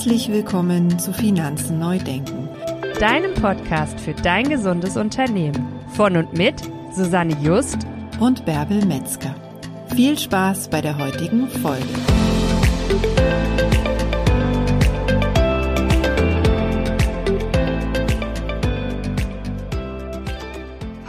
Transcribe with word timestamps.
Herzlich 0.00 0.32
willkommen 0.32 0.98
zu 0.98 1.12
Finanzen 1.12 1.78
neu 1.78 1.98
denken, 1.98 2.48
deinem 2.98 3.34
Podcast 3.34 4.00
für 4.00 4.14
dein 4.14 4.48
gesundes 4.48 4.96
Unternehmen. 4.96 5.62
Von 5.94 6.16
und 6.16 6.32
mit 6.32 6.54
Susanne 6.90 7.36
Just 7.42 7.86
und 8.18 8.46
Bärbel 8.46 8.82
Metzger. 8.86 9.34
Viel 9.94 10.18
Spaß 10.18 10.70
bei 10.70 10.80
der 10.80 10.96
heutigen 10.96 11.48
Folge. 11.48 11.84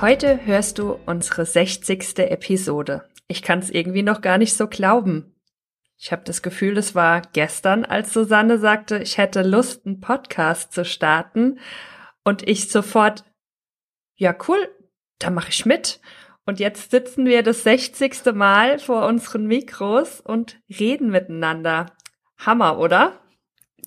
Heute 0.01 0.45
hörst 0.45 0.79
du 0.79 0.97
unsere 1.05 1.45
60. 1.45 2.19
Episode. 2.19 3.05
Ich 3.29 3.41
kann 3.41 3.59
es 3.59 3.69
irgendwie 3.69 4.03
noch 4.03 4.19
gar 4.19 4.37
nicht 4.37 4.57
so 4.57 4.67
glauben. 4.67 5.33
Ich 6.03 6.11
habe 6.11 6.23
das 6.25 6.41
Gefühl, 6.41 6.79
es 6.79 6.95
war 6.95 7.21
gestern, 7.31 7.85
als 7.85 8.11
Susanne 8.11 8.57
sagte, 8.57 8.97
ich 8.97 9.19
hätte 9.19 9.43
Lust, 9.43 9.85
einen 9.85 9.99
Podcast 9.99 10.73
zu 10.73 10.83
starten. 10.83 11.59
Und 12.23 12.47
ich 12.47 12.69
sofort, 12.69 13.23
ja 14.15 14.35
cool, 14.47 14.57
da 15.19 15.29
mache 15.29 15.49
ich 15.49 15.67
mit. 15.67 16.01
Und 16.47 16.59
jetzt 16.59 16.89
sitzen 16.89 17.25
wir 17.25 17.43
das 17.43 17.61
60. 17.61 18.33
Mal 18.33 18.79
vor 18.79 19.05
unseren 19.05 19.45
Mikros 19.45 20.21
und 20.21 20.59
reden 20.67 21.11
miteinander. 21.11 21.91
Hammer, 22.39 22.79
oder? 22.79 23.19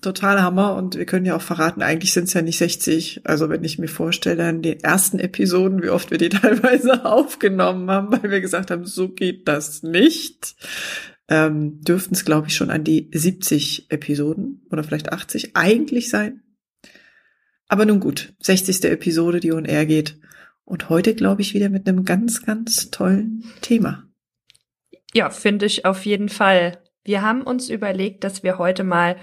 Total 0.01 0.41
Hammer 0.41 0.75
und 0.75 0.95
wir 0.95 1.05
können 1.05 1.25
ja 1.25 1.35
auch 1.35 1.41
verraten, 1.41 1.81
eigentlich 1.81 2.13
sind 2.13 2.25
es 2.25 2.33
ja 2.33 2.41
nicht 2.41 2.57
60. 2.57 3.23
Also 3.25 3.49
wenn 3.49 3.63
ich 3.65 3.77
mir 3.77 3.89
vorstelle, 3.89 4.47
an 4.47 4.61
den 4.61 4.79
ersten 4.79 5.19
Episoden, 5.19 5.83
wie 5.83 5.89
oft 5.89 6.11
wir 6.11 6.17
die 6.17 6.29
teilweise 6.29 7.03
aufgenommen 7.03 7.91
haben, 7.91 8.13
weil 8.13 8.31
wir 8.31 8.39
gesagt 8.39 8.71
haben, 8.71 8.85
so 8.85 9.09
geht 9.09 9.49
das 9.49 9.83
nicht 9.83 10.55
ähm, 11.27 11.81
dürften 11.81 12.13
es, 12.13 12.25
glaube 12.25 12.47
ich, 12.47 12.55
schon 12.55 12.69
an 12.69 12.83
die 12.83 13.09
70 13.13 13.87
Episoden 13.89 14.65
oder 14.71 14.83
vielleicht 14.83 15.11
80 15.11 15.55
eigentlich 15.55 16.09
sein. 16.09 16.41
Aber 17.67 17.85
nun 17.85 17.99
gut, 17.99 18.33
60. 18.39 18.83
Episode, 18.85 19.39
die 19.39 19.51
on 19.51 19.65
air 19.65 19.85
geht. 19.85 20.19
Und 20.65 20.89
heute, 20.89 21.15
glaube 21.15 21.41
ich, 21.41 21.53
wieder 21.53 21.69
mit 21.69 21.87
einem 21.87 22.05
ganz, 22.05 22.43
ganz 22.43 22.91
tollen 22.91 23.43
Thema. 23.61 24.03
Ja, 25.13 25.29
finde 25.29 25.65
ich 25.65 25.85
auf 25.85 26.05
jeden 26.05 26.29
Fall. 26.29 26.83
Wir 27.03 27.21
haben 27.21 27.41
uns 27.41 27.69
überlegt, 27.69 28.23
dass 28.23 28.43
wir 28.43 28.57
heute 28.57 28.83
mal 28.83 29.15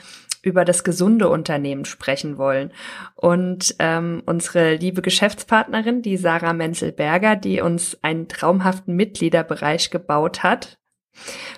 über 0.43 0.65
das 0.65 0.83
gesunde 0.83 1.29
Unternehmen 1.29 1.85
sprechen 1.85 2.37
wollen. 2.37 2.73
Und 3.15 3.77
ähm, 3.79 4.23
unsere 4.27 4.75
liebe 4.75 5.03
Geschäftspartnerin, 5.03 6.03
die 6.03 6.17
Sarah 6.17 6.53
Menzel-Berger, 6.53 7.37
die 7.37 7.61
uns 7.61 7.97
einen 8.03 8.29
traumhaften 8.29 8.97
Mitgliederbereich 8.97 9.91
gebaut 9.91 10.43
hat, 10.43 10.79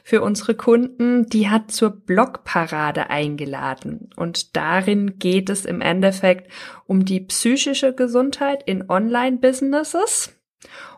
für 0.02 0.22
unsere 0.22 0.54
Kunden, 0.54 1.26
die 1.26 1.48
hat 1.48 1.70
zur 1.70 1.90
Blogparade 1.90 3.10
eingeladen. 3.10 4.10
Und 4.16 4.56
darin 4.56 5.18
geht 5.18 5.50
es 5.50 5.64
im 5.64 5.80
Endeffekt 5.80 6.50
um 6.86 7.04
die 7.04 7.20
psychische 7.20 7.94
Gesundheit 7.94 8.62
in 8.66 8.88
Online-Businesses. 8.88 10.34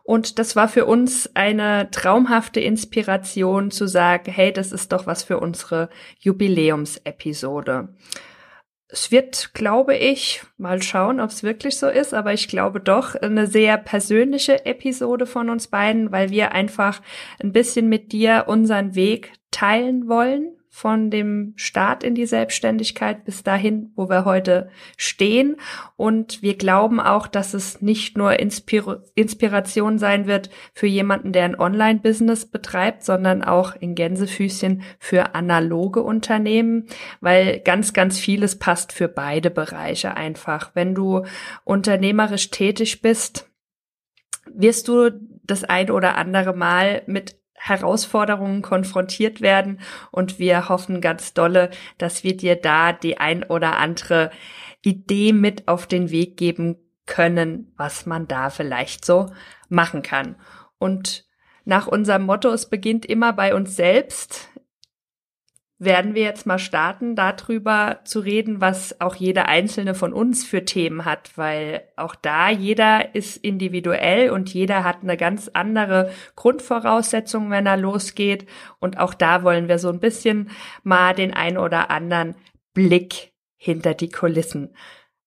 Und 0.04 0.38
das 0.38 0.54
war 0.54 0.68
für 0.68 0.86
uns 0.86 1.30
eine 1.34 1.90
traumhafte 1.90 2.60
Inspiration 2.60 3.70
zu 3.72 3.88
sagen, 3.88 4.30
hey, 4.30 4.52
das 4.52 4.70
ist 4.70 4.92
doch 4.92 5.06
was 5.06 5.24
für 5.24 5.40
unsere 5.40 5.88
Jubiläumsepisode. 6.20 7.88
Es 8.88 9.10
wird, 9.10 9.52
glaube 9.52 9.96
ich, 9.96 10.42
mal 10.58 10.80
schauen, 10.80 11.20
ob 11.20 11.30
es 11.30 11.42
wirklich 11.42 11.76
so 11.76 11.88
ist, 11.88 12.14
aber 12.14 12.32
ich 12.32 12.46
glaube 12.46 12.80
doch 12.80 13.16
eine 13.16 13.48
sehr 13.48 13.78
persönliche 13.78 14.64
Episode 14.64 15.26
von 15.26 15.50
uns 15.50 15.66
beiden, 15.66 16.12
weil 16.12 16.30
wir 16.30 16.52
einfach 16.52 17.02
ein 17.42 17.52
bisschen 17.52 17.88
mit 17.88 18.12
dir 18.12 18.44
unseren 18.46 18.94
Weg 18.94 19.32
teilen 19.50 20.08
wollen 20.08 20.55
von 20.76 21.10
dem 21.10 21.54
Start 21.56 22.04
in 22.04 22.14
die 22.14 22.26
Selbstständigkeit 22.26 23.24
bis 23.24 23.42
dahin, 23.42 23.92
wo 23.96 24.10
wir 24.10 24.26
heute 24.26 24.68
stehen. 24.98 25.56
Und 25.96 26.42
wir 26.42 26.54
glauben 26.58 27.00
auch, 27.00 27.28
dass 27.28 27.54
es 27.54 27.80
nicht 27.80 28.18
nur 28.18 28.38
Inspir 28.38 29.02
Inspiration 29.14 29.98
sein 29.98 30.26
wird 30.26 30.50
für 30.74 30.86
jemanden, 30.86 31.32
der 31.32 31.46
ein 31.46 31.58
Online-Business 31.58 32.44
betreibt, 32.44 33.04
sondern 33.04 33.42
auch 33.42 33.74
in 33.74 33.94
Gänsefüßchen 33.94 34.82
für 34.98 35.34
analoge 35.34 36.02
Unternehmen, 36.02 36.84
weil 37.22 37.60
ganz, 37.60 37.94
ganz 37.94 38.18
vieles 38.18 38.58
passt 38.58 38.92
für 38.92 39.08
beide 39.08 39.48
Bereiche 39.48 40.14
einfach. 40.14 40.72
Wenn 40.74 40.94
du 40.94 41.24
unternehmerisch 41.64 42.50
tätig 42.50 43.00
bist, 43.00 43.50
wirst 44.44 44.88
du 44.88 45.08
das 45.42 45.64
ein 45.64 45.90
oder 45.90 46.16
andere 46.16 46.54
Mal 46.54 47.02
mit 47.06 47.36
Herausforderungen 47.56 48.62
konfrontiert 48.62 49.40
werden 49.40 49.80
und 50.10 50.38
wir 50.38 50.68
hoffen 50.68 51.00
ganz 51.00 51.34
dolle, 51.34 51.70
dass 51.98 52.24
wir 52.24 52.36
dir 52.36 52.56
da 52.56 52.92
die 52.92 53.18
ein 53.18 53.44
oder 53.44 53.78
andere 53.78 54.30
Idee 54.82 55.32
mit 55.32 55.66
auf 55.68 55.86
den 55.86 56.10
Weg 56.10 56.36
geben 56.36 56.76
können, 57.06 57.72
was 57.76 58.06
man 58.06 58.28
da 58.28 58.50
vielleicht 58.50 59.04
so 59.04 59.32
machen 59.68 60.02
kann. 60.02 60.36
Und 60.78 61.24
nach 61.64 61.86
unserem 61.86 62.24
Motto, 62.24 62.50
es 62.50 62.68
beginnt 62.68 63.06
immer 63.06 63.32
bei 63.32 63.54
uns 63.54 63.74
selbst, 63.74 64.48
werden 65.78 66.14
wir 66.14 66.22
jetzt 66.22 66.46
mal 66.46 66.58
starten, 66.58 67.16
darüber 67.16 68.00
zu 68.04 68.20
reden, 68.20 68.62
was 68.62 68.98
auch 69.00 69.14
jeder 69.14 69.46
einzelne 69.46 69.94
von 69.94 70.14
uns 70.14 70.44
für 70.44 70.64
Themen 70.64 71.04
hat, 71.04 71.32
weil 71.36 71.82
auch 71.96 72.14
da 72.14 72.48
jeder 72.48 73.14
ist 73.14 73.36
individuell 73.36 74.30
und 74.30 74.52
jeder 74.52 74.84
hat 74.84 75.02
eine 75.02 75.18
ganz 75.18 75.50
andere 75.52 76.10
Grundvoraussetzung, 76.34 77.50
wenn 77.50 77.66
er 77.66 77.76
losgeht. 77.76 78.46
Und 78.78 78.98
auch 78.98 79.12
da 79.12 79.42
wollen 79.42 79.68
wir 79.68 79.78
so 79.78 79.90
ein 79.90 80.00
bisschen 80.00 80.50
mal 80.82 81.14
den 81.14 81.34
ein 81.34 81.58
oder 81.58 81.90
anderen 81.90 82.36
Blick 82.72 83.32
hinter 83.56 83.92
die 83.92 84.10
Kulissen 84.10 84.74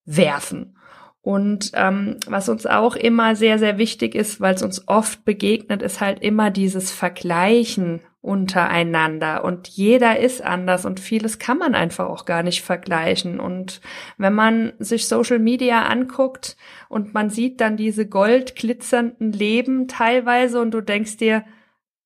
werfen. 0.05 0.75
Und 1.21 1.71
ähm, 1.75 2.17
was 2.25 2.49
uns 2.49 2.65
auch 2.65 2.95
immer 2.95 3.35
sehr, 3.35 3.59
sehr 3.59 3.77
wichtig 3.77 4.15
ist, 4.15 4.41
weil 4.41 4.55
es 4.55 4.63
uns 4.63 4.87
oft 4.87 5.25
begegnet, 5.25 5.83
ist 5.83 6.01
halt 6.01 6.23
immer 6.23 6.49
dieses 6.49 6.91
Vergleichen 6.91 8.01
untereinander 8.21 9.45
und 9.45 9.69
jeder 9.69 10.19
ist 10.19 10.41
anders 10.41 10.85
und 10.85 10.99
vieles 10.99 11.39
kann 11.39 11.57
man 11.57 11.73
einfach 11.73 12.07
auch 12.07 12.25
gar 12.25 12.43
nicht 12.43 12.61
vergleichen. 12.61 13.39
Und 13.39 13.79
wenn 14.17 14.33
man 14.33 14.73
sich 14.77 15.07
Social 15.07 15.39
Media 15.39 15.83
anguckt 15.83 16.57
und 16.89 17.13
man 17.13 17.29
sieht 17.29 17.61
dann 17.61 17.77
diese 17.77 18.07
goldglitzernden 18.07 19.31
Leben 19.31 19.87
teilweise 19.87 20.59
und 20.59 20.71
du 20.71 20.81
denkst 20.81 21.15
dir, 21.17 21.45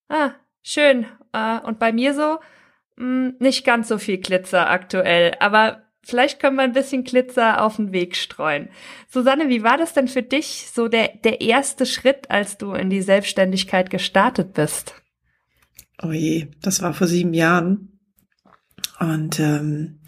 ah, 0.08 0.32
schön. 0.62 1.08
Äh, 1.34 1.60
und 1.62 1.80
bei 1.80 1.92
mir 1.92 2.14
so, 2.14 2.38
hm, 2.98 3.36
nicht 3.40 3.66
ganz 3.66 3.88
so 3.88 3.98
viel 3.98 4.20
Glitzer 4.20 4.70
aktuell, 4.70 5.34
aber 5.40 5.82
vielleicht 6.04 6.40
können 6.40 6.58
wir 6.58 6.64
ein 6.64 6.74
bisschen 6.74 7.04
Glitzer 7.04 7.64
auf 7.64 7.78
den 7.78 7.92
Weg 7.92 8.16
streuen. 8.16 8.70
Susanne, 9.08 9.50
wie 9.50 9.64
war 9.64 9.78
das 9.78 9.94
denn 9.94 10.08
für 10.08 10.22
dich 10.22 10.70
so 10.72 10.88
der, 10.88 11.08
der 11.24 11.42
erste 11.42 11.88
Schritt, 11.88 12.30
als 12.30 12.60
du 12.60 12.74
in 12.74 12.92
die 12.92 13.02
Selbstständigkeit 13.02 13.90
gestartet 13.90 14.54
bist? 14.54 15.03
Oh 16.04 16.12
je, 16.12 16.48
das 16.62 16.82
war 16.82 16.94
vor 16.94 17.08
sieben 17.08 17.34
Jahren. 17.34 18.00
Und 19.00 19.40
ähm, 19.40 20.00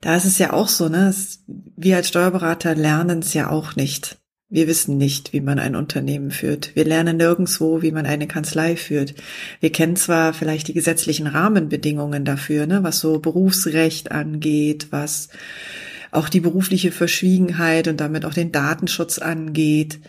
da 0.00 0.16
ist 0.16 0.24
es 0.24 0.38
ja 0.38 0.52
auch 0.52 0.68
so, 0.68 0.88
ne? 0.88 1.08
Es, 1.08 1.44
wir 1.46 1.96
als 1.96 2.08
Steuerberater 2.08 2.74
lernen 2.74 3.20
es 3.20 3.34
ja 3.34 3.50
auch 3.50 3.76
nicht. 3.76 4.18
Wir 4.48 4.66
wissen 4.66 4.98
nicht, 4.98 5.32
wie 5.32 5.40
man 5.40 5.58
ein 5.58 5.76
Unternehmen 5.76 6.30
führt. 6.30 6.74
Wir 6.74 6.84
lernen 6.84 7.18
nirgendswo, 7.18 7.82
wie 7.82 7.92
man 7.92 8.04
eine 8.04 8.26
Kanzlei 8.26 8.76
führt. 8.76 9.14
Wir 9.60 9.70
kennen 9.70 9.96
zwar 9.96 10.34
vielleicht 10.34 10.68
die 10.68 10.74
gesetzlichen 10.74 11.28
Rahmenbedingungen 11.28 12.24
dafür, 12.24 12.66
ne, 12.66 12.82
was 12.82 12.98
so 12.98 13.20
Berufsrecht 13.20 14.10
angeht, 14.10 14.88
was 14.90 15.28
auch 16.10 16.28
die 16.28 16.40
berufliche 16.40 16.90
Verschwiegenheit 16.90 17.86
und 17.86 18.00
damit 18.00 18.24
auch 18.24 18.34
den 18.34 18.50
Datenschutz 18.50 19.18
angeht. 19.18 20.00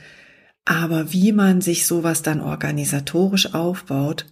Aber 0.66 1.14
wie 1.14 1.32
man 1.32 1.62
sich 1.62 1.86
sowas 1.86 2.24
dann 2.24 2.42
organisatorisch 2.42 3.54
aufbaut, 3.54 4.26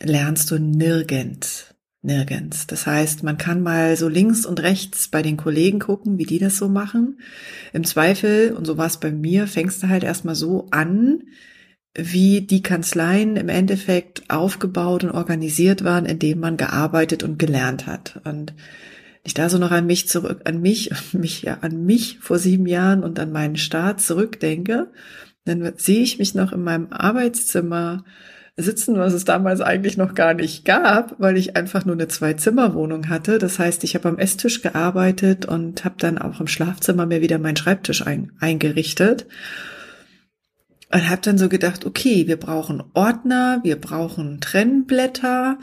lernst 0.00 0.50
du 0.50 0.58
nirgends. 0.58 1.74
Nirgends. 2.02 2.66
Das 2.68 2.86
heißt, 2.86 3.24
man 3.24 3.36
kann 3.36 3.62
mal 3.62 3.96
so 3.96 4.08
links 4.08 4.46
und 4.46 4.62
rechts 4.62 5.08
bei 5.08 5.22
den 5.22 5.36
Kollegen 5.36 5.80
gucken, 5.80 6.18
wie 6.18 6.24
die 6.24 6.38
das 6.38 6.56
so 6.56 6.68
machen. 6.68 7.18
Im 7.72 7.84
Zweifel, 7.84 8.52
und 8.52 8.64
so 8.64 8.78
war 8.78 8.86
es 8.86 8.98
bei 8.98 9.10
mir, 9.10 9.48
fängst 9.48 9.82
du 9.82 9.88
halt 9.88 10.04
erstmal 10.04 10.36
so 10.36 10.68
an, 10.70 11.24
wie 11.96 12.42
die 12.42 12.62
Kanzleien 12.62 13.36
im 13.36 13.48
Endeffekt 13.48 14.30
aufgebaut 14.30 15.02
und 15.02 15.10
organisiert 15.10 15.82
waren, 15.82 16.06
indem 16.06 16.40
man 16.40 16.56
gearbeitet 16.56 17.22
und 17.22 17.38
gelernt 17.38 17.86
hat. 17.86 18.20
Und 18.24 18.54
ich 19.24 19.34
da 19.34 19.48
so 19.48 19.58
noch 19.58 19.72
an 19.72 19.86
mich 19.86 20.08
zurück, 20.08 20.42
an 20.44 20.60
mich, 20.60 20.90
mich, 21.12 21.42
ja, 21.42 21.58
an 21.62 21.84
mich 21.84 22.18
vor 22.20 22.38
sieben 22.38 22.66
Jahren 22.66 23.02
und 23.02 23.18
an 23.18 23.32
meinen 23.32 23.56
Start 23.56 24.00
zurückdenke, 24.00 24.92
dann 25.44 25.72
sehe 25.76 26.02
ich 26.02 26.18
mich 26.18 26.34
noch 26.34 26.52
in 26.52 26.62
meinem 26.62 26.92
Arbeitszimmer 26.92 28.04
sitzen, 28.56 28.96
was 28.96 29.12
es 29.12 29.24
damals 29.24 29.60
eigentlich 29.60 29.96
noch 29.96 30.14
gar 30.14 30.32
nicht 30.32 30.64
gab, 30.64 31.14
weil 31.20 31.36
ich 31.36 31.56
einfach 31.56 31.84
nur 31.84 31.94
eine 31.94 32.08
Zwei-Zimmer-Wohnung 32.08 33.08
hatte. 33.08 33.38
Das 33.38 33.58
heißt, 33.58 33.84
ich 33.84 33.94
habe 33.94 34.08
am 34.08 34.18
Esstisch 34.18 34.62
gearbeitet 34.62 35.44
und 35.44 35.84
habe 35.84 35.96
dann 35.98 36.18
auch 36.18 36.40
im 36.40 36.46
Schlafzimmer 36.46 37.04
mir 37.04 37.20
wieder 37.20 37.38
meinen 37.38 37.56
Schreibtisch 37.56 38.06
ein, 38.06 38.32
eingerichtet. 38.40 39.26
Und 40.92 41.10
habe 41.10 41.20
dann 41.20 41.36
so 41.36 41.48
gedacht, 41.48 41.84
okay, 41.84 42.26
wir 42.28 42.38
brauchen 42.38 42.82
Ordner, 42.94 43.60
wir 43.62 43.76
brauchen 43.76 44.40
Trennblätter, 44.40 45.58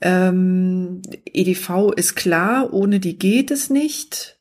Ähm, 0.00 1.00
EDV 1.24 1.92
ist 1.96 2.14
klar, 2.14 2.72
ohne 2.74 3.00
die 3.00 3.16
geht 3.16 3.50
es 3.50 3.70
nicht. 3.70 4.38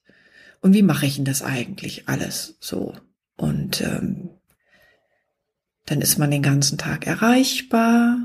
Und 0.61 0.73
wie 0.73 0.81
mache 0.81 1.05
ich 1.05 1.15
denn 1.15 1.25
das 1.25 1.41
eigentlich 1.41 2.07
alles 2.09 2.57
so? 2.59 2.93
Und 3.37 3.81
ähm, 3.81 4.29
dann 5.85 6.01
ist 6.01 6.17
man 6.17 6.31
den 6.31 6.41
ganzen 6.41 6.77
Tag 6.77 7.07
erreichbar. 7.07 8.17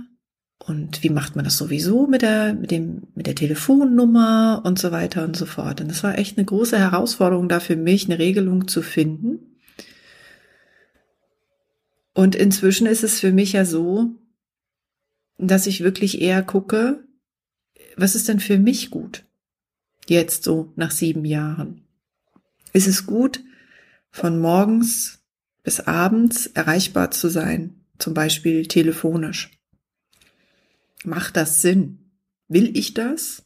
Und 0.59 1.03
wie 1.03 1.11
macht 1.11 1.37
man 1.37 1.45
das 1.45 1.57
sowieso 1.57 2.07
mit 2.07 2.23
der, 2.23 2.53
mit 2.53 2.71
dem, 2.71 3.05
mit 3.15 3.27
der 3.27 3.35
Telefonnummer 3.35 4.63
und 4.65 4.79
so 4.79 4.91
weiter 4.91 5.25
und 5.25 5.37
so 5.37 5.47
fort. 5.47 5.81
Und 5.81 5.89
das 5.89 6.03
war 6.03 6.19
echt 6.19 6.37
eine 6.37 6.45
große 6.45 6.79
Herausforderung 6.79 7.49
da 7.49 7.61
für 7.61 7.77
mich, 7.77 8.07
eine 8.07 8.19
Regelung 8.19 8.69
zu 8.69 8.83
finden. 8.83 9.59
Und 12.13 12.35
inzwischen 12.35 12.87
ist 12.87 13.05
es 13.05 13.21
für 13.21 13.33
mich 13.33 13.53
ja 13.53 13.65
so, 13.65 14.11
dass 15.39 15.69
ich 15.69 15.85
wirklich 15.85 16.21
eher 16.21 16.43
gucke, 16.43 17.05
was 17.97 18.15
ist 18.15 18.29
denn 18.29 18.41
für 18.41 18.59
mich 18.59 18.91
gut? 18.91 19.25
Jetzt 20.09 20.43
so 20.43 20.73
nach 20.75 20.91
sieben 20.91 21.25
Jahren. 21.25 21.83
Ist 22.73 22.89
es 22.89 23.07
gut, 23.07 23.41
von 24.11 24.41
morgens 24.41 25.18
bis 25.69 25.81
abends 25.81 26.47
erreichbar 26.47 27.11
zu 27.11 27.29
sein, 27.29 27.85
zum 27.99 28.15
Beispiel 28.15 28.65
telefonisch? 28.69 29.51
Macht 31.05 31.37
das 31.37 31.61
Sinn? 31.61 32.11
Will 32.49 32.75
ich 32.75 32.95
das? 32.95 33.43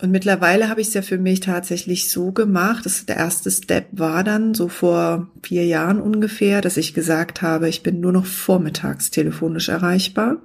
Und 0.00 0.10
mittlerweile 0.10 0.70
habe 0.70 0.80
ich 0.80 0.88
es 0.88 0.94
ja 0.94 1.02
für 1.02 1.18
mich 1.18 1.40
tatsächlich 1.40 2.08
so 2.08 2.32
gemacht, 2.32 2.86
dass 2.86 3.04
der 3.04 3.16
erste 3.16 3.50
Step 3.50 3.88
war 3.92 4.24
dann 4.24 4.54
so 4.54 4.68
vor 4.68 5.30
vier 5.42 5.66
Jahren 5.66 6.00
ungefähr, 6.00 6.62
dass 6.62 6.78
ich 6.78 6.94
gesagt 6.94 7.42
habe, 7.42 7.68
ich 7.68 7.82
bin 7.82 8.00
nur 8.00 8.12
noch 8.12 8.24
vormittags 8.24 9.10
telefonisch 9.10 9.68
erreichbar. 9.68 10.40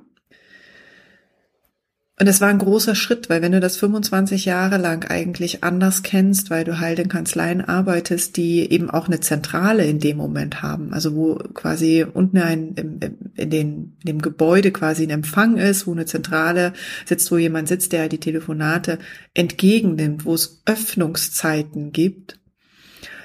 Und 2.19 2.25
das 2.25 2.41
war 2.41 2.47
ein 2.47 2.57
großer 2.57 2.95
Schritt, 2.95 3.29
weil 3.29 3.43
wenn 3.43 3.51
du 3.51 3.59
das 3.59 3.77
25 3.77 4.45
Jahre 4.45 4.77
lang 4.77 5.05
eigentlich 5.07 5.63
anders 5.63 6.01
kennst, 6.01 6.49
weil 6.49 6.63
du 6.63 6.79
halt 6.79 6.97
in 6.97 7.09
Kanzleien 7.09 7.61
arbeitest, 7.61 8.37
die 8.37 8.71
eben 8.71 8.89
auch 8.89 9.05
eine 9.05 9.19
Zentrale 9.19 9.85
in 9.85 9.99
dem 9.99 10.17
Moment 10.17 10.63
haben, 10.63 10.93
also 10.93 11.13
wo 11.13 11.35
quasi 11.35 12.03
unten 12.11 12.39
ein, 12.39 12.73
im, 12.73 12.99
in, 13.35 13.49
den, 13.51 13.97
in 14.01 14.07
dem 14.07 14.21
Gebäude 14.23 14.71
quasi 14.71 15.03
ein 15.03 15.11
Empfang 15.11 15.57
ist, 15.57 15.85
wo 15.85 15.91
eine 15.91 16.07
Zentrale 16.07 16.73
sitzt, 17.05 17.31
wo 17.31 17.37
jemand 17.37 17.67
sitzt, 17.67 17.91
der 17.91 18.09
die 18.09 18.19
Telefonate 18.19 18.97
entgegennimmt, 19.35 20.25
wo 20.25 20.33
es 20.33 20.63
Öffnungszeiten 20.65 21.91
gibt, 21.91 22.39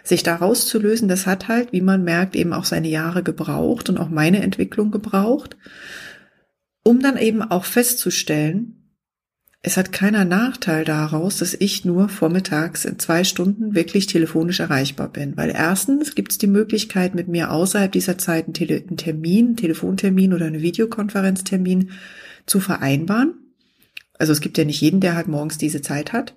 sich 0.04 0.22
da 0.22 0.36
rauszulösen, 0.36 1.08
das 1.08 1.26
hat 1.26 1.48
halt, 1.48 1.72
wie 1.72 1.80
man 1.80 2.04
merkt, 2.04 2.36
eben 2.36 2.52
auch 2.52 2.64
seine 2.66 2.88
Jahre 2.88 3.22
gebraucht 3.22 3.88
und 3.88 3.96
auch 3.96 4.10
meine 4.10 4.42
Entwicklung 4.42 4.90
gebraucht, 4.90 5.56
um 6.84 7.00
dann 7.00 7.16
eben 7.16 7.40
auch 7.40 7.64
festzustellen, 7.64 8.81
es 9.64 9.76
hat 9.76 9.92
keiner 9.92 10.24
Nachteil 10.24 10.84
daraus, 10.84 11.38
dass 11.38 11.54
ich 11.54 11.84
nur 11.84 12.08
vormittags 12.08 12.84
in 12.84 12.98
zwei 12.98 13.22
Stunden 13.22 13.76
wirklich 13.76 14.06
telefonisch 14.06 14.58
erreichbar 14.58 15.08
bin. 15.08 15.36
Weil 15.36 15.50
erstens 15.50 16.16
gibt 16.16 16.32
es 16.32 16.38
die 16.38 16.48
Möglichkeit, 16.48 17.14
mit 17.14 17.28
mir 17.28 17.52
außerhalb 17.52 17.92
dieser 17.92 18.18
Zeit 18.18 18.46
einen, 18.46 18.54
Tele 18.54 18.82
einen 18.84 18.96
Termin, 18.96 19.46
einen 19.46 19.56
Telefontermin 19.56 20.34
oder 20.34 20.46
einen 20.46 20.62
Videokonferenztermin 20.62 21.90
zu 22.44 22.58
vereinbaren. 22.58 23.34
Also 24.18 24.32
es 24.32 24.40
gibt 24.40 24.58
ja 24.58 24.64
nicht 24.64 24.80
jeden, 24.80 25.00
der 25.00 25.14
halt 25.14 25.28
morgens 25.28 25.58
diese 25.58 25.80
Zeit 25.80 26.12
hat. 26.12 26.34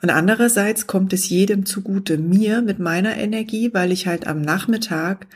Und 0.00 0.08
andererseits 0.08 0.86
kommt 0.86 1.12
es 1.12 1.28
jedem 1.28 1.66
zugute, 1.66 2.16
mir 2.16 2.62
mit 2.62 2.78
meiner 2.78 3.18
Energie, 3.18 3.72
weil 3.74 3.92
ich 3.92 4.06
halt 4.06 4.26
am 4.26 4.40
Nachmittag 4.40 5.26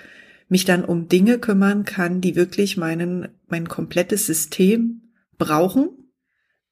mich 0.49 0.65
dann 0.65 0.87
um 0.87 1.09
Dinge 1.09 1.39
kümmern 1.39 1.85
kann, 1.85 2.23
die 2.23 2.35
wirklich 2.35 2.79
meinen, 2.79 3.29
mein 3.49 3.69
komplettes 3.69 4.25
System 4.25 5.03
brauchen, 5.39 5.89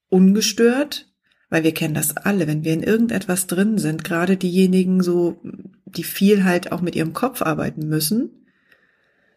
ungestört, 0.08 1.12
weil 1.48 1.64
wir 1.64 1.72
kennen 1.72 1.94
das 1.94 2.16
alle, 2.16 2.46
wenn 2.46 2.64
wir 2.64 2.72
in 2.72 2.82
irgendetwas 2.82 3.46
drin 3.46 3.78
sind, 3.78 4.04
gerade 4.04 4.36
diejenigen 4.36 5.02
so, 5.02 5.40
die 5.84 6.04
viel 6.04 6.44
halt 6.44 6.72
auch 6.72 6.80
mit 6.80 6.96
ihrem 6.96 7.12
Kopf 7.12 7.42
arbeiten 7.42 7.88
müssen. 7.88 8.46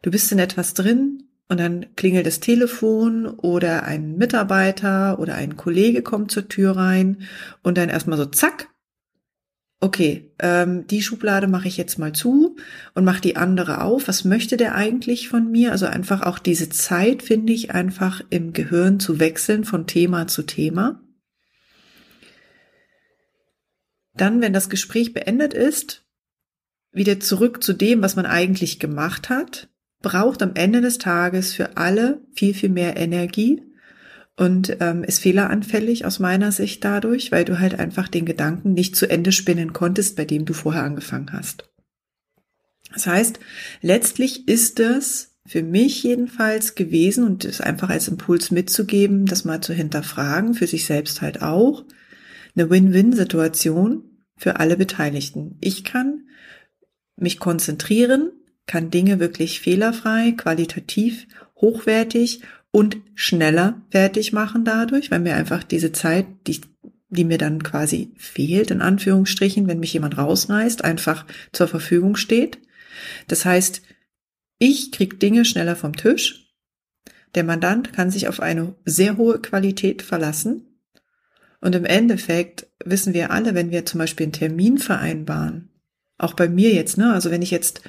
Du 0.01 0.11
bist 0.11 0.31
in 0.31 0.39
etwas 0.39 0.73
drin 0.73 1.23
und 1.47 1.59
dann 1.59 1.87
klingelt 1.95 2.25
das 2.25 2.39
Telefon 2.39 3.27
oder 3.27 3.83
ein 3.83 4.17
Mitarbeiter 4.17 5.19
oder 5.19 5.35
ein 5.35 5.57
Kollege 5.57 6.01
kommt 6.01 6.31
zur 6.31 6.47
Tür 6.47 6.75
rein 6.75 7.23
und 7.63 7.77
dann 7.77 7.89
erstmal 7.89 8.17
so 8.17 8.25
zack, 8.25 8.69
okay, 9.81 10.31
ähm, 10.39 10.87
die 10.87 11.01
Schublade 11.01 11.47
mache 11.47 11.67
ich 11.67 11.77
jetzt 11.77 11.97
mal 11.99 12.13
zu 12.13 12.57
und 12.95 13.05
mache 13.05 13.21
die 13.21 13.37
andere 13.37 13.81
auf. 13.81 14.07
Was 14.07 14.25
möchte 14.25 14.57
der 14.57 14.75
eigentlich 14.75 15.29
von 15.29 15.49
mir? 15.49 15.71
Also 15.71 15.85
einfach 15.85 16.21
auch 16.21 16.39
diese 16.39 16.69
Zeit, 16.69 17.23
finde 17.23 17.53
ich, 17.53 17.71
einfach 17.71 18.21
im 18.29 18.53
Gehirn 18.53 18.99
zu 18.99 19.19
wechseln 19.19 19.63
von 19.63 19.87
Thema 19.87 20.27
zu 20.27 20.43
Thema. 20.43 21.01
Dann, 24.15 24.41
wenn 24.41 24.51
das 24.51 24.69
Gespräch 24.69 25.13
beendet 25.13 25.53
ist, 25.53 26.05
wieder 26.91 27.19
zurück 27.19 27.63
zu 27.63 27.73
dem, 27.73 28.01
was 28.01 28.15
man 28.17 28.25
eigentlich 28.25 28.79
gemacht 28.79 29.29
hat, 29.29 29.69
braucht 30.01 30.41
am 30.41 30.55
Ende 30.55 30.81
des 30.81 30.97
Tages 30.97 31.53
für 31.53 31.77
alle 31.77 32.21
viel, 32.33 32.53
viel 32.53 32.69
mehr 32.69 32.97
Energie 32.97 33.68
und 34.39 34.77
ähm, 34.79 35.03
ist 35.03 35.19
fehleranfällig 35.19 36.05
aus 36.05 36.19
meiner 36.19 36.53
Sicht 36.53 36.85
dadurch, 36.85 37.29
weil 37.29 37.43
du 37.43 37.59
halt 37.59 37.77
einfach 37.77 38.07
den 38.07 38.25
Gedanken 38.25 38.73
nicht 38.73 38.95
zu 38.95 39.09
Ende 39.09 39.33
spinnen 39.33 39.73
konntest, 39.73 40.15
bei 40.15 40.23
dem 40.23 40.45
du 40.45 40.53
vorher 40.53 40.83
angefangen 40.83 41.33
hast. 41.33 41.69
Das 42.93 43.05
heißt, 43.05 43.39
letztlich 43.81 44.47
ist 44.47 44.79
es 44.79 45.35
für 45.45 45.61
mich 45.61 46.03
jedenfalls 46.03 46.75
gewesen 46.75 47.25
und 47.25 47.43
es 47.43 47.59
einfach 47.59 47.89
als 47.89 48.07
Impuls 48.07 48.49
mitzugeben, 48.49 49.25
das 49.25 49.43
mal 49.43 49.59
zu 49.59 49.73
hinterfragen, 49.73 50.53
für 50.53 50.67
sich 50.67 50.85
selbst 50.85 51.21
halt 51.21 51.41
auch, 51.41 51.83
eine 52.55 52.69
Win-Win-Situation 52.69 54.05
für 54.37 54.57
alle 54.57 54.77
Beteiligten. 54.77 55.57
Ich 55.59 55.83
kann 55.83 56.29
mich 57.17 57.39
konzentrieren, 57.39 58.31
kann 58.67 58.89
Dinge 58.89 59.19
wirklich 59.19 59.59
fehlerfrei, 59.59 60.31
qualitativ, 60.31 61.27
hochwertig 61.57 62.41
und 62.71 62.97
schneller 63.15 63.81
fertig 63.89 64.33
machen 64.33 64.65
dadurch, 64.65 65.11
weil 65.11 65.19
mir 65.19 65.35
einfach 65.35 65.63
diese 65.63 65.91
Zeit, 65.91 66.25
die, 66.47 66.61
die 67.09 67.25
mir 67.25 67.37
dann 67.37 67.63
quasi 67.63 68.11
fehlt, 68.17 68.71
in 68.71 68.81
Anführungsstrichen, 68.81 69.67
wenn 69.67 69.79
mich 69.79 69.93
jemand 69.93 70.17
rausreißt, 70.17 70.83
einfach 70.83 71.25
zur 71.51 71.67
Verfügung 71.67 72.15
steht. 72.15 72.59
Das 73.27 73.45
heißt, 73.45 73.81
ich 74.59 74.91
krieg 74.91 75.19
Dinge 75.19 75.45
schneller 75.45 75.75
vom 75.75 75.95
Tisch. 75.95 76.53
Der 77.35 77.43
Mandant 77.43 77.93
kann 77.93 78.11
sich 78.11 78.27
auf 78.27 78.39
eine 78.39 78.75
sehr 78.85 79.17
hohe 79.17 79.39
Qualität 79.39 80.01
verlassen. 80.01 80.65
Und 81.61 81.75
im 81.75 81.85
Endeffekt 81.85 82.67
wissen 82.83 83.13
wir 83.13 83.31
alle, 83.31 83.53
wenn 83.53 83.71
wir 83.71 83.85
zum 83.85 83.99
Beispiel 83.99 84.25
einen 84.25 84.33
Termin 84.33 84.77
vereinbaren, 84.77 85.69
auch 86.17 86.33
bei 86.33 86.47
mir 86.47 86.73
jetzt, 86.73 86.97
ne, 86.97 87.13
also 87.13 87.31
wenn 87.31 87.41
ich 87.41 87.51
jetzt 87.51 87.81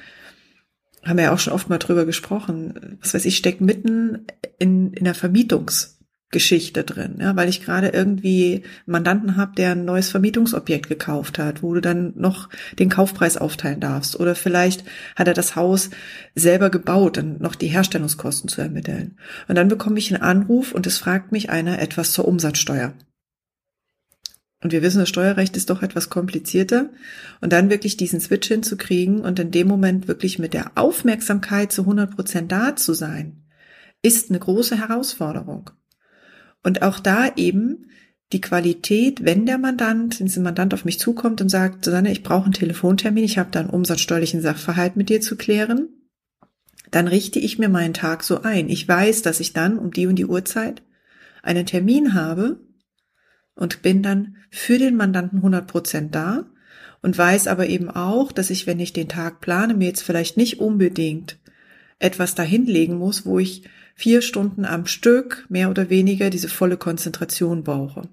haben 1.04 1.16
wir 1.16 1.24
ja 1.24 1.32
auch 1.32 1.38
schon 1.38 1.52
oft 1.52 1.68
mal 1.68 1.78
drüber 1.78 2.04
gesprochen, 2.04 2.98
was 3.00 3.14
weiß 3.14 3.24
ich, 3.24 3.36
steckt 3.36 3.60
mitten 3.60 4.26
in, 4.58 4.92
in 4.92 5.04
der 5.04 5.14
Vermietungsgeschichte 5.14 6.84
drin, 6.84 7.18
ja, 7.20 7.34
weil 7.36 7.48
ich 7.48 7.64
gerade 7.64 7.88
irgendwie 7.88 8.56
einen 8.56 8.92
Mandanten 8.92 9.36
habe, 9.36 9.54
der 9.56 9.72
ein 9.72 9.84
neues 9.84 10.10
Vermietungsobjekt 10.10 10.88
gekauft 10.88 11.38
hat, 11.38 11.62
wo 11.62 11.72
du 11.74 11.80
dann 11.80 12.12
noch 12.16 12.48
den 12.78 12.90
Kaufpreis 12.90 13.36
aufteilen 13.38 13.80
darfst. 13.80 14.18
Oder 14.20 14.34
vielleicht 14.34 14.84
hat 15.16 15.28
er 15.28 15.34
das 15.34 15.56
Haus 15.56 15.90
selber 16.34 16.70
gebaut, 16.70 17.16
dann 17.16 17.38
noch 17.38 17.54
die 17.54 17.68
Herstellungskosten 17.68 18.48
zu 18.48 18.60
ermitteln. 18.60 19.16
Und 19.48 19.56
dann 19.56 19.68
bekomme 19.68 19.98
ich 19.98 20.12
einen 20.12 20.22
Anruf 20.22 20.72
und 20.72 20.86
es 20.86 20.98
fragt 20.98 21.32
mich 21.32 21.50
einer 21.50 21.80
etwas 21.80 22.12
zur 22.12 22.28
Umsatzsteuer. 22.28 22.92
Und 24.62 24.72
wir 24.72 24.82
wissen, 24.82 24.98
das 24.98 25.08
Steuerrecht 25.08 25.56
ist 25.56 25.70
doch 25.70 25.82
etwas 25.82 26.10
komplizierter. 26.10 26.90
Und 27.40 27.52
dann 27.52 27.70
wirklich 27.70 27.96
diesen 27.96 28.20
Switch 28.20 28.48
hinzukriegen 28.48 29.20
und 29.20 29.38
in 29.38 29.50
dem 29.50 29.68
Moment 29.68 30.06
wirklich 30.06 30.38
mit 30.38 30.52
der 30.52 30.72
Aufmerksamkeit 30.74 31.72
zu 31.72 31.82
100 31.82 32.14
Prozent 32.14 32.52
da 32.52 32.76
zu 32.76 32.92
sein, 32.92 33.44
ist 34.02 34.30
eine 34.30 34.38
große 34.38 34.78
Herausforderung. 34.78 35.70
Und 36.62 36.82
auch 36.82 37.00
da 37.00 37.32
eben 37.36 37.86
die 38.32 38.40
Qualität, 38.40 39.24
wenn 39.24 39.46
der 39.46 39.58
Mandant, 39.58 40.20
wenn 40.20 40.26
dieser 40.26 40.42
Mandant 40.42 40.74
auf 40.74 40.84
mich 40.84 41.00
zukommt 41.00 41.40
und 41.40 41.48
sagt, 41.48 41.84
Susanne, 41.84 42.12
ich 42.12 42.22
brauche 42.22 42.44
einen 42.44 42.52
Telefontermin, 42.52 43.24
ich 43.24 43.38
habe 43.38 43.50
da 43.50 43.60
einen 43.60 43.70
umsatzsteuerlichen 43.70 44.42
Sachverhalt 44.42 44.94
mit 44.94 45.08
dir 45.08 45.20
zu 45.20 45.36
klären, 45.36 45.88
dann 46.90 47.08
richte 47.08 47.38
ich 47.38 47.58
mir 47.58 47.68
meinen 47.68 47.94
Tag 47.94 48.22
so 48.22 48.42
ein. 48.42 48.68
Ich 48.68 48.86
weiß, 48.86 49.22
dass 49.22 49.40
ich 49.40 49.52
dann 49.52 49.78
um 49.78 49.90
die 49.90 50.06
und 50.06 50.16
die 50.16 50.26
Uhrzeit 50.26 50.82
einen 51.42 51.66
Termin 51.66 52.14
habe 52.14 52.60
und 53.60 53.82
bin 53.82 54.02
dann 54.02 54.36
für 54.50 54.78
den 54.78 54.96
Mandanten 54.96 55.38
100 55.38 55.66
Prozent 55.66 56.14
da 56.14 56.46
und 57.02 57.16
weiß 57.16 57.46
aber 57.46 57.68
eben 57.68 57.90
auch, 57.90 58.32
dass 58.32 58.50
ich, 58.50 58.66
wenn 58.66 58.80
ich 58.80 58.92
den 58.92 59.08
Tag 59.08 59.40
plane, 59.40 59.74
mir 59.74 59.88
jetzt 59.88 60.02
vielleicht 60.02 60.36
nicht 60.36 60.60
unbedingt 60.60 61.38
etwas 61.98 62.34
dahinlegen 62.34 62.96
muss, 62.96 63.26
wo 63.26 63.38
ich 63.38 63.64
vier 63.94 64.22
Stunden 64.22 64.64
am 64.64 64.86
Stück 64.86 65.44
mehr 65.50 65.68
oder 65.68 65.90
weniger 65.90 66.30
diese 66.30 66.48
volle 66.48 66.78
Konzentration 66.78 67.62
brauche. 67.62 68.08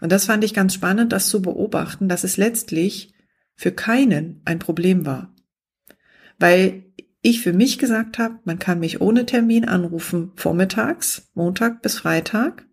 Und 0.00 0.10
das 0.10 0.24
fand 0.24 0.42
ich 0.42 0.54
ganz 0.54 0.72
spannend, 0.72 1.12
das 1.12 1.28
zu 1.28 1.42
beobachten, 1.42 2.08
dass 2.08 2.24
es 2.24 2.38
letztlich 2.38 3.12
für 3.56 3.72
keinen 3.72 4.40
ein 4.46 4.58
Problem 4.58 5.04
war. 5.04 5.34
Weil 6.38 6.84
ich 7.20 7.42
für 7.42 7.52
mich 7.52 7.78
gesagt 7.78 8.18
habe, 8.18 8.38
man 8.44 8.58
kann 8.58 8.80
mich 8.80 9.02
ohne 9.02 9.26
Termin 9.26 9.66
anrufen, 9.66 10.32
vormittags, 10.36 11.30
Montag 11.34 11.82
bis 11.82 11.98
Freitag. 11.98 12.64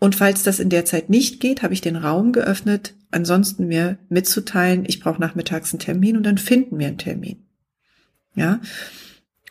Und 0.00 0.14
falls 0.14 0.42
das 0.44 0.60
in 0.60 0.70
der 0.70 0.84
Zeit 0.84 1.10
nicht 1.10 1.40
geht, 1.40 1.62
habe 1.62 1.74
ich 1.74 1.80
den 1.80 1.96
Raum 1.96 2.32
geöffnet, 2.32 2.94
ansonsten 3.10 3.66
mir 3.66 3.98
mitzuteilen, 4.08 4.84
ich 4.86 5.00
brauche 5.00 5.20
nachmittags 5.20 5.72
einen 5.72 5.80
Termin 5.80 6.16
und 6.16 6.22
dann 6.24 6.38
finden 6.38 6.78
wir 6.78 6.86
einen 6.86 6.98
Termin. 6.98 7.44
Ja. 8.34 8.60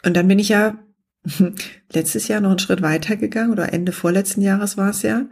Und 0.05 0.15
dann 0.15 0.27
bin 0.27 0.39
ich 0.39 0.49
ja 0.49 0.77
letztes 1.91 2.27
Jahr 2.27 2.39
noch 2.39 2.51
einen 2.51 2.59
Schritt 2.59 2.81
weiter 2.81 3.17
gegangen 3.17 3.51
oder 3.51 3.73
Ende 3.73 3.91
vorletzten 3.91 4.41
Jahres 4.41 4.77
war 4.77 4.91
es 4.91 5.01
ja, 5.01 5.25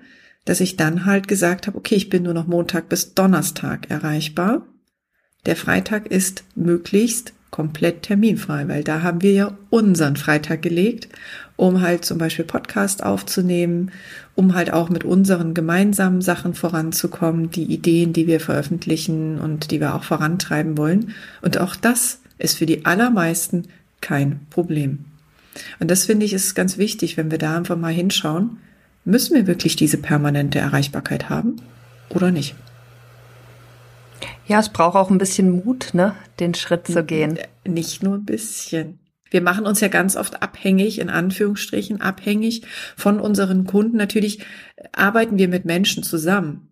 dass 0.44 0.60
ich 0.60 0.76
dann 0.76 1.06
halt 1.06 1.28
gesagt 1.28 1.68
habe, 1.68 1.78
okay, 1.78 1.96
ich 1.96 2.10
bin 2.10 2.24
nur 2.24 2.34
noch 2.34 2.48
Montag 2.48 2.90
bis 2.90 3.14
Donnerstag 3.14 3.90
erreichbar. 3.90 4.68
Der 5.46 5.56
Freitag 5.56 6.08
ist 6.08 6.44
möglichst 6.56 7.34
komplett 7.52 8.04
terminfrei, 8.04 8.68
weil 8.68 8.84
da 8.84 9.02
haben 9.02 9.22
wir 9.22 9.32
ja 9.32 9.58
unseren 9.70 10.18
Freitag 10.18 10.62
gelegt, 10.62 11.08
um 11.58 11.82
halt 11.82 12.06
zum 12.06 12.18
Beispiel 12.18 12.46
Podcast 12.46 13.04
aufzunehmen, 13.04 13.92
um 14.36 14.56
halt 14.56 14.74
auch 14.74 14.90
mit 14.90 15.04
unseren 15.04 15.54
gemeinsamen 15.54 16.22
Sachen 16.22 16.54
voranzukommen, 16.54 17.52
die 17.52 17.64
Ideen, 17.64 18.14
die 18.14 18.28
wir 18.28 18.40
veröffentlichen 18.40 19.40
und 19.40 19.72
die 19.72 19.80
wir 19.80 19.96
auch 19.96 20.04
vorantreiben 20.04 20.78
wollen. 20.78 21.14
Und 21.42 21.60
auch 21.60 21.76
das 21.76 22.20
ist 22.38 22.58
für 22.58 22.66
die 22.66 22.86
allermeisten 22.86 23.68
kein 24.02 24.46
Problem. 24.50 25.06
Und 25.80 25.90
das 25.90 26.06
finde 26.06 26.26
ich 26.26 26.34
ist 26.34 26.56
ganz 26.56 26.78
wichtig, 26.78 27.16
wenn 27.16 27.32
wir 27.32 27.38
da 27.38 27.56
einfach 27.56 27.78
mal 27.78 27.94
hinschauen, 27.94 28.58
müssen 29.06 29.36
wir 29.36 29.48
wirklich 29.48 29.76
diese 29.78 29.98
permanente 29.98 30.60
Erreichbarkeit 30.60 31.30
haben 31.30 31.58
oder 32.10 32.32
nicht? 32.32 32.56
Ja, 34.48 34.60
es 34.60 34.70
braucht 34.70 34.96
auch 34.96 35.10
ein 35.10 35.18
bisschen 35.18 35.50
Mut, 35.52 35.94
ne, 35.94 36.14
den 36.40 36.54
Schritt 36.54 36.88
zu 36.88 37.04
gehen. 37.04 37.40
Nicht 37.66 38.04
nur 38.04 38.16
ein 38.16 38.26
bisschen. 38.26 39.00
Wir 39.36 39.42
machen 39.42 39.66
uns 39.66 39.82
ja 39.82 39.90
ganz 39.90 40.16
oft 40.16 40.42
abhängig, 40.42 40.98
in 40.98 41.10
Anführungsstrichen 41.10 42.00
abhängig 42.00 42.62
von 42.96 43.20
unseren 43.20 43.66
Kunden. 43.66 43.98
Natürlich 43.98 44.40
arbeiten 44.94 45.38
wir 45.38 45.50
mit 45.50 45.66
Menschen 45.66 46.04
zusammen. 46.04 46.70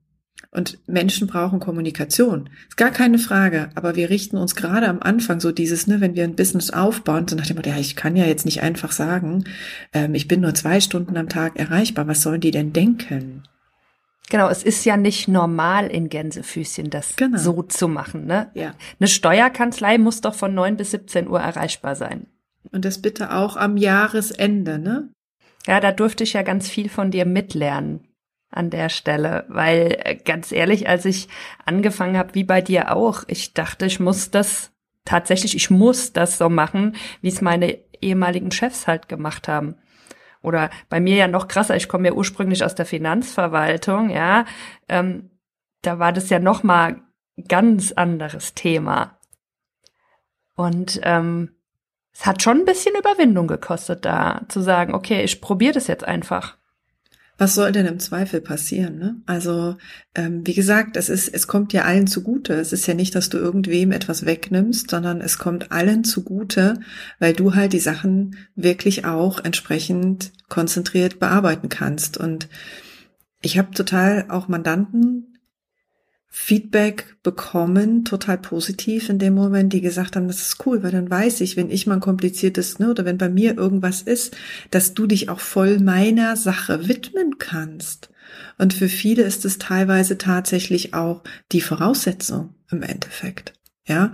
Und 0.50 0.80
Menschen 0.88 1.28
brauchen 1.28 1.60
Kommunikation. 1.60 2.50
Ist 2.70 2.78
gar 2.78 2.92
keine 2.92 3.20
Frage. 3.20 3.68
Aber 3.76 3.98
wir 3.98 4.10
richten 4.10 4.38
uns 4.38 4.56
gerade 4.56 4.88
am 4.88 5.02
Anfang 5.02 5.42
so 5.42 5.52
dieses, 5.52 5.88
ne, 5.88 6.00
wenn 6.00 6.16
wir 6.16 6.24
ein 6.24 6.38
Business 6.38 6.70
aufbauen, 6.70 7.28
so 7.28 7.36
nach 7.36 7.48
dem 7.48 7.58
Motto, 7.58 7.70
ja, 7.70 7.76
ich 7.76 7.98
kann 7.98 8.16
ja 8.16 8.24
jetzt 8.24 8.46
nicht 8.46 8.64
einfach 8.64 8.94
sagen, 8.94 9.44
ähm, 9.92 10.16
ich 10.16 10.30
bin 10.30 10.40
nur 10.40 10.54
zwei 10.54 10.80
Stunden 10.80 11.18
am 11.18 11.28
Tag 11.28 11.60
erreichbar. 11.60 12.08
Was 12.08 12.22
sollen 12.22 12.40
die 12.40 12.52
denn 12.52 12.72
denken? 12.72 13.44
Genau, 14.30 14.48
es 14.48 14.64
ist 14.64 14.86
ja 14.86 14.96
nicht 14.96 15.28
normal 15.28 15.88
in 15.88 16.08
Gänsefüßchen, 16.08 16.90
das 16.90 17.18
genau. 17.18 17.38
so 17.38 17.62
zu 17.64 17.90
machen. 17.90 18.26
Ne? 18.26 18.52
Ja. 18.54 18.74
Eine 19.02 19.10
Steuerkanzlei 19.10 19.98
muss 19.98 20.22
doch 20.22 20.34
von 20.34 20.54
9 20.56 20.78
bis 20.78 20.92
17 20.92 21.28
Uhr 21.28 21.42
erreichbar 21.42 21.98
sein. 21.98 22.28
Und 22.72 22.86
das 22.86 23.02
bitte 23.02 23.34
auch 23.34 23.56
am 23.56 23.78
Jahresende, 23.78 24.80
ne? 24.80 25.10
Ja, 25.66 25.80
da 25.80 25.92
durfte 25.92 26.24
ich 26.24 26.34
ja 26.34 26.42
ganz 26.42 26.70
viel 26.70 26.90
von 26.90 27.12
dir 27.12 27.26
mitlernen 27.26 28.08
an 28.50 28.70
der 28.70 28.90
Stelle, 28.90 29.46
weil 29.48 29.98
äh, 30.04 30.16
ganz 30.16 30.52
ehrlich, 30.52 30.88
als 30.88 31.06
ich 31.06 31.28
angefangen 31.66 32.18
habe, 32.18 32.36
wie 32.36 32.44
bei 32.44 32.62
dir 32.62 32.96
auch, 32.96 33.24
ich 33.28 33.54
dachte, 33.54 33.86
ich 33.86 34.00
muss 34.00 34.30
das 34.30 34.72
tatsächlich, 35.06 35.56
ich 35.56 35.70
muss 35.70 36.14
das 36.14 36.38
so 36.38 36.50
machen, 36.50 36.96
wie 37.22 37.30
es 37.30 37.42
meine 37.42 37.78
ehemaligen 38.02 38.52
Chefs 38.52 38.88
halt 38.88 39.10
gemacht 39.10 39.48
haben 39.48 39.76
oder 40.44 40.70
bei 40.90 41.00
mir 41.00 41.16
ja 41.16 41.28
noch 41.28 41.48
krasser, 41.48 41.76
ich 41.76 41.88
komme 41.88 42.10
ja 42.10 42.14
ursprünglich 42.14 42.64
aus 42.64 42.76
der 42.76 42.86
Finanzverwaltung, 42.86 44.10
ja, 44.10 44.46
ähm, 44.88 45.32
da 45.82 46.00
war 46.00 46.12
das 46.14 46.30
ja 46.30 46.40
noch 46.40 46.64
mal 46.64 47.02
ganz 47.48 47.92
anderes 47.94 48.54
Thema. 48.54 49.18
Und 50.56 51.00
ähm, 51.04 51.56
es 52.14 52.26
hat 52.26 52.42
schon 52.42 52.60
ein 52.60 52.66
bisschen 52.66 52.96
Überwindung 52.98 53.48
gekostet, 53.48 54.06
da 54.06 54.42
zu 54.48 54.62
sagen, 54.62 54.94
okay, 54.94 55.24
ich 55.24 55.42
probiere 55.42 55.74
das 55.74 55.88
jetzt 55.88 56.06
einfach 56.06 56.58
was 57.38 57.56
soll 57.56 57.72
denn 57.72 57.88
im 57.88 58.00
Zweifel 58.00 58.42
passieren? 58.42 59.00
Ne? 59.00 59.22
Also 59.26 59.76
ähm, 60.14 60.46
wie 60.46 60.54
gesagt, 60.54 60.98
es 60.98 61.10
ist, 61.10 61.28
es 61.28 61.48
kommt 61.48 61.74
ja 61.74 61.84
allen 61.84 62.08
zugute. 62.08 62.54
Es 62.54 62.74
ist 62.74 62.86
ja 62.86 62.94
nicht, 62.94 63.16
dass 63.16 63.30
du 63.30 63.38
irgendwem 63.38 63.92
etwas 63.92 64.26
wegnimmst, 64.26 64.92
sondern 64.92 65.20
es 65.20 65.38
kommt 65.40 65.72
allen 65.72 66.04
zugute, 66.04 66.80
weil 67.20 67.34
du 67.34 67.56
halt 67.56 67.74
die 67.74 67.80
Sachen 67.80 68.38
wirklich 68.56 69.06
auch 69.06 69.44
entsprechend 69.44 70.32
konzentriert 70.48 71.20
bearbeiten 71.20 71.70
kannst. 71.70 72.18
Und 72.18 72.50
ich 73.42 73.58
habe 73.58 73.72
total 73.72 74.26
auch 74.30 74.48
Mandanten, 74.48 75.33
Feedback 76.36 77.16
bekommen, 77.22 78.06
total 78.06 78.40
positiv 78.40 79.08
in 79.08 79.20
dem 79.20 79.36
Moment, 79.36 79.72
die 79.72 79.82
gesagt 79.82 80.16
haben, 80.16 80.26
das 80.26 80.42
ist 80.42 80.66
cool, 80.66 80.82
weil 80.82 80.90
dann 80.90 81.08
weiß 81.08 81.42
ich, 81.42 81.56
wenn 81.58 81.70
ich 81.70 81.86
mal 81.86 81.94
ein 81.94 82.00
kompliziertes, 82.00 82.80
ne, 82.80 82.90
oder 82.90 83.06
wenn 83.06 83.20
bei 83.20 83.30
mir 83.30 83.56
irgendwas 83.56 84.02
ist, 84.02 84.36
dass 84.72 84.96
du 84.96 85.06
dich 85.06 85.30
auch 85.30 85.40
voll 85.40 85.78
meiner 85.78 86.36
Sache 86.36 86.88
widmen 86.88 87.38
kannst. 87.38 88.10
Und 88.58 88.74
für 88.74 88.90
viele 88.90 89.22
ist 89.22 89.46
es 89.46 89.60
teilweise 89.60 90.18
tatsächlich 90.18 90.96
auch 90.96 91.22
die 91.52 91.62
Voraussetzung 91.62 92.56
im 92.72 92.82
Endeffekt. 92.82 93.54
Ja, 93.88 94.12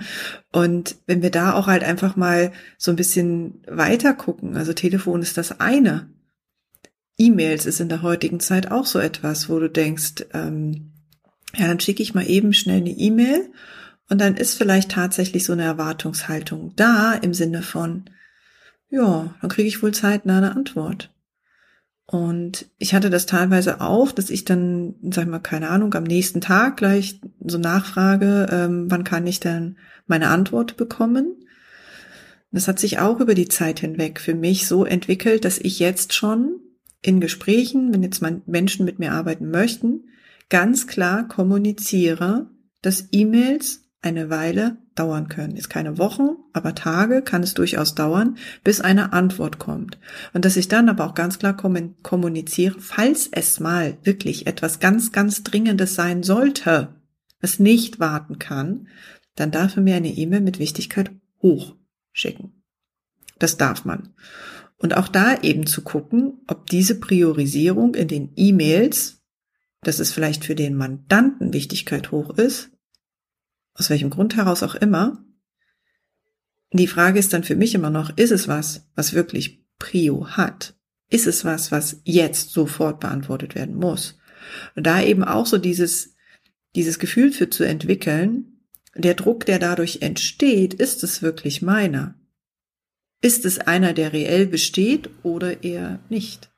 und 0.52 0.98
wenn 1.08 1.22
wir 1.22 1.32
da 1.32 1.54
auch 1.54 1.68
halt 1.68 1.86
einfach 1.86 2.18
mal 2.18 2.52
so 2.78 2.92
ein 2.92 2.98
bisschen 2.98 3.62
weiter 3.66 4.14
gucken, 4.14 4.58
also 4.58 4.74
Telefon 4.74 5.22
ist 5.22 5.38
das 5.38 5.62
eine. 5.62 6.10
E-Mails 7.18 7.66
ist 7.66 7.80
in 7.80 7.88
der 7.88 8.02
heutigen 8.02 8.42
Zeit 8.42 8.72
auch 8.72 8.86
so 8.86 9.00
etwas, 9.00 9.48
wo 9.48 9.58
du 9.58 9.70
denkst, 9.70 10.26
ähm, 10.34 10.92
ja, 11.56 11.68
dann 11.68 11.80
schicke 11.80 12.04
ich 12.04 12.14
mal 12.14 12.28
eben 12.30 12.54
schnell 12.54 12.78
eine 12.78 12.92
E-Mail 12.92 13.52
und 14.10 14.20
dann 14.22 14.36
ist 14.36 14.56
vielleicht 14.56 14.92
tatsächlich 14.92 15.46
so 15.46 15.54
eine 15.54 15.64
Erwartungshaltung 15.64 16.74
da 16.76 17.14
im 17.14 17.34
Sinne 17.34 17.62
von, 17.62 18.06
ja, 18.90 19.36
dann 19.42 19.50
kriege 19.50 19.68
ich 19.68 19.82
wohl 19.82 19.94
zeitnah 19.94 20.38
eine 20.38 20.56
Antwort. 20.56 21.14
Und 22.06 22.66
ich 22.80 22.96
hatte 22.96 23.12
das 23.12 23.28
teilweise 23.28 23.82
auch, 23.82 24.12
dass 24.12 24.32
ich 24.32 24.44
dann, 24.44 24.96
sag 25.12 25.26
ich 25.26 25.30
mal, 25.30 25.38
keine 25.38 25.70
Ahnung, 25.70 25.94
am 25.94 26.06
nächsten 26.06 26.42
Tag 26.42 26.78
gleich 26.78 27.22
so 27.40 27.60
nachfrage, 27.60 28.48
ähm, 28.52 28.90
wann 28.90 29.04
kann 29.04 29.28
ich 29.28 29.40
denn 29.40 29.78
meine 30.08 30.30
Antwort 30.30 30.76
bekommen? 30.76 31.36
Das 32.52 32.68
hat 32.68 32.80
sich 32.80 32.98
auch 32.98 33.20
über 33.20 33.36
die 33.36 33.48
Zeit 33.48 33.80
hinweg 33.80 34.20
für 34.20 34.34
mich 34.34 34.68
so 34.68 34.86
entwickelt, 34.86 35.46
dass 35.46 35.60
ich 35.60 35.78
jetzt 35.78 36.14
schon 36.14 36.60
in 37.04 37.20
Gesprächen, 37.20 37.94
wenn 37.94 38.02
jetzt 38.02 38.24
Menschen 38.48 38.86
mit 38.86 38.98
mir 38.98 39.12
arbeiten 39.12 39.52
möchten, 39.52 40.06
ganz 40.50 40.88
klar 40.88 41.28
kommuniziere, 41.28 42.50
dass 42.82 43.08
E-Mails 43.12 43.82
eine 44.02 44.30
Weile 44.30 44.78
dauern 44.96 45.28
können. 45.28 45.56
Ist 45.56 45.70
keine 45.70 45.98
Wochen, 45.98 46.30
aber 46.54 46.76
Tage 46.76 47.22
kann 47.22 47.44
es 47.44 47.54
durchaus 47.54 47.96
dauern, 47.96 48.38
bis 48.64 48.82
eine 48.82 49.14
Antwort 49.14 49.60
kommt. 49.60 50.00
Und 50.34 50.46
dass 50.46 50.58
ich 50.58 50.68
dann 50.68 50.90
aber 50.90 51.06
auch 51.06 51.14
ganz 51.14 51.40
klar 51.40 51.56
kommuniziere, 51.56 52.80
falls 52.80 53.28
es 53.32 53.60
mal 53.60 53.98
wirklich 54.04 54.48
etwas 54.48 54.80
ganz, 54.80 55.12
ganz 55.12 55.44
Dringendes 55.44 55.96
sein 55.96 56.24
sollte, 56.24 56.96
was 57.42 57.60
nicht 57.60 58.00
warten 58.00 58.40
kann, 58.40 58.88
dann 59.36 59.52
darf 59.52 59.78
er 59.78 59.84
mir 59.84 59.96
eine 59.96 60.14
E-Mail 60.14 60.42
mit 60.42 60.60
Wichtigkeit 60.60 61.12
hoch 61.42 61.76
schicken. 62.12 62.64
Das 63.38 63.58
darf 63.58 63.86
man. 63.86 64.14
Und 64.78 64.96
auch 64.96 65.08
da 65.08 65.42
eben 65.42 65.66
zu 65.66 65.82
gucken, 65.82 66.42
ob 66.48 66.68
diese 66.68 66.96
Priorisierung 66.96 67.96
in 67.96 68.08
den 68.08 68.32
E-Mails 68.36 69.19
dass 69.82 70.00
es 70.00 70.12
vielleicht 70.12 70.46
für 70.46 70.56
den 70.56 70.76
Mandanten 70.76 71.54
Wichtigkeit 71.54 72.12
hoch 72.12 72.38
ist, 72.38 72.72
aus 73.74 73.90
welchem 73.90 74.10
Grund 74.10 74.36
heraus 74.36 74.64
auch 74.64 74.76
immer. 74.76 75.24
Die 76.72 76.88
Frage 76.88 77.20
ist 77.20 77.34
dann 77.34 77.44
für 77.44 77.56
mich 77.56 77.74
immer 77.76 77.90
noch, 77.90 78.16
ist 78.18 78.32
es 78.32 78.48
was, 78.48 78.88
was 78.96 79.14
wirklich 79.14 79.66
Prio 79.80 80.28
hat? 80.28 80.76
Ist 81.10 81.26
es 81.26 81.46
was, 81.46 81.72
was 81.72 82.02
jetzt 82.04 82.52
sofort 82.52 83.00
beantwortet 83.00 83.56
werden 83.56 83.76
muss? 83.76 84.20
Und 84.76 84.86
da 84.86 85.02
eben 85.02 85.24
auch 85.24 85.46
so 85.46 85.58
dieses, 85.58 86.14
dieses 86.76 87.00
Gefühl 87.00 87.32
für 87.32 87.50
zu 87.50 87.64
entwickeln, 87.64 88.60
der 88.96 89.16
Druck, 89.16 89.46
der 89.46 89.60
dadurch 89.60 90.02
entsteht, 90.02 90.74
ist 90.74 91.04
es 91.04 91.22
wirklich 91.22 91.62
meiner? 91.62 92.16
Ist 93.22 93.46
es 93.46 93.60
einer, 93.60 93.94
der 93.94 94.14
reell 94.14 94.46
besteht 94.46 95.10
oder 95.24 95.64
eher 95.64 96.00
nicht? 96.10 96.52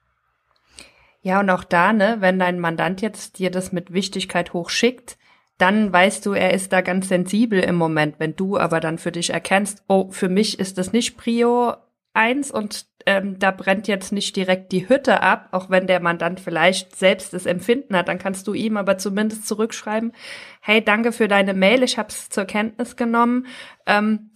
Ja, 1.21 1.39
und 1.39 1.49
auch 1.49 1.63
da, 1.63 1.93
ne, 1.93 2.17
wenn 2.19 2.39
dein 2.39 2.59
Mandant 2.59 3.01
jetzt 3.01 3.37
dir 3.37 3.51
das 3.51 3.71
mit 3.71 3.93
Wichtigkeit 3.93 4.53
hochschickt, 4.53 5.17
dann 5.57 5.93
weißt 5.93 6.25
du, 6.25 6.33
er 6.33 6.53
ist 6.53 6.73
da 6.73 6.81
ganz 6.81 7.07
sensibel 7.09 7.59
im 7.59 7.75
Moment. 7.75 8.15
Wenn 8.17 8.35
du 8.35 8.57
aber 8.57 8.79
dann 8.79 8.97
für 8.97 9.11
dich 9.11 9.29
erkennst, 9.29 9.83
oh, 9.87 10.09
für 10.09 10.29
mich 10.29 10.59
ist 10.59 10.79
das 10.79 10.91
nicht 10.91 11.17
Prio 11.17 11.75
eins 12.13 12.49
und 12.49 12.87
ähm, 13.05 13.37
da 13.37 13.51
brennt 13.51 13.87
jetzt 13.87 14.11
nicht 14.11 14.35
direkt 14.35 14.71
die 14.71 14.89
Hütte 14.89 15.21
ab, 15.21 15.49
auch 15.51 15.69
wenn 15.69 15.87
der 15.87 15.99
Mandant 15.99 16.39
vielleicht 16.39 16.95
selbst 16.95 17.33
das 17.33 17.45
Empfinden 17.45 17.95
hat, 17.95 18.07
dann 18.07 18.17
kannst 18.17 18.47
du 18.47 18.53
ihm 18.53 18.77
aber 18.77 18.97
zumindest 18.97 19.47
zurückschreiben, 19.47 20.13
hey, 20.61 20.83
danke 20.83 21.11
für 21.11 21.27
deine 21.27 21.53
Mail, 21.53 21.83
ich 21.83 21.97
habe 21.97 22.09
es 22.09 22.29
zur 22.29 22.45
Kenntnis 22.45 22.95
genommen, 22.95 23.45
ähm, 23.85 24.31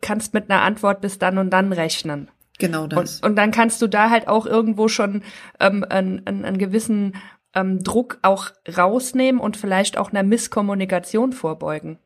kannst 0.00 0.34
mit 0.34 0.50
einer 0.50 0.62
Antwort 0.62 1.00
bis 1.00 1.18
dann 1.18 1.38
und 1.38 1.50
dann 1.50 1.72
rechnen. 1.72 2.30
Genau 2.60 2.86
das. 2.86 3.20
Und, 3.20 3.30
und 3.30 3.36
dann 3.36 3.50
kannst 3.50 3.82
du 3.82 3.88
da 3.88 4.10
halt 4.10 4.28
auch 4.28 4.46
irgendwo 4.46 4.88
schon 4.88 5.22
ähm, 5.58 5.84
einen, 5.88 6.26
einen, 6.26 6.44
einen 6.44 6.58
gewissen 6.58 7.16
ähm, 7.54 7.82
Druck 7.82 8.18
auch 8.22 8.50
rausnehmen 8.76 9.40
und 9.40 9.56
vielleicht 9.56 9.98
auch 9.98 10.10
einer 10.10 10.22
Misskommunikation 10.22 11.32
vorbeugen. 11.32 11.98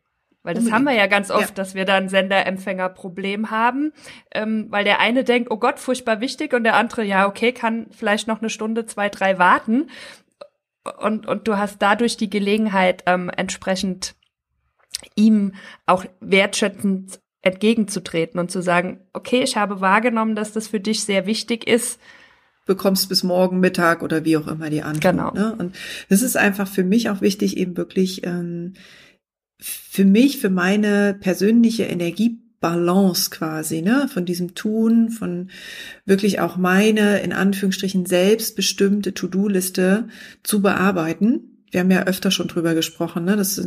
Weil 0.42 0.54
das 0.54 0.64
Unbedingt. 0.64 0.74
haben 0.74 0.84
wir 0.84 1.02
ja 1.02 1.06
ganz 1.06 1.30
oft, 1.30 1.50
Ja. 1.50 1.54
dass 1.54 1.74
wir 1.74 1.86
da 1.86 1.94
ein 1.94 2.10
Sender-Empfänger-Problem 2.10 3.50
haben, 3.50 3.92
ähm, 4.30 4.66
weil 4.68 4.84
der 4.84 5.00
eine 5.00 5.24
denkt, 5.24 5.50
oh 5.50 5.56
Gott, 5.56 5.78
furchtbar 5.78 6.20
wichtig 6.20 6.52
und 6.52 6.64
der 6.64 6.76
andere, 6.76 7.02
ja, 7.02 7.26
okay, 7.26 7.52
kann 7.52 7.86
vielleicht 7.90 8.28
noch 8.28 8.40
eine 8.40 8.50
Stunde, 8.50 8.84
zwei, 8.84 9.08
drei 9.08 9.38
warten. 9.38 9.88
Und, 11.00 11.26
und 11.26 11.48
du 11.48 11.56
hast 11.56 11.80
dadurch 11.80 12.18
die 12.18 12.28
Gelegenheit, 12.28 13.04
ähm, 13.06 13.30
entsprechend 13.34 14.16
ihm 15.16 15.54
auch 15.86 16.04
wertschätzend 16.20 17.20
entgegenzutreten 17.44 18.40
und 18.40 18.50
zu 18.50 18.62
sagen, 18.62 19.00
okay, 19.12 19.42
ich 19.42 19.56
habe 19.56 19.80
wahrgenommen, 19.80 20.34
dass 20.34 20.52
das 20.52 20.68
für 20.68 20.80
dich 20.80 21.04
sehr 21.04 21.26
wichtig 21.26 21.66
ist. 21.68 22.00
bekommst 22.66 23.10
bis 23.10 23.22
morgen 23.22 23.60
Mittag 23.60 24.02
oder 24.02 24.24
wie 24.24 24.38
auch 24.38 24.48
immer 24.48 24.70
die 24.70 24.82
Antwort. 24.82 25.14
Genau. 25.14 25.30
Ne? 25.32 25.54
Und 25.56 25.76
das 26.08 26.22
ist 26.22 26.36
einfach 26.36 26.66
für 26.66 26.84
mich 26.84 27.10
auch 27.10 27.20
wichtig, 27.20 27.58
eben 27.58 27.76
wirklich 27.76 28.24
ähm, 28.24 28.72
für 29.60 30.04
mich, 30.04 30.38
für 30.38 30.50
meine 30.50 31.14
persönliche 31.20 31.84
Energiebalance 31.84 33.30
quasi, 33.30 33.82
ne, 33.82 34.08
von 34.08 34.24
diesem 34.24 34.54
Tun, 34.54 35.10
von 35.10 35.50
wirklich 36.06 36.40
auch 36.40 36.56
meine 36.56 37.20
in 37.20 37.32
Anführungsstrichen 37.32 38.06
selbstbestimmte 38.06 39.14
To-Do-Liste 39.14 40.08
zu 40.42 40.62
bearbeiten. 40.62 41.64
Wir 41.70 41.80
haben 41.80 41.90
ja 41.90 42.04
öfter 42.04 42.30
schon 42.30 42.48
drüber 42.48 42.74
gesprochen, 42.74 43.24
ne, 43.24 43.36
dass 43.36 43.60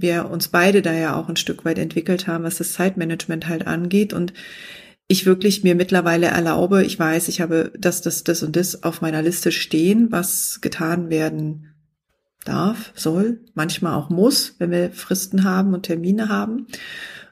wir 0.00 0.30
uns 0.30 0.48
beide 0.48 0.82
da 0.82 0.92
ja 0.92 1.16
auch 1.16 1.28
ein 1.28 1.36
Stück 1.36 1.64
weit 1.64 1.78
entwickelt 1.78 2.26
haben, 2.26 2.44
was 2.44 2.58
das 2.58 2.72
Zeitmanagement 2.72 3.48
halt 3.48 3.66
angeht 3.66 4.12
und 4.12 4.32
ich 5.10 5.26
wirklich 5.26 5.64
mir 5.64 5.74
mittlerweile 5.74 6.26
erlaube, 6.26 6.84
ich 6.84 6.96
weiß, 6.96 7.26
ich 7.28 7.40
habe 7.40 7.72
das, 7.76 8.00
das, 8.00 8.22
das 8.22 8.44
und 8.44 8.54
das 8.54 8.84
auf 8.84 9.00
meiner 9.00 9.22
Liste 9.22 9.50
stehen, 9.50 10.12
was 10.12 10.60
getan 10.60 11.10
werden 11.10 11.74
darf, 12.44 12.92
soll, 12.94 13.40
manchmal 13.54 13.94
auch 13.94 14.08
muss, 14.08 14.54
wenn 14.58 14.70
wir 14.70 14.92
Fristen 14.92 15.42
haben 15.42 15.74
und 15.74 15.82
Termine 15.82 16.28
haben. 16.28 16.68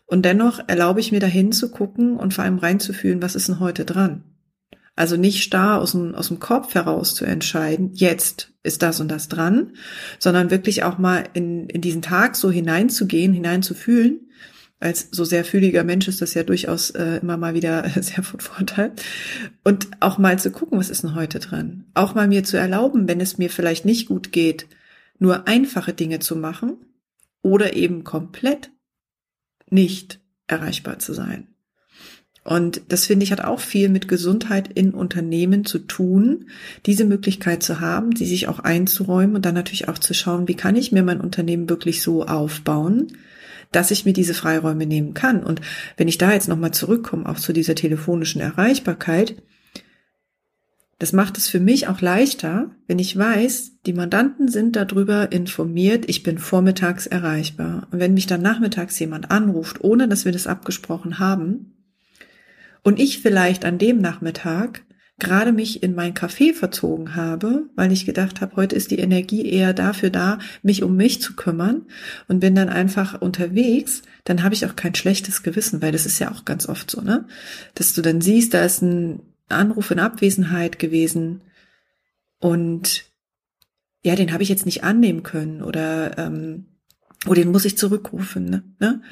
Und 0.06 0.24
dennoch 0.24 0.60
erlaube 0.66 1.00
ich 1.00 1.12
mir 1.12 1.20
dahin 1.20 1.52
zu 1.52 1.70
gucken 1.70 2.16
und 2.16 2.34
vor 2.34 2.42
allem 2.42 2.58
reinzufühlen, 2.58 3.22
was 3.22 3.36
ist 3.36 3.48
denn 3.48 3.60
heute 3.60 3.84
dran? 3.84 4.24
Also 4.98 5.16
nicht 5.16 5.44
starr 5.44 5.80
aus 5.80 5.92
dem, 5.92 6.16
aus 6.16 6.26
dem 6.26 6.40
Kopf 6.40 6.74
heraus 6.74 7.14
zu 7.14 7.24
entscheiden, 7.24 7.92
jetzt 7.94 8.52
ist 8.64 8.82
das 8.82 8.98
und 8.98 9.06
das 9.06 9.28
dran, 9.28 9.74
sondern 10.18 10.50
wirklich 10.50 10.82
auch 10.82 10.98
mal 10.98 11.22
in, 11.34 11.68
in 11.68 11.80
diesen 11.80 12.02
Tag 12.02 12.34
so 12.34 12.50
hineinzugehen, 12.50 13.32
hineinzufühlen. 13.32 14.28
Als 14.80 15.06
so 15.12 15.22
sehr 15.22 15.44
fühliger 15.44 15.84
Mensch 15.84 16.08
ist 16.08 16.20
das 16.20 16.34
ja 16.34 16.42
durchaus 16.42 16.90
äh, 16.90 17.18
immer 17.18 17.36
mal 17.36 17.54
wieder 17.54 17.88
sehr 18.00 18.24
von 18.24 18.40
Vorteil. 18.40 18.90
Und 19.62 19.86
auch 20.00 20.18
mal 20.18 20.36
zu 20.36 20.50
gucken, 20.50 20.80
was 20.80 20.90
ist 20.90 21.04
denn 21.04 21.14
heute 21.14 21.38
dran? 21.38 21.84
Auch 21.94 22.16
mal 22.16 22.26
mir 22.26 22.42
zu 22.42 22.56
erlauben, 22.56 23.06
wenn 23.06 23.20
es 23.20 23.38
mir 23.38 23.50
vielleicht 23.50 23.84
nicht 23.84 24.08
gut 24.08 24.32
geht, 24.32 24.66
nur 25.20 25.46
einfache 25.46 25.92
Dinge 25.92 26.18
zu 26.18 26.34
machen 26.34 26.76
oder 27.40 27.76
eben 27.76 28.02
komplett 28.02 28.72
nicht 29.70 30.18
erreichbar 30.48 30.98
zu 30.98 31.14
sein. 31.14 31.46
Und 32.48 32.80
das 32.88 33.04
finde 33.04 33.24
ich 33.24 33.32
hat 33.32 33.42
auch 33.42 33.60
viel 33.60 33.90
mit 33.90 34.08
Gesundheit 34.08 34.70
in 34.72 34.94
Unternehmen 34.94 35.66
zu 35.66 35.80
tun, 35.80 36.46
diese 36.86 37.04
Möglichkeit 37.04 37.62
zu 37.62 37.80
haben, 37.80 38.12
die 38.12 38.24
sich 38.24 38.48
auch 38.48 38.60
einzuräumen 38.60 39.36
und 39.36 39.44
dann 39.44 39.54
natürlich 39.54 39.86
auch 39.86 39.98
zu 39.98 40.14
schauen, 40.14 40.48
wie 40.48 40.54
kann 40.54 40.74
ich 40.74 40.90
mir 40.90 41.02
mein 41.02 41.20
Unternehmen 41.20 41.68
wirklich 41.68 42.00
so 42.00 42.24
aufbauen, 42.24 43.08
dass 43.70 43.90
ich 43.90 44.06
mir 44.06 44.14
diese 44.14 44.32
Freiräume 44.32 44.86
nehmen 44.86 45.12
kann. 45.12 45.42
Und 45.44 45.60
wenn 45.98 46.08
ich 46.08 46.16
da 46.16 46.32
jetzt 46.32 46.48
nochmal 46.48 46.72
zurückkomme, 46.72 47.28
auch 47.28 47.38
zu 47.38 47.52
dieser 47.52 47.74
telefonischen 47.74 48.40
Erreichbarkeit, 48.40 49.42
das 50.98 51.12
macht 51.12 51.36
es 51.36 51.50
für 51.50 51.60
mich 51.60 51.86
auch 51.86 52.00
leichter, 52.00 52.70
wenn 52.86 52.98
ich 52.98 53.14
weiß, 53.14 53.72
die 53.84 53.92
Mandanten 53.92 54.48
sind 54.48 54.74
darüber 54.74 55.32
informiert, 55.32 56.06
ich 56.08 56.22
bin 56.22 56.38
vormittags 56.38 57.06
erreichbar. 57.06 57.88
Und 57.90 58.00
wenn 58.00 58.14
mich 58.14 58.26
dann 58.26 58.40
nachmittags 58.40 58.98
jemand 58.98 59.30
anruft, 59.30 59.84
ohne 59.84 60.08
dass 60.08 60.24
wir 60.24 60.32
das 60.32 60.46
abgesprochen 60.46 61.18
haben, 61.18 61.74
und 62.82 62.98
ich 62.98 63.20
vielleicht 63.20 63.64
an 63.64 63.78
dem 63.78 63.98
Nachmittag 63.98 64.82
gerade 65.18 65.52
mich 65.52 65.82
in 65.82 65.94
mein 65.94 66.14
Café 66.14 66.54
verzogen 66.54 67.16
habe, 67.16 67.68
weil 67.74 67.90
ich 67.90 68.06
gedacht 68.06 68.40
habe, 68.40 68.54
heute 68.54 68.76
ist 68.76 68.92
die 68.92 69.00
Energie 69.00 69.44
eher 69.50 69.74
dafür 69.74 70.10
da, 70.10 70.38
mich 70.62 70.84
um 70.84 70.96
mich 70.96 71.20
zu 71.20 71.34
kümmern 71.34 71.86
und 72.28 72.38
bin 72.40 72.54
dann 72.54 72.68
einfach 72.68 73.20
unterwegs, 73.20 74.02
dann 74.24 74.44
habe 74.44 74.54
ich 74.54 74.64
auch 74.64 74.76
kein 74.76 74.94
schlechtes 74.94 75.42
Gewissen, 75.42 75.82
weil 75.82 75.90
das 75.90 76.06
ist 76.06 76.20
ja 76.20 76.30
auch 76.30 76.44
ganz 76.44 76.68
oft 76.68 76.90
so, 76.90 77.00
ne? 77.00 77.26
Dass 77.74 77.94
du 77.94 78.02
dann 78.02 78.20
siehst, 78.20 78.54
da 78.54 78.64
ist 78.64 78.82
ein 78.82 79.20
Anruf 79.48 79.90
in 79.90 79.98
Abwesenheit 79.98 80.78
gewesen 80.78 81.42
und 82.38 83.06
ja, 84.04 84.14
den 84.14 84.32
habe 84.32 84.44
ich 84.44 84.48
jetzt 84.48 84.66
nicht 84.66 84.84
annehmen 84.84 85.24
können 85.24 85.62
oder 85.62 86.16
ähm, 86.18 86.66
oder 87.26 87.42
den 87.42 87.50
muss 87.50 87.64
ich 87.64 87.76
zurückrufen, 87.76 88.44
ne? 88.44 88.62
ne? 88.78 89.02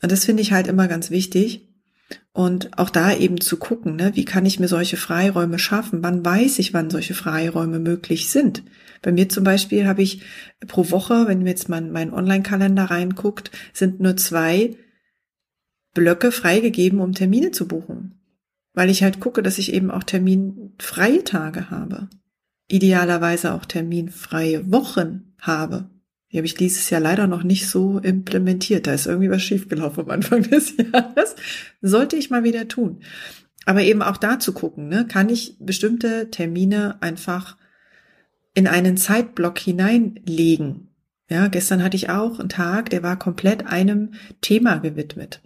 Und 0.00 0.12
das 0.12 0.24
finde 0.24 0.42
ich 0.42 0.52
halt 0.52 0.68
immer 0.68 0.86
ganz 0.86 1.10
wichtig. 1.10 1.67
Und 2.32 2.78
auch 2.78 2.90
da 2.90 3.14
eben 3.14 3.40
zu 3.40 3.56
gucken, 3.56 3.96
ne, 3.96 4.12
wie 4.14 4.24
kann 4.24 4.46
ich 4.46 4.60
mir 4.60 4.68
solche 4.68 4.96
Freiräume 4.96 5.58
schaffen? 5.58 6.02
Wann 6.02 6.24
weiß 6.24 6.58
ich, 6.60 6.72
wann 6.72 6.90
solche 6.90 7.14
Freiräume 7.14 7.78
möglich 7.78 8.30
sind? 8.30 8.62
Bei 9.02 9.12
mir 9.12 9.28
zum 9.28 9.44
Beispiel 9.44 9.86
habe 9.86 10.02
ich 10.02 10.22
pro 10.66 10.90
Woche, 10.90 11.26
wenn 11.26 11.42
mir 11.42 11.50
jetzt 11.50 11.68
mal 11.68 11.78
in 11.78 11.90
meinen 11.90 12.12
Online-Kalender 12.12 12.84
reinguckt, 12.84 13.50
sind 13.72 14.00
nur 14.00 14.16
zwei 14.16 14.76
Blöcke 15.94 16.30
freigegeben, 16.30 17.00
um 17.00 17.12
Termine 17.12 17.50
zu 17.50 17.66
buchen. 17.66 18.20
Weil 18.72 18.90
ich 18.90 19.02
halt 19.02 19.20
gucke, 19.20 19.42
dass 19.42 19.58
ich 19.58 19.72
eben 19.72 19.90
auch 19.90 20.04
terminfreie 20.04 21.24
Tage 21.24 21.70
habe. 21.70 22.08
Idealerweise 22.68 23.54
auch 23.54 23.64
terminfreie 23.64 24.70
Wochen 24.70 25.34
habe. 25.40 25.90
Die 26.30 26.36
habe 26.36 26.46
ich 26.46 26.54
dieses 26.54 26.90
Jahr 26.90 27.00
leider 27.00 27.26
noch 27.26 27.42
nicht 27.42 27.68
so 27.68 27.98
implementiert. 27.98 28.86
Da 28.86 28.92
ist 28.92 29.06
irgendwie 29.06 29.30
was 29.30 29.42
schiefgelaufen 29.42 30.04
am 30.04 30.10
Anfang 30.10 30.42
des 30.50 30.74
Jahres. 30.76 31.36
Sollte 31.80 32.16
ich 32.16 32.30
mal 32.30 32.44
wieder 32.44 32.68
tun. 32.68 33.00
Aber 33.64 33.82
eben 33.82 34.02
auch 34.02 34.16
da 34.16 34.38
zu 34.38 34.52
gucken, 34.52 34.88
ne? 34.88 35.06
kann 35.06 35.28
ich 35.28 35.56
bestimmte 35.58 36.30
Termine 36.30 36.96
einfach 37.00 37.56
in 38.54 38.66
einen 38.66 38.96
Zeitblock 38.96 39.58
hineinlegen. 39.58 40.88
Ja, 41.28 41.48
gestern 41.48 41.82
hatte 41.82 41.96
ich 41.96 42.08
auch 42.08 42.40
einen 42.40 42.48
Tag, 42.48 42.88
der 42.90 43.02
war 43.02 43.18
komplett 43.18 43.66
einem 43.66 44.12
Thema 44.40 44.78
gewidmet. 44.78 45.42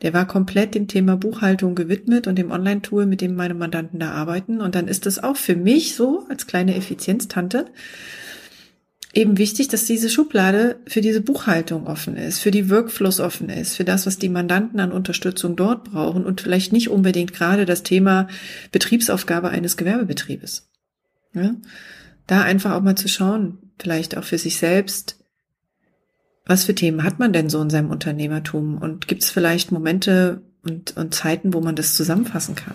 Der 0.00 0.14
war 0.14 0.26
komplett 0.26 0.74
dem 0.74 0.88
Thema 0.88 1.16
Buchhaltung 1.16 1.74
gewidmet 1.74 2.26
und 2.26 2.36
dem 2.36 2.50
Online-Tool, 2.50 3.04
mit 3.04 3.20
dem 3.20 3.34
meine 3.34 3.54
Mandanten 3.54 3.98
da 3.98 4.12
arbeiten. 4.12 4.60
Und 4.60 4.74
dann 4.74 4.88
ist 4.88 5.06
das 5.06 5.22
auch 5.22 5.36
für 5.36 5.56
mich 5.56 5.94
so 5.94 6.24
als 6.28 6.46
kleine 6.46 6.76
Effizienztante 6.76 7.66
eben 9.18 9.36
wichtig, 9.36 9.66
dass 9.66 9.84
diese 9.84 10.08
Schublade 10.08 10.78
für 10.86 11.00
diese 11.00 11.20
Buchhaltung 11.20 11.88
offen 11.88 12.16
ist, 12.16 12.38
für 12.38 12.52
die 12.52 12.70
Workflows 12.70 13.18
offen 13.18 13.48
ist, 13.48 13.74
für 13.76 13.84
das, 13.84 14.06
was 14.06 14.18
die 14.18 14.28
Mandanten 14.28 14.78
an 14.78 14.92
Unterstützung 14.92 15.56
dort 15.56 15.90
brauchen 15.90 16.24
und 16.24 16.40
vielleicht 16.40 16.72
nicht 16.72 16.88
unbedingt 16.88 17.32
gerade 17.32 17.66
das 17.66 17.82
Thema 17.82 18.28
Betriebsaufgabe 18.70 19.48
eines 19.48 19.76
Gewerbebetriebes. 19.76 20.68
Ja? 21.34 21.56
Da 22.28 22.42
einfach 22.42 22.72
auch 22.72 22.80
mal 22.80 22.94
zu 22.94 23.08
schauen, 23.08 23.58
vielleicht 23.80 24.16
auch 24.16 24.24
für 24.24 24.38
sich 24.38 24.56
selbst, 24.56 25.18
was 26.46 26.64
für 26.64 26.76
Themen 26.76 27.02
hat 27.02 27.18
man 27.18 27.32
denn 27.32 27.50
so 27.50 27.60
in 27.60 27.70
seinem 27.70 27.90
Unternehmertum 27.90 28.78
und 28.78 29.08
gibt 29.08 29.24
es 29.24 29.30
vielleicht 29.30 29.72
Momente 29.72 30.42
und, 30.62 30.96
und 30.96 31.12
Zeiten, 31.12 31.52
wo 31.54 31.60
man 31.60 31.74
das 31.74 31.96
zusammenfassen 31.96 32.54
kann? 32.54 32.74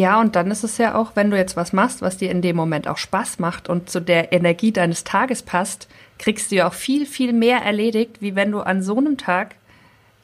Ja, 0.00 0.18
und 0.18 0.34
dann 0.34 0.50
ist 0.50 0.64
es 0.64 0.78
ja 0.78 0.94
auch, 0.94 1.12
wenn 1.14 1.30
du 1.30 1.36
jetzt 1.36 1.58
was 1.58 1.74
machst, 1.74 2.00
was 2.00 2.16
dir 2.16 2.30
in 2.30 2.40
dem 2.40 2.56
Moment 2.56 2.88
auch 2.88 2.96
Spaß 2.96 3.38
macht 3.38 3.68
und 3.68 3.90
zu 3.90 4.00
der 4.00 4.32
Energie 4.32 4.72
deines 4.72 5.04
Tages 5.04 5.42
passt, 5.42 5.88
kriegst 6.18 6.50
du 6.50 6.54
ja 6.56 6.68
auch 6.68 6.72
viel, 6.72 7.04
viel 7.04 7.34
mehr 7.34 7.58
erledigt, 7.58 8.22
wie 8.22 8.34
wenn 8.34 8.50
du 8.50 8.60
an 8.60 8.82
so 8.82 8.96
einem 8.96 9.18
Tag 9.18 9.56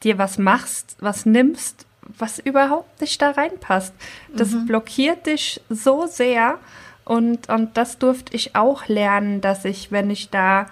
dir 0.03 0.17
was 0.17 0.39
machst, 0.39 0.95
was 0.99 1.27
nimmst, 1.27 1.85
was 2.01 2.39
überhaupt 2.39 3.01
nicht 3.01 3.21
da 3.21 3.29
reinpasst. 3.29 3.93
Das 4.35 4.49
mhm. 4.49 4.65
blockiert 4.65 5.27
dich 5.27 5.61
so 5.69 6.07
sehr 6.07 6.57
und, 7.05 7.47
und 7.47 7.77
das 7.77 7.99
durfte 7.99 8.35
ich 8.35 8.55
auch 8.55 8.87
lernen, 8.87 9.41
dass 9.41 9.63
ich, 9.63 9.91
wenn 9.91 10.09
ich 10.09 10.31
da 10.31 10.65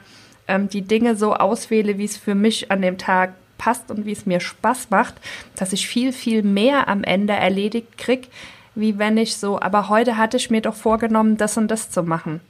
ähm, 0.48 0.68
die 0.68 0.82
Dinge 0.82 1.16
so 1.16 1.36
auswähle, 1.36 2.00
wie 2.00 2.06
es 2.06 2.18
für 2.18 2.34
mich 2.34 2.72
an 2.72 2.82
dem 2.82 2.98
Tag 2.98 3.36
passt 3.60 3.92
und 3.92 4.08
wie 4.08 4.14
es 4.14 4.26
mir 4.26 4.40
Spaß 4.40 4.90
macht, 4.90 5.14
dass 5.56 5.74
ich 5.74 5.88
viel, 5.88 6.12
viel 6.12 6.42
mehr 6.42 6.88
am 6.88 7.04
Ende 7.04 7.34
erledigt 7.34 8.00
krieg, 8.00 8.30
wie 8.76 8.98
wenn 8.98 9.18
ich 9.18 9.38
so, 9.38 9.60
aber 9.60 9.90
heute 9.90 10.18
hatte 10.18 10.38
ich 10.38 10.50
mir 10.50 10.62
doch 10.62 10.76
vorgenommen, 10.76 11.38
das 11.38 11.58
und 11.58 11.70
das 11.70 11.90
zu 11.90 12.04
machen. 12.04 12.42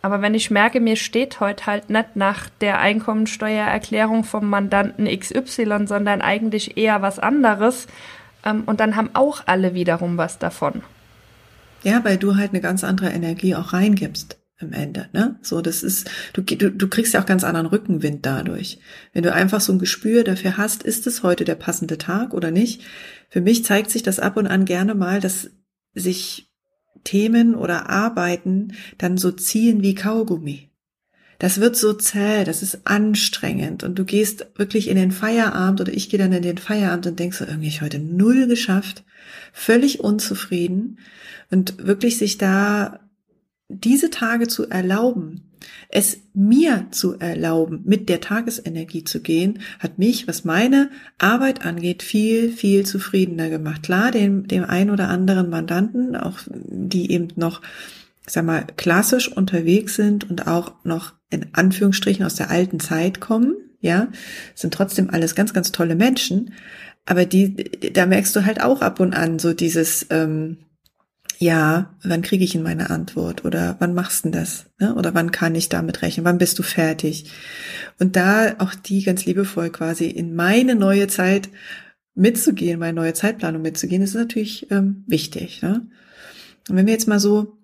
Aber 0.00 0.22
wenn 0.22 0.34
ich 0.34 0.50
merke, 0.50 0.80
mir 0.80 0.96
steht 0.96 1.40
heute 1.40 1.66
halt 1.66 1.90
nicht 1.90 2.16
nach 2.16 2.48
der 2.60 2.78
Einkommensteuererklärung 2.78 4.24
vom 4.24 4.48
Mandanten 4.48 5.06
XY, 5.06 5.86
sondern 5.86 6.22
eigentlich 6.22 6.76
eher 6.76 7.02
was 7.02 7.18
anderes, 7.18 7.88
ähm, 8.44 8.62
und 8.66 8.80
dann 8.80 8.96
haben 8.96 9.10
auch 9.14 9.42
alle 9.46 9.74
wiederum 9.74 10.16
was 10.16 10.38
davon. 10.38 10.82
Ja, 11.82 12.04
weil 12.04 12.16
du 12.16 12.36
halt 12.36 12.50
eine 12.50 12.60
ganz 12.60 12.84
andere 12.84 13.10
Energie 13.10 13.54
auch 13.54 13.72
reingibst 13.72 14.37
am 14.60 14.72
Ende, 14.72 15.08
ne? 15.12 15.38
So, 15.42 15.60
das 15.60 15.82
ist, 15.82 16.10
du, 16.32 16.42
du, 16.42 16.70
du 16.70 16.88
kriegst 16.88 17.14
ja 17.14 17.20
auch 17.20 17.26
ganz 17.26 17.44
anderen 17.44 17.66
Rückenwind 17.66 18.26
dadurch. 18.26 18.80
Wenn 19.12 19.22
du 19.22 19.32
einfach 19.32 19.60
so 19.60 19.72
ein 19.72 19.78
Gespür 19.78 20.24
dafür 20.24 20.56
hast, 20.56 20.82
ist 20.82 21.06
es 21.06 21.22
heute 21.22 21.44
der 21.44 21.54
passende 21.54 21.96
Tag 21.96 22.34
oder 22.34 22.50
nicht? 22.50 22.82
Für 23.28 23.40
mich 23.40 23.64
zeigt 23.64 23.90
sich 23.90 24.02
das 24.02 24.18
ab 24.18 24.36
und 24.36 24.46
an 24.48 24.64
gerne 24.64 24.94
mal, 24.94 25.20
dass 25.20 25.50
sich 25.94 26.50
Themen 27.04 27.54
oder 27.54 27.88
Arbeiten 27.88 28.72
dann 28.98 29.16
so 29.16 29.30
ziehen 29.30 29.82
wie 29.82 29.94
Kaugummi. 29.94 30.70
das 31.38 31.60
wird 31.60 31.76
so 31.76 31.92
zäh, 31.92 32.42
das 32.42 32.62
ist 32.62 32.80
anstrengend 32.84 33.84
und 33.84 33.96
du 33.96 34.04
gehst 34.04 34.46
wirklich 34.56 34.88
in 34.88 34.96
den 34.96 35.12
Feierabend 35.12 35.80
oder 35.80 35.92
ich 35.92 36.10
gehe 36.10 36.18
dann 36.18 36.32
in 36.32 36.42
den 36.42 36.58
Feierabend 36.58 37.06
und 37.06 37.18
denkst 37.20 37.38
so, 37.38 37.44
irgendwie 37.44 37.68
ich 37.68 37.80
heute 37.80 38.00
null 38.00 38.48
geschafft, 38.48 39.04
völlig 39.52 40.00
unzufrieden 40.00 40.98
und 41.50 41.86
wirklich 41.86 42.18
sich 42.18 42.38
da 42.38 43.07
diese 43.68 44.10
Tage 44.10 44.48
zu 44.48 44.68
erlauben, 44.68 45.42
es 45.90 46.18
mir 46.34 46.86
zu 46.90 47.18
erlauben, 47.18 47.82
mit 47.84 48.08
der 48.08 48.20
Tagesenergie 48.20 49.04
zu 49.04 49.20
gehen, 49.20 49.60
hat 49.78 49.98
mich, 49.98 50.28
was 50.28 50.44
meine 50.44 50.90
Arbeit 51.18 51.64
angeht, 51.64 52.02
viel, 52.02 52.50
viel 52.52 52.84
zufriedener 52.86 53.48
gemacht. 53.48 53.82
Klar, 53.82 54.10
dem, 54.10 54.46
dem 54.46 54.64
ein 54.64 54.90
oder 54.90 55.08
anderen 55.08 55.50
Mandanten, 55.50 56.16
auch 56.16 56.38
die 56.50 57.10
eben 57.10 57.28
noch, 57.36 57.62
sag 58.26 58.44
mal, 58.44 58.66
klassisch 58.76 59.28
unterwegs 59.28 59.96
sind 59.96 60.28
und 60.28 60.46
auch 60.46 60.72
noch 60.84 61.14
in 61.30 61.46
Anführungsstrichen 61.52 62.24
aus 62.24 62.36
der 62.36 62.50
alten 62.50 62.80
Zeit 62.80 63.20
kommen, 63.20 63.54
ja, 63.80 64.08
sind 64.54 64.74
trotzdem 64.74 65.10
alles 65.10 65.34
ganz, 65.34 65.52
ganz 65.54 65.72
tolle 65.72 65.94
Menschen. 65.94 66.52
Aber 67.06 67.24
die, 67.24 67.54
da 67.92 68.06
merkst 68.06 68.34
du 68.36 68.44
halt 68.44 68.62
auch 68.62 68.82
ab 68.82 69.00
und 69.00 69.14
an 69.14 69.38
so 69.38 69.54
dieses, 69.54 70.06
ähm, 70.10 70.58
ja, 71.40 71.94
wann 72.02 72.22
kriege 72.22 72.42
ich 72.42 72.56
in 72.56 72.64
meine 72.64 72.90
Antwort 72.90 73.44
oder 73.44 73.76
wann 73.78 73.94
machst 73.94 74.24
du 74.24 74.30
das? 74.30 74.66
Ne? 74.80 74.94
Oder 74.96 75.14
wann 75.14 75.30
kann 75.30 75.54
ich 75.54 75.68
damit 75.68 76.02
rechnen? 76.02 76.24
Wann 76.24 76.38
bist 76.38 76.58
du 76.58 76.64
fertig? 76.64 77.30
Und 78.00 78.16
da 78.16 78.56
auch 78.58 78.74
die 78.74 79.04
ganz 79.04 79.24
liebevoll 79.24 79.70
quasi 79.70 80.06
in 80.06 80.34
meine 80.34 80.74
neue 80.74 81.06
Zeit 81.06 81.48
mitzugehen, 82.16 82.80
meine 82.80 82.94
neue 82.94 83.14
Zeitplanung 83.14 83.62
mitzugehen, 83.62 84.02
ist 84.02 84.14
natürlich 84.14 84.68
ähm, 84.72 85.04
wichtig. 85.06 85.62
Ne? 85.62 85.86
Und 86.68 86.76
wenn 86.76 86.86
wir 86.86 86.92
jetzt 86.92 87.06
mal 87.06 87.20
so 87.20 87.56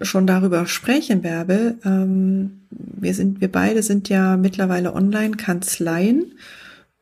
schon 0.00 0.28
darüber 0.28 0.66
sprechen, 0.66 1.22
Bärbel, 1.22 1.78
ähm, 1.84 2.68
wir 2.70 3.14
sind, 3.14 3.40
wir 3.40 3.50
beide 3.50 3.82
sind 3.82 4.08
ja 4.08 4.36
mittlerweile 4.36 4.94
Online-Kanzleien 4.94 6.34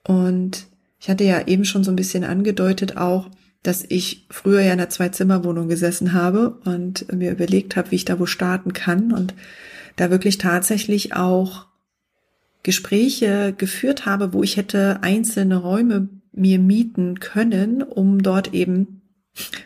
und 0.06 0.66
ich 0.98 1.10
hatte 1.10 1.24
ja 1.24 1.46
eben 1.46 1.66
schon 1.66 1.84
so 1.84 1.92
ein 1.92 1.96
bisschen 1.96 2.24
angedeutet 2.24 2.96
auch, 2.96 3.28
dass 3.64 3.82
ich 3.88 4.26
früher 4.30 4.60
ja 4.60 4.74
in 4.74 4.78
einer 4.78 4.90
Zwei-Zimmer-Wohnung 4.90 5.68
gesessen 5.68 6.12
habe 6.12 6.58
und 6.64 7.10
mir 7.12 7.32
überlegt 7.32 7.76
habe, 7.76 7.90
wie 7.90 7.96
ich 7.96 8.04
da 8.04 8.20
wo 8.20 8.26
starten 8.26 8.74
kann 8.74 9.10
und 9.10 9.34
da 9.96 10.10
wirklich 10.10 10.38
tatsächlich 10.38 11.14
auch 11.14 11.66
Gespräche 12.62 13.54
geführt 13.56 14.06
habe, 14.06 14.32
wo 14.32 14.42
ich 14.42 14.58
hätte 14.58 14.98
einzelne 15.02 15.56
Räume 15.56 16.08
mir 16.32 16.58
mieten 16.58 17.20
können, 17.20 17.82
um 17.82 18.22
dort 18.22 18.52
eben, 18.52 19.00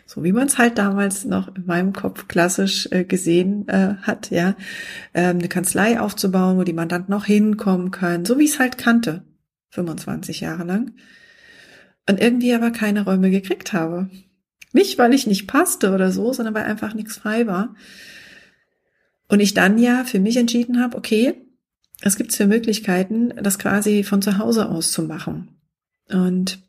so 0.05 0.23
wie 0.23 0.31
man 0.31 0.47
es 0.47 0.57
halt 0.57 0.77
damals 0.77 1.25
noch 1.25 1.53
in 1.53 1.65
meinem 1.65 1.91
Kopf 1.91 2.29
klassisch 2.29 2.87
äh, 2.91 3.03
gesehen 3.03 3.67
äh, 3.67 3.95
hat, 4.01 4.29
ja, 4.31 4.55
ähm, 5.13 5.39
eine 5.39 5.49
Kanzlei 5.49 5.99
aufzubauen, 5.99 6.57
wo 6.57 6.63
die 6.63 6.73
Mandanten 6.73 7.13
auch 7.13 7.25
hinkommen 7.25 7.91
können, 7.91 8.23
so 8.23 8.39
wie 8.39 8.45
ich 8.45 8.51
es 8.51 8.59
halt 8.59 8.77
kannte, 8.77 9.23
25 9.71 10.39
Jahre 10.39 10.63
lang 10.63 10.93
und 12.09 12.19
irgendwie 12.19 12.55
aber 12.55 12.71
keine 12.71 13.05
Räume 13.05 13.29
gekriegt 13.29 13.71
habe. 13.71 14.09
Nicht, 14.73 14.97
weil 14.97 15.13
ich 15.13 15.27
nicht 15.27 15.45
passte 15.45 15.93
oder 15.93 16.11
so, 16.11 16.33
sondern 16.33 16.55
weil 16.55 16.63
einfach 16.63 16.95
nichts 16.95 17.17
frei 17.17 17.45
war. 17.45 17.75
Und 19.27 19.41
ich 19.41 19.53
dann 19.53 19.77
ja 19.77 20.03
für 20.05 20.19
mich 20.19 20.35
entschieden 20.37 20.81
habe, 20.81 20.97
okay, 20.97 21.35
es 22.01 22.15
gibt 22.17 22.33
für 22.33 22.47
Möglichkeiten, 22.47 23.29
das 23.43 23.59
quasi 23.59 24.03
von 24.03 24.23
zu 24.23 24.39
Hause 24.39 24.69
aus 24.69 24.91
zu 24.91 25.03
machen. 25.03 25.59
Und 26.09 26.59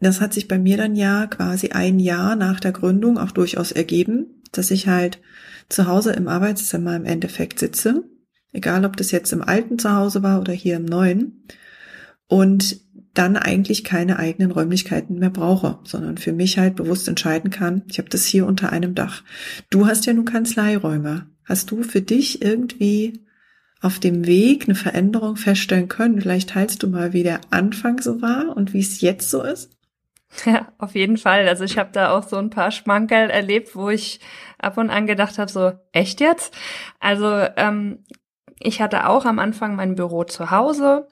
das 0.00 0.20
hat 0.20 0.34
sich 0.34 0.48
bei 0.48 0.58
mir 0.58 0.76
dann 0.76 0.96
ja 0.96 1.28
quasi 1.28 1.68
ein 1.68 2.00
Jahr 2.00 2.34
nach 2.34 2.58
der 2.58 2.72
Gründung 2.72 3.18
auch 3.18 3.30
durchaus 3.30 3.70
ergeben, 3.70 4.42
dass 4.50 4.72
ich 4.72 4.88
halt 4.88 5.20
zu 5.68 5.86
Hause 5.86 6.12
im 6.12 6.26
Arbeitszimmer 6.26 6.96
im 6.96 7.04
Endeffekt 7.04 7.60
sitze, 7.60 8.02
egal 8.50 8.84
ob 8.84 8.96
das 8.96 9.12
jetzt 9.12 9.32
im 9.32 9.42
alten 9.42 9.78
Zuhause 9.78 10.24
war 10.24 10.40
oder 10.40 10.52
hier 10.52 10.74
im 10.74 10.86
neuen. 10.86 11.44
Und 12.26 12.80
dann 13.14 13.36
eigentlich 13.36 13.84
keine 13.84 14.18
eigenen 14.18 14.50
Räumlichkeiten 14.50 15.18
mehr 15.18 15.30
brauche, 15.30 15.78
sondern 15.84 16.16
für 16.16 16.32
mich 16.32 16.58
halt 16.58 16.76
bewusst 16.76 17.08
entscheiden 17.08 17.50
kann, 17.50 17.82
ich 17.88 17.98
habe 17.98 18.08
das 18.08 18.24
hier 18.24 18.46
unter 18.46 18.72
einem 18.72 18.94
Dach. 18.94 19.22
Du 19.70 19.86
hast 19.86 20.06
ja 20.06 20.12
nun 20.12 20.24
Kanzleiräume. 20.24 21.26
Hast 21.44 21.70
du 21.70 21.82
für 21.82 22.00
dich 22.00 22.42
irgendwie 22.42 23.24
auf 23.80 23.98
dem 23.98 24.26
Weg 24.26 24.64
eine 24.64 24.76
Veränderung 24.76 25.36
feststellen 25.36 25.88
können? 25.88 26.20
Vielleicht 26.20 26.50
teilst 26.50 26.82
du 26.82 26.88
mal, 26.88 27.12
wie 27.12 27.24
der 27.24 27.40
Anfang 27.50 28.00
so 28.00 28.22
war 28.22 28.56
und 28.56 28.72
wie 28.72 28.80
es 28.80 29.00
jetzt 29.00 29.28
so 29.28 29.42
ist? 29.42 29.76
Ja, 30.46 30.72
auf 30.78 30.94
jeden 30.94 31.18
Fall. 31.18 31.46
Also 31.46 31.64
ich 31.64 31.76
habe 31.76 31.90
da 31.92 32.16
auch 32.16 32.26
so 32.26 32.36
ein 32.36 32.48
paar 32.48 32.70
Schmankerl 32.70 33.28
erlebt, 33.28 33.76
wo 33.76 33.90
ich 33.90 34.20
ab 34.58 34.78
und 34.78 34.88
an 34.88 35.06
gedacht 35.06 35.38
habe, 35.38 35.50
so 35.50 35.72
echt 35.92 36.20
jetzt? 36.20 36.54
Also 37.00 37.46
ähm, 37.56 38.04
ich 38.58 38.80
hatte 38.80 39.08
auch 39.08 39.26
am 39.26 39.38
Anfang 39.38 39.76
mein 39.76 39.94
Büro 39.94 40.24
zu 40.24 40.50
Hause 40.50 41.08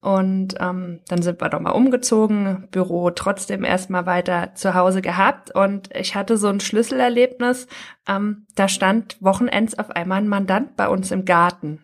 und 0.00 0.54
ähm, 0.60 1.00
dann 1.08 1.22
sind 1.22 1.40
wir 1.40 1.48
doch 1.48 1.58
mal 1.58 1.72
umgezogen, 1.72 2.68
Büro 2.70 3.10
trotzdem 3.10 3.64
erstmal 3.64 4.06
weiter 4.06 4.54
zu 4.54 4.74
Hause 4.74 5.02
gehabt. 5.02 5.52
Und 5.52 5.94
ich 5.94 6.14
hatte 6.14 6.36
so 6.36 6.48
ein 6.48 6.60
Schlüsselerlebnis. 6.60 7.66
Ähm, 8.06 8.46
da 8.54 8.68
stand 8.68 9.16
Wochenends 9.20 9.76
auf 9.76 9.90
einmal 9.90 10.18
ein 10.18 10.28
Mandant 10.28 10.76
bei 10.76 10.88
uns 10.88 11.10
im 11.10 11.24
Garten. 11.24 11.82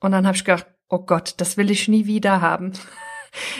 Und 0.00 0.12
dann 0.12 0.26
habe 0.26 0.36
ich 0.36 0.44
gedacht, 0.44 0.66
oh 0.88 1.00
Gott, 1.00 1.34
das 1.38 1.56
will 1.56 1.70
ich 1.70 1.88
nie 1.88 2.06
wieder 2.06 2.40
haben. 2.40 2.72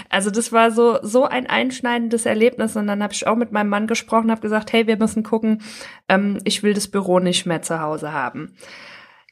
Also 0.09 0.31
das 0.31 0.53
war 0.53 0.71
so 0.71 1.01
so 1.03 1.25
ein 1.25 1.49
einschneidendes 1.49 2.27
Erlebnis 2.27 2.77
und 2.77 2.87
dann 2.87 3.03
habe 3.03 3.13
ich 3.13 3.27
auch 3.27 3.35
mit 3.35 3.51
meinem 3.51 3.71
Mann 3.71 3.89
gesprochen, 3.89 4.31
habe 4.31 4.41
gesagt, 4.41 4.73
hey, 4.73 4.87
wir 4.87 4.97
müssen 4.97 5.25
gucken, 5.25 5.63
ähm, 6.09 6.39
ich 6.45 6.63
will 6.63 6.75
das 6.75 6.87
Büro 6.87 7.19
nicht 7.19 7.45
mehr 7.45 7.61
zu 7.61 7.81
Hause 7.81 8.13
haben. 8.13 8.55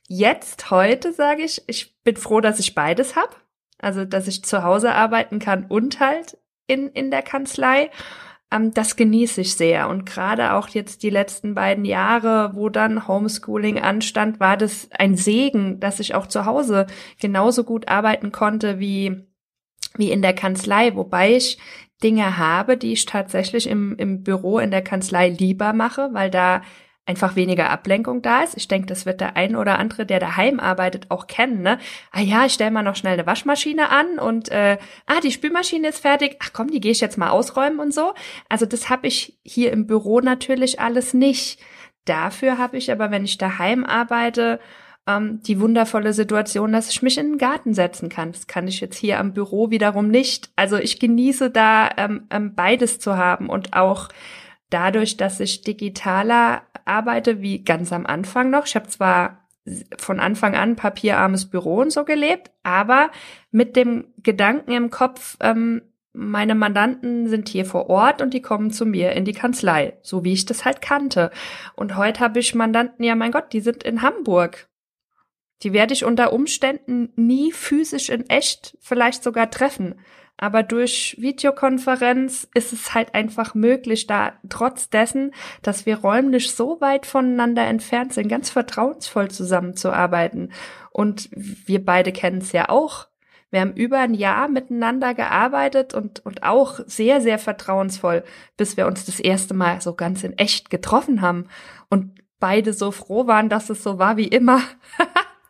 Jetzt 0.08 0.72
heute 0.72 1.12
sage 1.12 1.42
ich, 1.42 1.62
ich 1.68 1.96
bin 2.02 2.16
froh, 2.16 2.40
dass 2.40 2.58
ich 2.58 2.74
beides 2.74 3.14
habe. 3.14 3.36
Also, 3.82 4.06
dass 4.06 4.28
ich 4.28 4.44
zu 4.44 4.62
Hause 4.62 4.94
arbeiten 4.94 5.38
kann 5.38 5.66
und 5.66 6.00
halt 6.00 6.38
in, 6.66 6.88
in 6.88 7.10
der 7.10 7.22
Kanzlei. 7.22 7.90
Ähm, 8.50 8.72
das 8.72 8.96
genieße 8.96 9.40
ich 9.40 9.56
sehr. 9.56 9.88
Und 9.88 10.06
gerade 10.06 10.54
auch 10.54 10.68
jetzt 10.68 11.02
die 11.02 11.10
letzten 11.10 11.54
beiden 11.54 11.84
Jahre, 11.84 12.52
wo 12.54 12.68
dann 12.68 13.08
Homeschooling 13.08 13.80
anstand, 13.80 14.40
war 14.40 14.56
das 14.56 14.88
ein 14.92 15.16
Segen, 15.16 15.80
dass 15.80 16.00
ich 16.00 16.14
auch 16.14 16.26
zu 16.26 16.46
Hause 16.46 16.86
genauso 17.20 17.64
gut 17.64 17.88
arbeiten 17.88 18.32
konnte 18.32 18.78
wie, 18.78 19.26
wie 19.96 20.10
in 20.10 20.22
der 20.22 20.34
Kanzlei, 20.34 20.94
wobei 20.94 21.34
ich 21.34 21.58
Dinge 22.02 22.36
habe, 22.38 22.76
die 22.76 22.92
ich 22.92 23.06
tatsächlich 23.06 23.68
im, 23.68 23.96
im 23.96 24.22
Büro 24.22 24.58
in 24.58 24.70
der 24.70 24.82
Kanzlei 24.82 25.28
lieber 25.28 25.72
mache, 25.72 26.10
weil 26.12 26.30
da 26.30 26.62
einfach 27.04 27.34
weniger 27.34 27.70
Ablenkung 27.70 28.22
da 28.22 28.42
ist. 28.42 28.56
Ich 28.56 28.68
denke, 28.68 28.86
das 28.86 29.06
wird 29.06 29.20
der 29.20 29.36
ein 29.36 29.56
oder 29.56 29.78
andere, 29.78 30.06
der 30.06 30.20
daheim 30.20 30.60
arbeitet, 30.60 31.10
auch 31.10 31.26
kennen. 31.26 31.62
Ne? 31.62 31.78
Ah 32.12 32.20
ja, 32.20 32.46
ich 32.46 32.52
stelle 32.52 32.70
mal 32.70 32.82
noch 32.82 32.96
schnell 32.96 33.14
eine 33.14 33.26
Waschmaschine 33.26 33.90
an 33.90 34.18
und 34.18 34.50
äh, 34.50 34.78
ah, 35.06 35.20
die 35.20 35.32
Spülmaschine 35.32 35.88
ist 35.88 36.00
fertig. 36.00 36.36
Ach 36.40 36.50
komm, 36.52 36.68
die 36.68 36.80
gehe 36.80 36.92
ich 36.92 37.00
jetzt 37.00 37.18
mal 37.18 37.30
ausräumen 37.30 37.80
und 37.80 37.92
so. 37.92 38.14
Also 38.48 38.66
das 38.66 38.88
habe 38.88 39.08
ich 39.08 39.38
hier 39.42 39.72
im 39.72 39.86
Büro 39.86 40.20
natürlich 40.20 40.80
alles 40.80 41.12
nicht. 41.12 41.60
Dafür 42.04 42.58
habe 42.58 42.78
ich 42.78 42.90
aber, 42.92 43.10
wenn 43.10 43.24
ich 43.24 43.38
daheim 43.38 43.84
arbeite, 43.84 44.60
ähm, 45.06 45.40
die 45.42 45.60
wundervolle 45.60 46.12
Situation, 46.12 46.72
dass 46.72 46.90
ich 46.90 47.02
mich 47.02 47.18
in 47.18 47.32
den 47.32 47.38
Garten 47.38 47.74
setzen 47.74 48.08
kann. 48.08 48.32
Das 48.32 48.46
kann 48.46 48.68
ich 48.68 48.80
jetzt 48.80 48.96
hier 48.96 49.18
am 49.18 49.32
Büro 49.32 49.70
wiederum 49.70 50.08
nicht. 50.08 50.50
Also 50.54 50.76
ich 50.76 51.00
genieße 51.00 51.50
da 51.50 51.90
ähm, 51.96 52.26
ähm, 52.30 52.54
beides 52.54 53.00
zu 53.00 53.16
haben 53.16 53.48
und 53.48 53.74
auch 53.74 54.08
dadurch, 54.70 55.16
dass 55.16 55.40
ich 55.40 55.62
digitaler 55.62 56.62
arbeite 56.84 57.40
wie 57.42 57.64
ganz 57.64 57.92
am 57.92 58.06
Anfang 58.06 58.50
noch. 58.50 58.66
Ich 58.66 58.76
habe 58.76 58.88
zwar 58.88 59.42
von 59.96 60.18
Anfang 60.18 60.56
an 60.56 60.76
papierarmes 60.76 61.46
Büro 61.46 61.76
und 61.80 61.92
so 61.92 62.04
gelebt, 62.04 62.50
aber 62.62 63.10
mit 63.50 63.76
dem 63.76 64.06
Gedanken 64.22 64.72
im 64.72 64.90
Kopf, 64.90 65.36
ähm, 65.40 65.82
meine 66.12 66.54
Mandanten 66.54 67.28
sind 67.28 67.48
hier 67.48 67.64
vor 67.64 67.88
Ort 67.88 68.20
und 68.20 68.34
die 68.34 68.42
kommen 68.42 68.70
zu 68.70 68.84
mir 68.84 69.12
in 69.12 69.24
die 69.24 69.32
Kanzlei, 69.32 69.96
so 70.02 70.24
wie 70.24 70.32
ich 70.34 70.44
das 70.44 70.64
halt 70.64 70.82
kannte. 70.82 71.30
Und 71.74 71.96
heute 71.96 72.20
habe 72.20 72.40
ich 72.40 72.54
Mandanten, 72.54 73.04
ja 73.04 73.14
mein 73.14 73.32
Gott, 73.32 73.52
die 73.52 73.60
sind 73.60 73.82
in 73.82 74.02
Hamburg. 74.02 74.68
Die 75.62 75.72
werde 75.72 75.94
ich 75.94 76.04
unter 76.04 76.32
Umständen 76.32 77.12
nie 77.16 77.52
physisch 77.52 78.10
in 78.10 78.28
echt 78.28 78.76
vielleicht 78.80 79.22
sogar 79.22 79.50
treffen. 79.50 79.94
Aber 80.42 80.64
durch 80.64 81.14
Videokonferenz 81.20 82.48
ist 82.52 82.72
es 82.72 82.94
halt 82.94 83.14
einfach 83.14 83.54
möglich, 83.54 84.08
da 84.08 84.32
trotz 84.48 84.90
dessen, 84.90 85.32
dass 85.62 85.86
wir 85.86 85.98
räumlich 85.98 86.50
so 86.50 86.80
weit 86.80 87.06
voneinander 87.06 87.64
entfernt 87.64 88.12
sind, 88.12 88.26
ganz 88.26 88.50
vertrauensvoll 88.50 89.30
zusammenzuarbeiten. 89.30 90.50
Und 90.90 91.28
wir 91.30 91.84
beide 91.84 92.10
kennen 92.10 92.38
es 92.38 92.50
ja 92.50 92.70
auch. 92.70 93.06
Wir 93.52 93.60
haben 93.60 93.74
über 93.74 94.00
ein 94.00 94.14
Jahr 94.14 94.48
miteinander 94.48 95.14
gearbeitet 95.14 95.94
und, 95.94 96.26
und 96.26 96.42
auch 96.42 96.80
sehr, 96.86 97.20
sehr 97.20 97.38
vertrauensvoll, 97.38 98.24
bis 98.56 98.76
wir 98.76 98.88
uns 98.88 99.04
das 99.04 99.20
erste 99.20 99.54
Mal 99.54 99.80
so 99.80 99.94
ganz 99.94 100.24
in 100.24 100.36
echt 100.38 100.70
getroffen 100.70 101.20
haben 101.20 101.46
und 101.88 102.20
beide 102.40 102.72
so 102.72 102.90
froh 102.90 103.28
waren, 103.28 103.48
dass 103.48 103.70
es 103.70 103.84
so 103.84 104.00
war 104.00 104.16
wie 104.16 104.26
immer. 104.26 104.60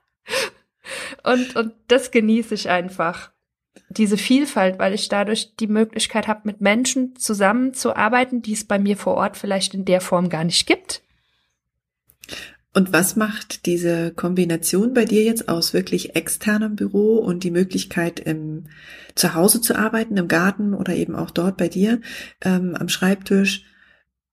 und, 1.24 1.56
und 1.56 1.72
das 1.88 2.10
genieße 2.10 2.52
ich 2.52 2.68
einfach 2.68 3.32
diese 3.88 4.16
Vielfalt, 4.16 4.78
weil 4.78 4.94
ich 4.94 5.08
dadurch 5.08 5.54
die 5.56 5.66
Möglichkeit 5.66 6.28
habe, 6.28 6.42
mit 6.44 6.60
Menschen 6.60 7.16
zusammenzuarbeiten, 7.16 8.42
die 8.42 8.52
es 8.52 8.64
bei 8.64 8.78
mir 8.78 8.96
vor 8.96 9.14
Ort 9.14 9.36
vielleicht 9.36 9.74
in 9.74 9.84
der 9.84 10.00
Form 10.00 10.28
gar 10.28 10.44
nicht 10.44 10.66
gibt. 10.66 11.02
Und 12.74 12.92
was 12.92 13.16
macht 13.16 13.66
diese 13.66 14.12
Kombination 14.12 14.94
bei 14.94 15.04
dir 15.04 15.22
jetzt 15.22 15.48
aus 15.48 15.74
wirklich 15.74 16.16
externem 16.16 16.74
Büro 16.74 17.18
und 17.18 17.44
die 17.44 17.50
Möglichkeit 17.50 18.18
im 18.18 18.64
zu 19.14 19.34
Hause 19.34 19.60
zu 19.60 19.76
arbeiten, 19.76 20.16
im 20.16 20.26
Garten 20.26 20.72
oder 20.72 20.94
eben 20.94 21.14
auch 21.14 21.30
dort 21.30 21.58
bei 21.58 21.68
dir 21.68 22.00
ähm, 22.40 22.74
am 22.74 22.88
Schreibtisch? 22.88 23.64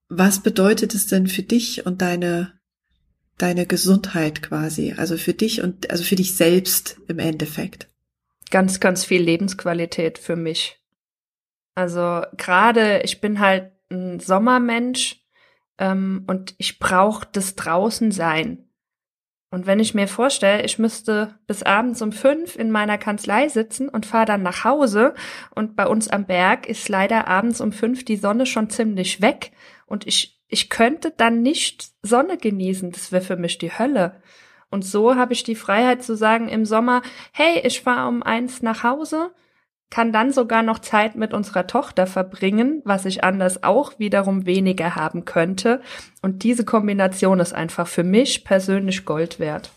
Was 0.08 0.42
bedeutet 0.42 0.96
es 0.96 1.06
denn 1.08 1.28
für 1.28 1.44
dich 1.44 1.86
und 1.86 2.02
deine 2.02 2.54
deine 3.38 3.66
Gesundheit 3.66 4.42
quasi, 4.42 4.94
also 4.96 5.18
für 5.18 5.34
dich 5.34 5.62
und 5.62 5.92
also 5.92 6.04
für 6.04 6.16
dich 6.16 6.36
selbst 6.36 6.98
im 7.08 7.20
Endeffekt? 7.20 7.90
Ganz, 8.52 8.80
ganz 8.80 9.06
viel 9.06 9.22
Lebensqualität 9.22 10.18
für 10.18 10.36
mich. 10.36 10.80
Also 11.76 12.24
gerade, 12.36 13.02
ich 13.04 13.22
bin 13.22 13.40
halt 13.40 13.72
ein 13.92 14.20
Sommermensch 14.20 15.24
ähm, 15.78 16.26
und 16.28 16.56
ich 16.58 16.80
brauche 16.80 17.28
das 17.32 17.56
draußen 17.56 18.12
sein. 18.12 18.70
Und 19.52 19.66
wenn 19.66 19.80
ich 19.80 19.96
mir 19.96 20.08
vorstelle, 20.08 20.64
ich 20.64 20.78
müsste 20.78 21.40
bis 21.48 21.64
abends 21.64 22.02
um 22.04 22.12
fünf 22.12 22.56
in 22.56 22.70
meiner 22.70 23.00
Kanzlei 23.00 23.50
sitzen 23.50 23.90
und 23.90 24.06
fahre 24.06 24.26
dann 24.26 24.44
nach 24.44 24.64
Hause 24.64 25.16
und 25.56 25.76
bei 25.76 25.88
uns 25.88 26.08
am 26.08 26.26
Berg 26.26 26.68
ist 26.68 26.88
leider 26.88 27.28
abends 27.28 27.60
um 27.60 27.72
fünf 27.72 28.06
die 28.06 28.18
Sonne 28.18 28.46
schon 28.46 28.70
ziemlich 28.70 29.22
weg 29.22 29.52
und 29.88 30.06
ich, 30.06 30.40
ich 30.48 30.70
könnte 30.70 31.12
dann 31.18 31.42
nicht 31.42 31.90
Sonne 32.04 32.38
genießen. 32.38 32.92
Das 32.92 33.12
wäre 33.12 33.24
für 33.24 33.38
mich 33.38 33.58
die 33.58 33.72
Hölle. 33.72 34.22
Und 34.70 34.86
so 34.86 35.16
habe 35.16 35.34
ich 35.34 35.44
die 35.44 35.56
Freiheit 35.56 36.04
zu 36.04 36.16
sagen 36.16 36.48
im 36.48 36.66
Sommer, 36.66 37.02
hey, 37.32 37.62
ich 37.66 37.82
fahre 37.82 38.08
um 38.08 38.22
eins 38.22 38.62
nach 38.62 38.84
Hause, 38.84 39.32
kann 39.90 40.14
dann 40.14 40.32
sogar 40.32 40.62
noch 40.62 40.80
Zeit 40.80 41.16
mit 41.16 41.34
unserer 41.34 41.66
Tochter 41.66 42.06
verbringen, 42.06 42.82
was 42.86 43.06
ich 43.06 43.24
anders 43.24 43.64
auch 43.64 43.98
wiederum 43.98 44.46
weniger 44.46 44.96
haben 44.96 45.26
könnte. 45.26 45.82
Und 46.22 46.44
diese 46.44 46.64
Kombination 46.64 47.40
ist 47.40 47.54
einfach 47.54 47.88
für 47.88 48.04
mich 48.04 48.44
persönlich 48.44 49.06
Gold 49.06 49.40
wert. 49.40 49.72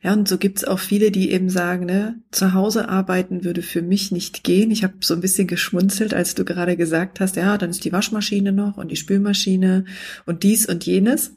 Ja, 0.00 0.12
und 0.12 0.28
so 0.28 0.38
gibt's 0.38 0.64
auch 0.64 0.78
viele, 0.78 1.10
die 1.10 1.32
eben 1.32 1.50
sagen, 1.50 1.84
ne, 1.86 2.22
zu 2.30 2.54
Hause 2.54 2.88
arbeiten 2.88 3.42
würde 3.42 3.62
für 3.62 3.82
mich 3.82 4.12
nicht 4.12 4.44
gehen. 4.44 4.70
Ich 4.70 4.84
habe 4.84 4.94
so 5.00 5.12
ein 5.12 5.20
bisschen 5.20 5.48
geschmunzelt, 5.48 6.14
als 6.14 6.36
du 6.36 6.44
gerade 6.44 6.76
gesagt 6.76 7.18
hast, 7.18 7.34
ja, 7.34 7.58
dann 7.58 7.70
ist 7.70 7.84
die 7.84 7.92
Waschmaschine 7.92 8.52
noch 8.52 8.76
und 8.76 8.92
die 8.92 8.96
Spülmaschine 8.96 9.86
und 10.24 10.44
dies 10.44 10.66
und 10.66 10.86
jenes. 10.86 11.32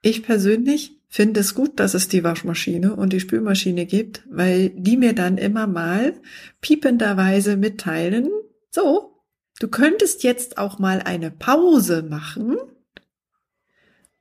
Ich 0.00 0.22
persönlich 0.22 0.93
finde 1.14 1.38
es 1.38 1.54
gut, 1.54 1.78
dass 1.78 1.94
es 1.94 2.08
die 2.08 2.24
Waschmaschine 2.24 2.96
und 2.96 3.12
die 3.12 3.20
Spülmaschine 3.20 3.86
gibt, 3.86 4.24
weil 4.28 4.70
die 4.70 4.96
mir 4.96 5.12
dann 5.12 5.38
immer 5.38 5.68
mal 5.68 6.14
piependerweise 6.60 7.56
mitteilen, 7.56 8.30
so, 8.72 9.22
du 9.60 9.68
könntest 9.68 10.24
jetzt 10.24 10.58
auch 10.58 10.80
mal 10.80 11.00
eine 11.00 11.30
Pause 11.30 12.02
machen. 12.02 12.56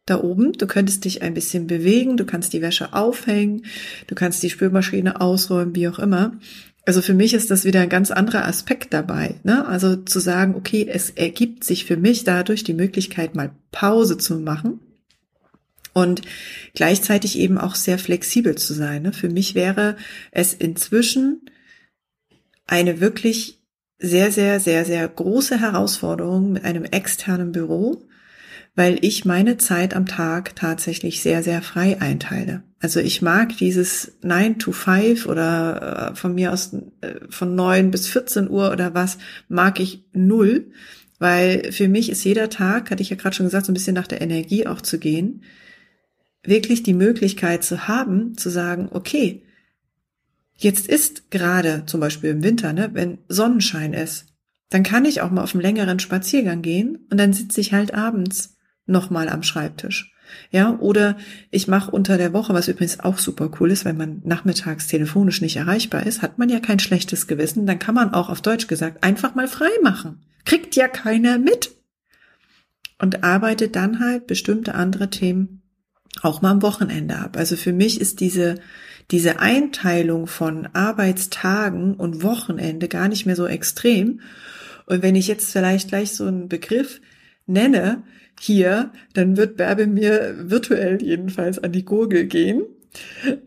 Da 0.05 0.21
oben, 0.21 0.53
du 0.53 0.67
könntest 0.67 1.05
dich 1.05 1.23
ein 1.23 1.33
bisschen 1.33 1.65
bewegen, 1.65 2.15
du 2.15 2.25
kannst 2.25 2.53
die 2.53 2.61
Wäsche 2.61 2.93
aufhängen, 2.93 3.65
du 4.05 4.13
kannst 4.13 4.43
die 4.43 4.51
Spülmaschine 4.51 5.19
ausräumen, 5.19 5.75
wie 5.75 5.87
auch 5.87 5.97
immer. 5.97 6.37
Also 6.85 7.01
für 7.01 7.15
mich 7.15 7.33
ist 7.33 7.49
das 7.49 7.65
wieder 7.65 7.81
ein 7.81 7.89
ganz 7.89 8.11
anderer 8.11 8.45
Aspekt 8.45 8.93
dabei. 8.93 9.39
Ne? 9.41 9.67
Also 9.67 9.95
zu 9.95 10.19
sagen, 10.19 10.53
okay, 10.53 10.87
es 10.87 11.09
ergibt 11.09 11.63
sich 11.63 11.85
für 11.85 11.97
mich 11.97 12.23
dadurch 12.23 12.63
die 12.63 12.75
Möglichkeit, 12.75 13.33
mal 13.33 13.49
Pause 13.71 14.19
zu 14.19 14.37
machen 14.37 14.79
und 15.93 16.21
gleichzeitig 16.73 17.37
eben 17.37 17.57
auch 17.57 17.75
sehr 17.75 17.99
flexibel 17.99 18.55
zu 18.55 18.73
sein. 18.73 19.03
Ne? 19.03 19.13
Für 19.13 19.29
mich 19.29 19.55
wäre 19.55 19.95
es 20.31 20.53
inzwischen 20.53 21.41
eine 22.65 22.99
wirklich 22.99 23.61
sehr, 23.99 24.31
sehr, 24.31 24.59
sehr, 24.59 24.85
sehr 24.85 25.07
große 25.07 25.59
Herausforderung 25.59 26.51
mit 26.53 26.65
einem 26.65 26.83
externen 26.83 27.51
Büro, 27.51 28.03
weil 28.75 28.97
ich 29.01 29.23
meine 29.23 29.57
Zeit 29.57 29.95
am 29.95 30.07
Tag 30.07 30.55
tatsächlich 30.55 31.21
sehr, 31.21 31.43
sehr 31.43 31.61
frei 31.61 32.01
einteile. 32.01 32.63
Also 32.79 32.99
ich 32.99 33.21
mag 33.21 33.55
dieses 33.57 34.13
9 34.23 34.59
to 34.59 34.71
5 34.71 35.27
oder 35.27 36.11
äh, 36.11 36.15
von 36.15 36.35
mir 36.35 36.51
aus 36.51 36.73
äh, 37.01 37.13
von 37.29 37.55
9 37.55 37.91
bis 37.91 38.07
14 38.07 38.49
Uhr 38.49 38.71
oder 38.71 38.93
was, 38.93 39.19
mag 39.47 39.79
ich 39.79 40.03
null, 40.11 40.71
weil 41.19 41.71
für 41.71 41.87
mich 41.87 42.09
ist 42.09 42.25
jeder 42.25 42.49
Tag, 42.49 42.91
hatte 42.91 43.03
ich 43.03 43.09
ja 43.09 43.15
gerade 43.15 43.35
schon 43.35 43.45
gesagt, 43.45 43.67
so 43.67 43.71
ein 43.71 43.75
bisschen 43.75 43.95
nach 43.95 44.07
der 44.07 44.21
Energie 44.21 44.67
auch 44.67 44.81
zu 44.81 44.97
gehen 44.99 45.43
wirklich 46.43 46.83
die 46.83 46.93
Möglichkeit 46.93 47.63
zu 47.63 47.87
haben, 47.87 48.37
zu 48.37 48.49
sagen, 48.49 48.89
okay, 48.91 49.43
jetzt 50.55 50.87
ist 50.87 51.31
gerade 51.31 51.83
zum 51.85 51.99
Beispiel 51.99 52.31
im 52.31 52.43
Winter, 52.43 52.73
ne, 52.73 52.89
wenn 52.93 53.19
Sonnenschein 53.27 53.93
ist, 53.93 54.25
dann 54.69 54.83
kann 54.83 55.05
ich 55.05 55.21
auch 55.21 55.31
mal 55.31 55.43
auf 55.43 55.53
einen 55.53 55.61
längeren 55.61 55.99
Spaziergang 55.99 56.61
gehen 56.61 57.07
und 57.09 57.17
dann 57.17 57.33
sitze 57.33 57.61
ich 57.61 57.73
halt 57.73 57.93
abends 57.93 58.57
nochmal 58.85 59.29
am 59.29 59.43
Schreibtisch. 59.43 60.11
Ja, 60.49 60.77
oder 60.79 61.17
ich 61.51 61.67
mache 61.67 61.91
unter 61.91 62.17
der 62.17 62.33
Woche, 62.33 62.53
was 62.53 62.67
übrigens 62.67 62.99
auch 62.99 63.19
super 63.19 63.51
cool 63.59 63.71
ist, 63.71 63.85
wenn 63.85 63.97
man 63.97 64.21
nachmittags 64.23 64.87
telefonisch 64.87 65.41
nicht 65.41 65.57
erreichbar 65.57 66.05
ist, 66.05 66.21
hat 66.21 66.39
man 66.39 66.49
ja 66.49 66.59
kein 66.59 66.79
schlechtes 66.79 67.27
Gewissen, 67.27 67.65
dann 67.65 67.79
kann 67.79 67.93
man 67.93 68.13
auch 68.13 68.29
auf 68.29 68.41
Deutsch 68.41 68.67
gesagt 68.67 69.03
einfach 69.03 69.35
mal 69.35 69.47
frei 69.47 69.69
machen. 69.83 70.25
Kriegt 70.45 70.75
ja 70.75 70.87
keiner 70.87 71.37
mit. 71.37 71.71
Und 72.99 73.23
arbeitet 73.23 73.75
dann 73.75 73.99
halt 73.99 74.27
bestimmte 74.27 74.75
andere 74.75 75.09
Themen 75.09 75.62
auch 76.21 76.41
mal 76.41 76.51
am 76.51 76.61
Wochenende 76.61 77.17
ab. 77.17 77.37
Also 77.37 77.55
für 77.55 77.73
mich 77.73 77.99
ist 77.99 78.19
diese, 78.19 78.55
diese 79.11 79.39
Einteilung 79.39 80.27
von 80.27 80.67
Arbeitstagen 80.73 81.95
und 81.95 82.23
Wochenende 82.23 82.87
gar 82.87 83.07
nicht 83.07 83.25
mehr 83.25 83.35
so 83.35 83.47
extrem. 83.47 84.21
Und 84.85 85.01
wenn 85.01 85.15
ich 85.15 85.27
jetzt 85.27 85.51
vielleicht 85.51 85.89
gleich 85.89 86.13
so 86.13 86.25
einen 86.25 86.49
Begriff 86.49 87.01
nenne 87.45 88.03
hier, 88.39 88.91
dann 89.13 89.37
wird 89.37 89.57
Bärbe 89.57 89.87
mir 89.87 90.49
virtuell 90.49 91.01
jedenfalls 91.01 91.59
an 91.59 91.71
die 91.71 91.85
Gurgel 91.85 92.25
gehen 92.25 92.63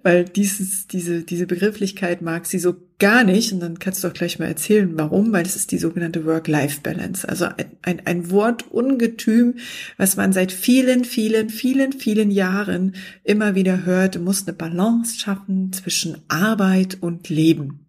weil 0.02 0.24
dieses, 0.24 0.87
diese, 0.87 1.22
diese 1.22 1.46
Begrifflichkeit 1.46 2.22
mag 2.22 2.46
sie 2.46 2.59
so 2.59 2.76
gar 2.98 3.24
nicht. 3.24 3.52
Und 3.52 3.61
dann 3.61 3.78
kannst 3.78 4.02
du 4.02 4.09
auch 4.09 4.12
gleich 4.12 4.38
mal 4.38 4.46
erzählen, 4.46 4.90
warum, 4.96 5.32
weil 5.32 5.44
es 5.44 5.56
ist 5.56 5.72
die 5.72 5.78
sogenannte 5.78 6.24
Work-Life-Balance. 6.24 7.28
Also 7.28 7.46
ein, 7.46 7.66
ein, 7.82 8.06
ein 8.06 8.30
Wort 8.30 8.70
ungetüm, 8.70 9.54
was 9.96 10.16
man 10.16 10.32
seit 10.32 10.52
vielen, 10.52 11.04
vielen, 11.04 11.50
vielen, 11.50 11.92
vielen 11.92 12.30
Jahren 12.30 12.94
immer 13.24 13.54
wieder 13.54 13.85
hört. 13.85 14.16
Du 14.16 14.20
musst 14.20 14.48
eine 14.48 14.56
Balance 14.56 15.18
schaffen 15.18 15.72
zwischen 15.72 16.18
Arbeit 16.28 16.98
und 17.00 17.28
Leben. 17.28 17.87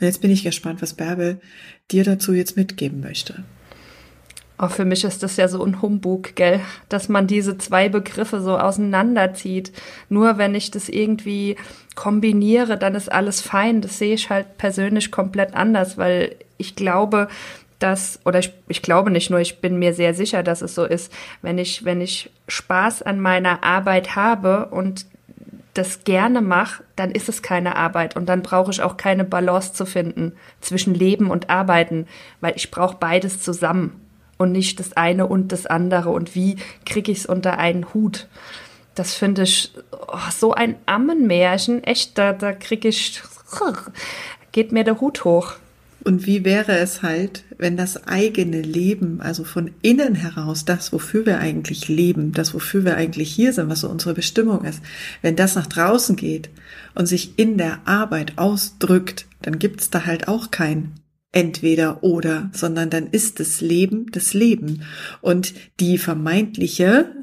Und 0.00 0.06
jetzt 0.06 0.20
bin 0.20 0.30
ich 0.30 0.44
gespannt, 0.44 0.82
was 0.82 0.94
Bärbel 0.94 1.40
dir 1.90 2.04
dazu 2.04 2.32
jetzt 2.32 2.56
mitgeben 2.56 3.00
möchte. 3.00 3.44
Oh, 4.60 4.66
für 4.68 4.84
mich 4.84 5.04
ist 5.04 5.22
das 5.22 5.36
ja 5.36 5.46
so 5.46 5.64
ein 5.64 5.80
Humbug, 5.82 6.34
gell, 6.34 6.60
dass 6.88 7.08
man 7.08 7.28
diese 7.28 7.58
zwei 7.58 7.88
Begriffe 7.88 8.40
so 8.40 8.58
auseinanderzieht. 8.58 9.72
Nur 10.08 10.36
wenn 10.36 10.56
ich 10.56 10.72
das 10.72 10.88
irgendwie 10.88 11.56
kombiniere, 11.94 12.76
dann 12.76 12.96
ist 12.96 13.10
alles 13.10 13.40
fein. 13.40 13.80
Das 13.80 13.98
sehe 13.98 14.14
ich 14.14 14.30
halt 14.30 14.58
persönlich 14.58 15.12
komplett 15.12 15.54
anders, 15.54 15.96
weil 15.96 16.34
ich 16.56 16.74
glaube, 16.74 17.28
dass, 17.78 18.18
oder 18.24 18.40
ich, 18.40 18.52
ich 18.66 18.82
glaube 18.82 19.12
nicht 19.12 19.30
nur, 19.30 19.38
ich 19.38 19.60
bin 19.60 19.78
mir 19.78 19.94
sehr 19.94 20.12
sicher, 20.12 20.42
dass 20.42 20.60
es 20.60 20.74
so 20.74 20.84
ist, 20.84 21.12
wenn 21.40 21.58
ich, 21.58 21.84
wenn 21.84 22.00
ich 22.00 22.30
Spaß 22.48 23.02
an 23.02 23.20
meiner 23.20 23.62
Arbeit 23.62 24.16
habe 24.16 24.66
und 24.66 25.06
das 25.74 26.02
gerne 26.02 26.40
mache, 26.40 26.82
dann 26.96 27.12
ist 27.12 27.28
es 27.28 27.42
keine 27.42 27.76
Arbeit 27.76 28.16
und 28.16 28.28
dann 28.28 28.42
brauche 28.42 28.72
ich 28.72 28.82
auch 28.82 28.96
keine 28.96 29.22
Balance 29.22 29.72
zu 29.72 29.86
finden 29.86 30.32
zwischen 30.60 30.92
Leben 30.92 31.30
und 31.30 31.50
Arbeiten, 31.50 32.08
weil 32.40 32.56
ich 32.56 32.72
brauche 32.72 32.96
beides 32.98 33.40
zusammen 33.40 34.00
und 34.38 34.52
nicht 34.52 34.80
das 34.80 34.96
eine 34.96 35.26
und 35.26 35.52
das 35.52 35.66
andere 35.66 36.10
und 36.10 36.34
wie 36.34 36.56
kriege 36.86 37.12
ich 37.12 37.18
es 37.18 37.26
unter 37.26 37.58
einen 37.58 37.92
Hut. 37.92 38.28
Das 38.94 39.14
finde 39.14 39.42
ich 39.42 39.72
oh, 39.92 40.18
so 40.36 40.54
ein 40.54 40.76
Ammenmärchen, 40.86 41.84
echt, 41.84 42.16
da, 42.18 42.32
da 42.32 42.52
kriege 42.52 42.88
ich, 42.88 43.22
geht 44.52 44.72
mir 44.72 44.84
der 44.84 45.00
Hut 45.00 45.24
hoch. 45.24 45.54
Und 46.04 46.26
wie 46.26 46.44
wäre 46.44 46.78
es 46.78 47.02
halt, 47.02 47.44
wenn 47.58 47.76
das 47.76 48.06
eigene 48.06 48.62
Leben, 48.62 49.20
also 49.20 49.44
von 49.44 49.72
innen 49.82 50.14
heraus, 50.14 50.64
das, 50.64 50.92
wofür 50.92 51.26
wir 51.26 51.38
eigentlich 51.38 51.88
leben, 51.88 52.32
das, 52.32 52.54
wofür 52.54 52.84
wir 52.84 52.96
eigentlich 52.96 53.30
hier 53.30 53.52
sind, 53.52 53.68
was 53.68 53.80
so 53.80 53.88
unsere 53.88 54.14
Bestimmung 54.14 54.64
ist, 54.64 54.80
wenn 55.22 55.36
das 55.36 55.56
nach 55.56 55.66
draußen 55.66 56.16
geht 56.16 56.50
und 56.94 57.06
sich 57.06 57.38
in 57.38 57.58
der 57.58 57.80
Arbeit 57.84 58.38
ausdrückt, 58.38 59.26
dann 59.42 59.58
gibt's 59.58 59.90
da 59.90 60.06
halt 60.06 60.28
auch 60.28 60.50
kein 60.50 60.94
entweder 61.32 62.02
oder, 62.02 62.50
sondern 62.52 62.90
dann 62.90 63.06
ist 63.08 63.40
das 63.40 63.60
Leben 63.60 64.06
das 64.12 64.34
Leben. 64.34 64.82
Und 65.20 65.54
die 65.80 65.98
vermeintliche, 65.98 67.14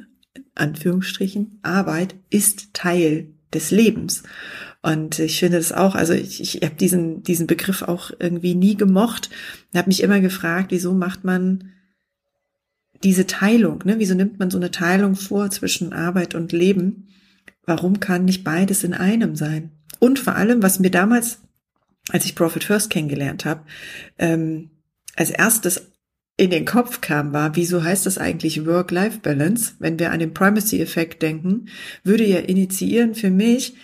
Anführungsstrichen, 0.53 1.59
Arbeit 1.63 2.15
ist 2.29 2.73
Teil 2.73 3.33
des 3.53 3.71
Lebens. 3.71 4.23
Und 4.81 5.17
ich 5.17 5.39
finde 5.39 5.57
das 5.57 5.71
auch, 5.71 5.95
also 5.95 6.13
ich, 6.13 6.41
ich 6.41 6.61
habe 6.63 6.75
diesen, 6.75 7.23
diesen 7.23 7.47
Begriff 7.47 7.81
auch 7.81 8.11
irgendwie 8.19 8.53
nie 8.53 8.75
gemocht 8.75 9.31
und 9.71 9.79
habe 9.79 9.89
mich 9.89 10.03
immer 10.03 10.19
gefragt, 10.19 10.67
wieso 10.69 10.93
macht 10.93 11.23
man 11.23 11.71
diese 13.03 13.25
Teilung, 13.25 13.81
ne? 13.85 13.95
Wieso 13.97 14.15
nimmt 14.15 14.39
man 14.39 14.51
so 14.51 14.57
eine 14.57 14.71
Teilung 14.71 15.15
vor 15.15 15.49
zwischen 15.49 15.91
Arbeit 15.91 16.35
und 16.35 16.51
Leben? 16.51 17.07
Warum 17.65 17.99
kann 17.99 18.25
nicht 18.25 18.43
beides 18.43 18.83
in 18.83 18.93
einem 18.93 19.35
sein? 19.35 19.71
Und 19.99 20.19
vor 20.19 20.35
allem, 20.35 20.61
was 20.61 20.79
mir 20.79 20.91
damals 20.91 21.39
als 22.11 22.25
ich 22.25 22.35
Profit 22.35 22.63
First 22.63 22.89
kennengelernt 22.89 23.45
habe, 23.45 23.61
ähm, 24.17 24.71
als 25.15 25.31
erstes 25.31 25.91
in 26.37 26.49
den 26.49 26.65
Kopf 26.65 27.01
kam, 27.01 27.31
war, 27.31 27.55
wieso 27.55 27.83
heißt 27.83 28.05
das 28.05 28.17
eigentlich 28.17 28.65
Work-Life-Balance? 28.65 29.75
Wenn 29.79 29.99
wir 29.99 30.11
an 30.11 30.19
den 30.19 30.33
Primacy-Effekt 30.33 31.21
denken, 31.21 31.69
würde 32.03 32.25
ja 32.25 32.39
initiieren 32.39 33.15
für 33.15 33.31
mich, 33.31 33.75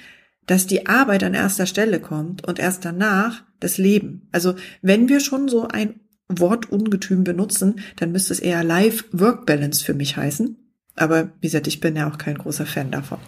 dass 0.48 0.68
die 0.68 0.88
Arbeit 0.88 1.24
an 1.24 1.34
erster 1.34 1.66
Stelle 1.66 2.02
kommt 2.02 2.46
und 2.46 2.60
erst 2.60 2.84
danach 2.84 3.44
das 3.62 3.78
Leben. 3.78 4.28
Also 4.32 4.56
wenn 4.82 5.08
wir 5.08 5.22
schon 5.22 5.48
so 5.48 5.68
ein 5.68 6.02
Wortungetüm 6.28 7.24
benutzen, 7.24 7.80
dann 7.96 8.12
müsste 8.12 8.34
es 8.34 8.40
eher 8.40 8.64
Life-Work-Balance 8.64 9.84
für 9.86 9.94
mich 9.94 10.18
heißen. 10.18 10.58
Aber 10.96 11.32
wie 11.40 11.48
gesagt, 11.48 11.68
ich 11.68 11.80
bin 11.80 11.96
ja 11.96 12.10
auch 12.10 12.18
kein 12.18 12.38
großer 12.38 12.66
Fan 12.66 12.92
davon. 12.92 13.20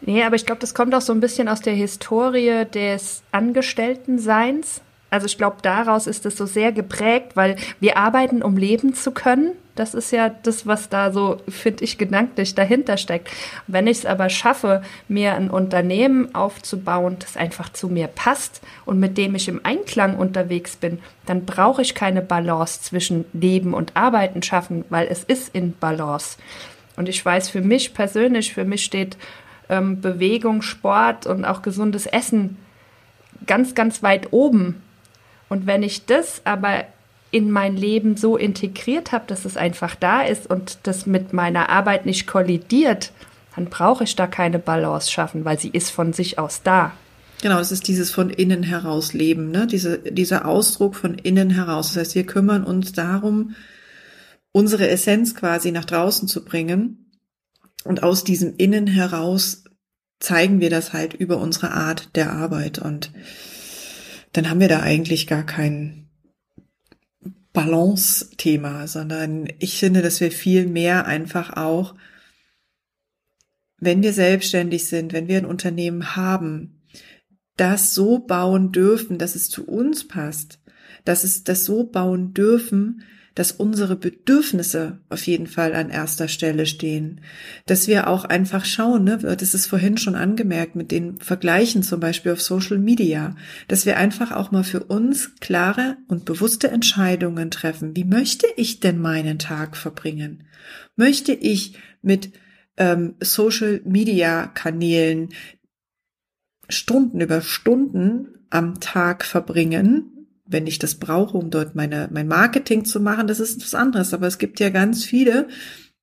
Nee, 0.00 0.22
aber 0.22 0.36
ich 0.36 0.46
glaube, 0.46 0.60
das 0.60 0.74
kommt 0.74 0.94
auch 0.94 1.00
so 1.00 1.12
ein 1.12 1.20
bisschen 1.20 1.48
aus 1.48 1.60
der 1.60 1.74
Historie 1.74 2.64
des 2.72 3.22
Angestelltenseins. 3.32 4.82
Also 5.14 5.26
ich 5.26 5.38
glaube, 5.38 5.58
daraus 5.62 6.08
ist 6.08 6.26
es 6.26 6.36
so 6.36 6.44
sehr 6.44 6.72
geprägt, 6.72 7.36
weil 7.36 7.56
wir 7.78 7.96
arbeiten, 7.96 8.42
um 8.42 8.56
leben 8.56 8.94
zu 8.94 9.12
können. 9.12 9.52
Das 9.76 9.94
ist 9.94 10.10
ja 10.10 10.28
das, 10.28 10.66
was 10.66 10.88
da 10.88 11.12
so, 11.12 11.38
finde 11.48 11.84
ich, 11.84 11.98
gedanklich 11.98 12.54
dahinter 12.54 12.96
steckt. 12.96 13.28
Wenn 13.68 13.86
ich 13.86 13.98
es 13.98 14.06
aber 14.06 14.28
schaffe, 14.28 14.82
mir 15.08 15.34
ein 15.34 15.50
Unternehmen 15.50 16.34
aufzubauen, 16.34 17.16
das 17.20 17.36
einfach 17.36 17.72
zu 17.72 17.88
mir 17.88 18.08
passt 18.08 18.60
und 18.86 18.98
mit 18.98 19.16
dem 19.16 19.34
ich 19.34 19.48
im 19.48 19.64
Einklang 19.64 20.16
unterwegs 20.16 20.76
bin, 20.76 20.98
dann 21.26 21.44
brauche 21.44 21.82
ich 21.82 21.94
keine 21.94 22.20
Balance 22.20 22.82
zwischen 22.82 23.24
Leben 23.32 23.72
und 23.72 23.96
Arbeiten 23.96 24.42
schaffen, 24.42 24.84
weil 24.90 25.06
es 25.08 25.24
ist 25.24 25.54
in 25.54 25.76
Balance. 25.76 26.38
Und 26.96 27.08
ich 27.08 27.24
weiß 27.24 27.50
für 27.50 27.60
mich 27.60 27.94
persönlich, 27.94 28.54
für 28.54 28.64
mich 28.64 28.84
steht 28.84 29.16
ähm, 29.68 30.00
Bewegung, 30.00 30.62
Sport 30.62 31.26
und 31.26 31.44
auch 31.44 31.62
gesundes 31.62 32.06
Essen 32.06 32.56
ganz, 33.46 33.74
ganz 33.74 34.02
weit 34.02 34.32
oben 34.32 34.82
und 35.48 35.66
wenn 35.66 35.82
ich 35.82 36.06
das 36.06 36.42
aber 36.44 36.84
in 37.30 37.50
mein 37.50 37.76
Leben 37.76 38.16
so 38.16 38.36
integriert 38.36 39.12
habe, 39.12 39.24
dass 39.26 39.44
es 39.44 39.56
einfach 39.56 39.94
da 39.94 40.22
ist 40.22 40.48
und 40.48 40.78
das 40.84 41.06
mit 41.06 41.32
meiner 41.32 41.68
Arbeit 41.68 42.06
nicht 42.06 42.26
kollidiert, 42.26 43.12
dann 43.56 43.66
brauche 43.66 44.04
ich 44.04 44.16
da 44.16 44.26
keine 44.26 44.58
Balance 44.58 45.10
schaffen, 45.10 45.44
weil 45.44 45.58
sie 45.58 45.68
ist 45.68 45.90
von 45.90 46.12
sich 46.12 46.38
aus 46.38 46.62
da. 46.62 46.92
Genau, 47.42 47.58
das 47.58 47.72
ist 47.72 47.88
dieses 47.88 48.10
von 48.10 48.30
innen 48.30 48.62
heraus 48.62 49.12
Leben, 49.12 49.50
ne? 49.50 49.66
Diese, 49.66 49.98
dieser 49.98 50.46
Ausdruck 50.46 50.96
von 50.96 51.14
innen 51.14 51.50
heraus. 51.50 51.88
Das 51.88 51.98
heißt, 51.98 52.14
wir 52.14 52.24
kümmern 52.24 52.64
uns 52.64 52.92
darum, 52.92 53.54
unsere 54.52 54.88
Essenz 54.88 55.34
quasi 55.34 55.72
nach 55.72 55.84
draußen 55.84 56.26
zu 56.26 56.44
bringen. 56.44 57.03
Und 57.84 58.02
aus 58.02 58.24
diesem 58.24 58.56
Innen 58.56 58.86
heraus 58.86 59.64
zeigen 60.18 60.60
wir 60.60 60.70
das 60.70 60.92
halt 60.92 61.14
über 61.14 61.38
unsere 61.38 61.72
Art 61.72 62.16
der 62.16 62.32
Arbeit. 62.32 62.78
Und 62.78 63.12
dann 64.32 64.48
haben 64.48 64.60
wir 64.60 64.68
da 64.68 64.80
eigentlich 64.80 65.26
gar 65.26 65.44
kein 65.44 66.08
Balance-Thema, 67.52 68.88
sondern 68.88 69.48
ich 69.58 69.78
finde, 69.78 70.02
dass 70.02 70.20
wir 70.20 70.32
viel 70.32 70.66
mehr 70.66 71.06
einfach 71.06 71.56
auch, 71.56 71.94
wenn 73.78 74.02
wir 74.02 74.12
selbstständig 74.12 74.86
sind, 74.86 75.12
wenn 75.12 75.28
wir 75.28 75.38
ein 75.38 75.46
Unternehmen 75.46 76.16
haben, 76.16 76.82
das 77.56 77.94
so 77.94 78.18
bauen 78.18 78.72
dürfen, 78.72 79.18
dass 79.18 79.34
es 79.36 79.48
zu 79.50 79.66
uns 79.66 80.08
passt, 80.08 80.60
dass 81.04 81.22
es 81.22 81.44
das 81.44 81.64
so 81.64 81.84
bauen 81.84 82.34
dürfen, 82.34 83.02
dass 83.34 83.52
unsere 83.52 83.96
Bedürfnisse 83.96 85.00
auf 85.08 85.26
jeden 85.26 85.46
Fall 85.46 85.74
an 85.74 85.90
erster 85.90 86.28
Stelle 86.28 86.66
stehen. 86.66 87.20
Dass 87.66 87.88
wir 87.88 88.08
auch 88.08 88.24
einfach 88.24 88.64
schauen, 88.64 89.04
ne, 89.04 89.18
das 89.18 89.54
ist 89.54 89.66
vorhin 89.66 89.98
schon 89.98 90.14
angemerkt 90.14 90.76
mit 90.76 90.90
den 90.90 91.18
Vergleichen 91.20 91.82
zum 91.82 92.00
Beispiel 92.00 92.32
auf 92.32 92.42
Social 92.42 92.78
Media, 92.78 93.34
dass 93.66 93.86
wir 93.86 93.96
einfach 93.96 94.30
auch 94.30 94.52
mal 94.52 94.64
für 94.64 94.84
uns 94.84 95.34
klare 95.40 95.96
und 96.06 96.24
bewusste 96.24 96.70
Entscheidungen 96.70 97.50
treffen. 97.50 97.96
Wie 97.96 98.04
möchte 98.04 98.46
ich 98.56 98.80
denn 98.80 99.00
meinen 99.00 99.38
Tag 99.38 99.76
verbringen? 99.76 100.44
Möchte 100.96 101.32
ich 101.32 101.76
mit 102.02 102.30
ähm, 102.76 103.14
Social 103.20 103.80
Media 103.84 104.46
Kanälen 104.46 105.30
Stunden 106.68 107.20
über 107.20 107.40
Stunden 107.40 108.28
am 108.50 108.80
Tag 108.80 109.24
verbringen, 109.24 110.13
wenn 110.46 110.66
ich 110.66 110.78
das 110.78 110.96
brauche, 110.96 111.36
um 111.36 111.50
dort 111.50 111.74
meine, 111.74 112.08
mein 112.12 112.28
Marketing 112.28 112.84
zu 112.84 113.00
machen, 113.00 113.26
das 113.26 113.40
ist 113.40 113.62
was 113.62 113.74
anderes. 113.74 114.12
Aber 114.12 114.26
es 114.26 114.38
gibt 114.38 114.60
ja 114.60 114.68
ganz 114.68 115.04
viele, 115.04 115.48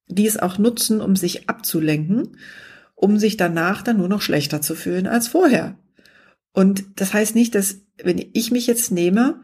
die 0.07 0.27
es 0.27 0.37
auch 0.37 0.57
nutzen, 0.57 0.99
um 1.01 1.15
sich 1.15 1.49
abzulenken, 1.49 2.37
um 2.95 3.17
sich 3.17 3.37
danach 3.37 3.81
dann 3.81 3.97
nur 3.97 4.07
noch 4.07 4.21
schlechter 4.21 4.61
zu 4.61 4.75
fühlen 4.75 5.07
als 5.07 5.27
vorher. 5.27 5.77
Und 6.53 6.83
das 6.95 7.13
heißt 7.13 7.35
nicht, 7.35 7.55
dass, 7.55 7.81
wenn 8.03 8.23
ich 8.33 8.51
mich 8.51 8.67
jetzt 8.67 8.91
nehme, 8.91 9.41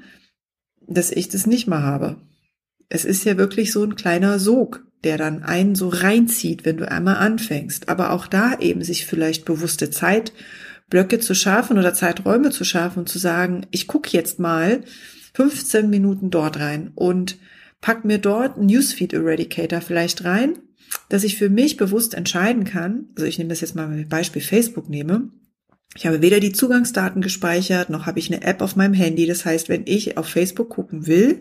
dass 0.87 1.11
ich 1.11 1.29
das 1.29 1.45
nicht 1.45 1.67
mehr 1.67 1.83
habe. 1.83 2.17
Es 2.89 3.05
ist 3.05 3.25
ja 3.25 3.37
wirklich 3.37 3.71
so 3.71 3.83
ein 3.83 3.95
kleiner 3.95 4.39
Sog, 4.39 4.85
der 5.03 5.17
dann 5.17 5.43
einen 5.43 5.75
so 5.75 5.89
reinzieht, 5.89 6.65
wenn 6.65 6.77
du 6.77 6.89
einmal 6.89 7.17
anfängst. 7.17 7.89
Aber 7.89 8.11
auch 8.11 8.27
da 8.27 8.57
eben 8.59 8.83
sich 8.83 9.05
vielleicht 9.05 9.45
bewusste 9.45 9.89
Zeit 9.89 10.33
Blöcke 10.89 11.19
zu 11.19 11.35
schaffen 11.35 11.77
oder 11.77 11.93
Zeiträume 11.93 12.51
zu 12.51 12.63
schaffen 12.63 12.99
und 12.99 13.09
zu 13.09 13.19
sagen, 13.19 13.65
ich 13.71 13.87
gucke 13.87 14.09
jetzt 14.11 14.39
mal 14.39 14.81
15 15.33 15.89
Minuten 15.89 16.29
dort 16.29 16.59
rein 16.59 16.91
und 16.95 17.37
pack 17.81 18.05
mir 18.05 18.17
dort 18.17 18.57
Newsfeed 18.57 19.13
Eradicator 19.13 19.81
vielleicht 19.81 20.23
rein, 20.23 20.57
dass 21.09 21.23
ich 21.23 21.37
für 21.37 21.49
mich 21.49 21.77
bewusst 21.77 22.13
entscheiden 22.13 22.63
kann. 22.63 23.05
Also 23.15 23.25
ich 23.25 23.37
nehme 23.37 23.49
das 23.49 23.61
jetzt 23.61 23.75
mal 23.75 23.87
mit 23.87 24.09
Beispiel 24.09 24.41
Facebook 24.41 24.89
nehme. 24.89 25.29
Ich 25.95 26.05
habe 26.05 26.21
weder 26.21 26.39
die 26.39 26.51
Zugangsdaten 26.51 27.21
gespeichert, 27.21 27.89
noch 27.89 28.05
habe 28.05 28.19
ich 28.19 28.31
eine 28.31 28.43
App 28.43 28.61
auf 28.61 28.75
meinem 28.75 28.93
Handy. 28.93 29.25
Das 29.25 29.45
heißt, 29.45 29.69
wenn 29.69 29.83
ich 29.85 30.17
auf 30.17 30.27
Facebook 30.27 30.69
gucken 30.69 31.07
will, 31.07 31.39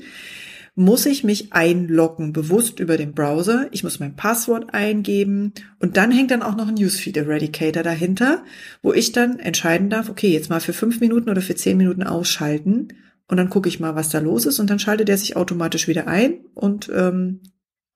muss 0.79 1.07
ich 1.07 1.25
mich 1.25 1.55
einloggen, 1.55 2.35
bewusst 2.35 2.81
über 2.81 2.99
den 2.99 3.15
Browser. 3.15 3.67
Ich 3.73 3.83
muss 3.83 3.99
mein 3.99 4.15
Passwort 4.15 4.75
eingeben 4.75 5.55
und 5.79 5.97
dann 5.97 6.13
hängt 6.13 6.31
dann 6.31 6.43
auch 6.43 6.55
noch 6.55 6.69
ein 6.69 6.75
Newsfeed 6.75 7.17
Eradicator 7.17 7.83
dahinter, 7.83 8.45
wo 8.83 8.93
ich 8.93 9.11
dann 9.13 9.39
entscheiden 9.39 9.89
darf, 9.89 10.11
okay, 10.11 10.29
jetzt 10.29 10.51
mal 10.51 10.61
für 10.61 10.75
fünf 10.75 11.01
Minuten 11.01 11.31
oder 11.31 11.41
für 11.41 11.55
zehn 11.55 11.79
Minuten 11.79 12.03
ausschalten 12.03 12.89
und 13.27 13.39
dann 13.39 13.49
gucke 13.49 13.71
ich 13.71 13.81
mal, 13.81 13.95
was 13.95 14.11
da 14.11 14.19
los 14.19 14.45
ist 14.45 14.61
und 14.61 14.69
dann 14.69 14.79
schaltet 14.79 15.09
er 15.09 15.17
sich 15.17 15.35
automatisch 15.35 15.89
wieder 15.89 16.07
ein 16.09 16.45
und 16.53 16.91
ähm, 16.95 17.41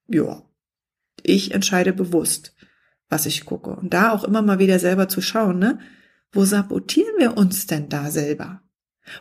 ja, 0.09 0.43
ich 1.23 1.53
entscheide 1.53 1.93
bewusst, 1.93 2.55
was 3.11 3.27
ich 3.27 3.45
gucke. 3.45 3.77
Und 3.77 3.93
da 3.93 4.13
auch 4.13 4.25
immer 4.25 4.41
mal 4.41 4.59
wieder 4.59 4.79
selber 4.79 5.07
zu 5.07 5.21
schauen, 5.21 5.59
ne? 5.59 5.79
Wo 6.33 6.47
sabotieren 6.47 7.15
wir 7.19 7.37
uns 7.37 7.67
denn 7.67 7.91
da 7.91 8.11
selber? 8.11 8.63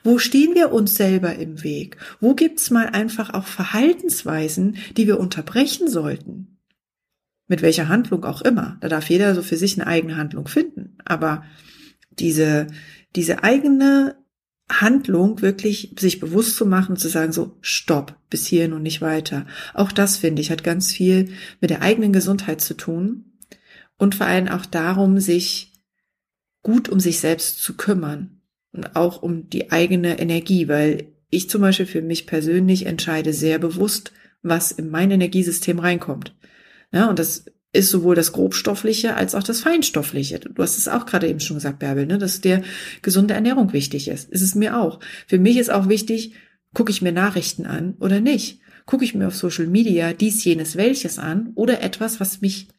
Wo 0.04 0.18
stehen 0.18 0.56
wir 0.56 0.72
uns 0.72 0.96
selber 0.96 1.36
im 1.36 1.64
Weg? 1.64 1.98
Wo 2.20 2.36
gibt's 2.36 2.70
mal 2.70 2.88
einfach 2.88 3.34
auch 3.34 3.48
Verhaltensweisen, 3.48 4.78
die 4.98 5.08
wir 5.08 5.20
unterbrechen 5.20 5.88
sollten? 5.88 6.60
Mit 7.48 7.62
welcher 7.62 7.90
Handlung 7.90 8.26
auch 8.26 8.42
immer. 8.42 8.78
Da 8.82 8.90
darf 8.90 9.10
jeder 9.10 9.34
so 9.34 9.42
für 9.42 9.58
sich 9.58 9.80
eine 9.80 9.88
eigene 9.88 10.18
Handlung 10.18 10.48
finden. 10.48 10.98
Aber 11.06 11.44
diese, 12.12 12.68
diese 13.16 13.44
eigene 13.44 14.16
Handlung 14.70 15.42
wirklich 15.42 15.96
sich 16.00 16.20
bewusst 16.20 16.56
zu 16.56 16.66
machen, 16.66 16.96
zu 16.96 17.10
sagen 17.10 17.32
so, 17.32 17.58
stopp, 17.62 18.16
bis 18.30 18.46
hierhin 18.46 18.74
und 18.74 18.84
nicht 18.84 19.02
weiter. 19.02 19.48
Auch 19.74 19.92
das 19.92 20.18
finde 20.18 20.42
ich 20.42 20.52
hat 20.52 20.64
ganz 20.64 20.92
viel 20.92 21.30
mit 21.60 21.72
der 21.72 21.82
eigenen 21.82 22.14
Gesundheit 22.14 22.62
zu 22.62 22.76
tun 22.76 23.34
und 23.98 24.16
vor 24.16 24.28
allem 24.28 24.48
auch 24.48 24.66
darum, 24.66 25.20
sich 25.20 25.74
gut 26.62 26.88
um 26.88 27.00
sich 27.00 27.20
selbst 27.20 27.62
zu 27.62 27.76
kümmern 27.76 28.39
und 28.39 28.39
auch 28.86 29.22
um 29.22 29.50
die 29.50 29.72
eigene 29.72 30.20
Energie, 30.20 30.68
weil 30.68 31.08
ich 31.30 31.50
zum 31.50 31.62
Beispiel 31.62 31.86
für 31.86 32.02
mich 32.02 32.28
persönlich 32.28 32.86
entscheide 32.86 33.34
sehr 33.34 33.60
bewusst, 33.60 34.12
was 34.42 34.72
in 34.72 34.90
mein 34.90 35.12
Energiesystem 35.12 35.80
reinkommt. 35.80 36.36
Ja, 36.92 37.10
und 37.10 37.20
das 37.20 37.46
ist 37.72 37.90
sowohl 37.90 38.16
das 38.16 38.32
Grobstoffliche 38.32 39.16
als 39.16 39.36
auch 39.36 39.44
das 39.44 39.62
Feinstoffliche. 39.62 40.40
Du 40.40 40.62
hast 40.62 40.78
es 40.78 40.88
auch 40.88 41.06
gerade 41.06 41.28
eben 41.28 41.40
schon 41.40 41.58
gesagt, 41.58 41.80
Bärbel, 41.80 42.08
ne, 42.08 42.18
dass 42.18 42.42
dir 42.42 42.64
gesunde 43.02 43.36
Ernährung 43.36 43.74
wichtig 43.74 44.08
ist. 44.08 44.30
Ist 44.30 44.42
es 44.42 44.56
mir 44.56 44.80
auch. 44.80 45.00
Für 45.28 45.38
mich 45.38 45.58
ist 45.58 45.70
auch 45.70 45.88
wichtig, 45.88 46.34
gucke 46.74 46.92
ich 46.92 47.02
mir 47.02 47.12
Nachrichten 47.12 47.66
an 47.66 47.96
oder 48.00 48.22
nicht? 48.22 48.60
Gucke 48.86 49.06
ich 49.06 49.14
mir 49.14 49.28
auf 49.28 49.36
Social 49.36 49.68
Media 49.68 50.14
dies, 50.14 50.44
jenes, 50.44 50.76
welches 50.76 51.20
an 51.20 51.52
oder 51.54 51.82
etwas, 51.82 52.20
was 52.20 52.42
mich 52.42 52.70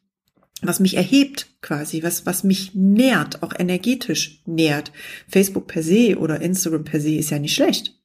was 0.61 0.79
mich 0.79 0.95
erhebt 0.95 1.47
quasi, 1.61 2.03
was, 2.03 2.25
was 2.25 2.43
mich 2.43 2.75
nährt, 2.75 3.43
auch 3.43 3.53
energetisch 3.57 4.41
nährt. 4.45 4.91
Facebook 5.27 5.67
per 5.67 5.83
se 5.83 6.17
oder 6.17 6.41
Instagram 6.41 6.83
per 6.83 7.01
se 7.01 7.15
ist 7.15 7.31
ja 7.31 7.39
nicht 7.39 7.55
schlecht. 7.55 7.99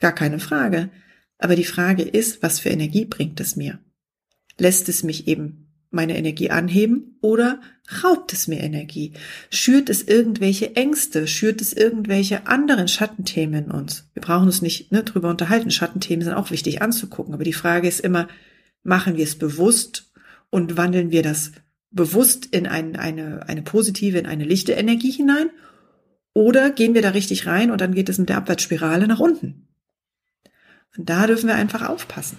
Gar 0.00 0.12
keine 0.12 0.40
Frage. 0.40 0.90
Aber 1.38 1.54
die 1.54 1.64
Frage 1.64 2.02
ist, 2.02 2.42
was 2.42 2.60
für 2.60 2.70
Energie 2.70 3.04
bringt 3.04 3.40
es 3.40 3.56
mir? 3.56 3.78
Lässt 4.58 4.88
es 4.88 5.04
mich 5.04 5.28
eben 5.28 5.68
meine 5.90 6.18
Energie 6.18 6.50
anheben 6.50 7.16
oder 7.20 7.60
raubt 8.02 8.32
es 8.32 8.48
mir 8.48 8.60
Energie? 8.60 9.12
Schürt 9.50 9.88
es 9.88 10.02
irgendwelche 10.02 10.76
Ängste? 10.76 11.26
Schürt 11.26 11.60
es 11.60 11.72
irgendwelche 11.72 12.46
anderen 12.46 12.88
Schattenthemen 12.88 13.66
in 13.66 13.70
uns? 13.70 14.08
Wir 14.14 14.22
brauchen 14.22 14.46
uns 14.46 14.62
nicht 14.62 14.92
ne, 14.92 15.04
drüber 15.04 15.30
unterhalten. 15.30 15.70
Schattenthemen 15.70 16.24
sind 16.24 16.34
auch 16.34 16.50
wichtig 16.50 16.82
anzugucken. 16.82 17.34
Aber 17.34 17.44
die 17.44 17.52
Frage 17.52 17.88
ist 17.88 18.00
immer, 18.00 18.28
machen 18.82 19.16
wir 19.16 19.24
es 19.24 19.36
bewusst 19.36 20.12
und 20.50 20.76
wandeln 20.76 21.10
wir 21.10 21.22
das 21.22 21.52
bewusst 21.90 22.46
in 22.46 22.66
ein, 22.66 22.96
eine, 22.96 23.48
eine 23.48 23.62
positive, 23.62 24.18
in 24.18 24.26
eine 24.26 24.44
lichte 24.44 24.72
Energie 24.72 25.10
hinein? 25.10 25.50
Oder 26.34 26.70
gehen 26.70 26.94
wir 26.94 27.02
da 27.02 27.10
richtig 27.10 27.46
rein 27.46 27.70
und 27.70 27.80
dann 27.80 27.94
geht 27.94 28.08
es 28.08 28.18
mit 28.18 28.28
der 28.28 28.36
Abwärtsspirale 28.36 29.08
nach 29.08 29.18
unten? 29.18 29.68
Und 30.96 31.08
da 31.08 31.26
dürfen 31.26 31.48
wir 31.48 31.54
einfach 31.54 31.88
aufpassen. 31.88 32.38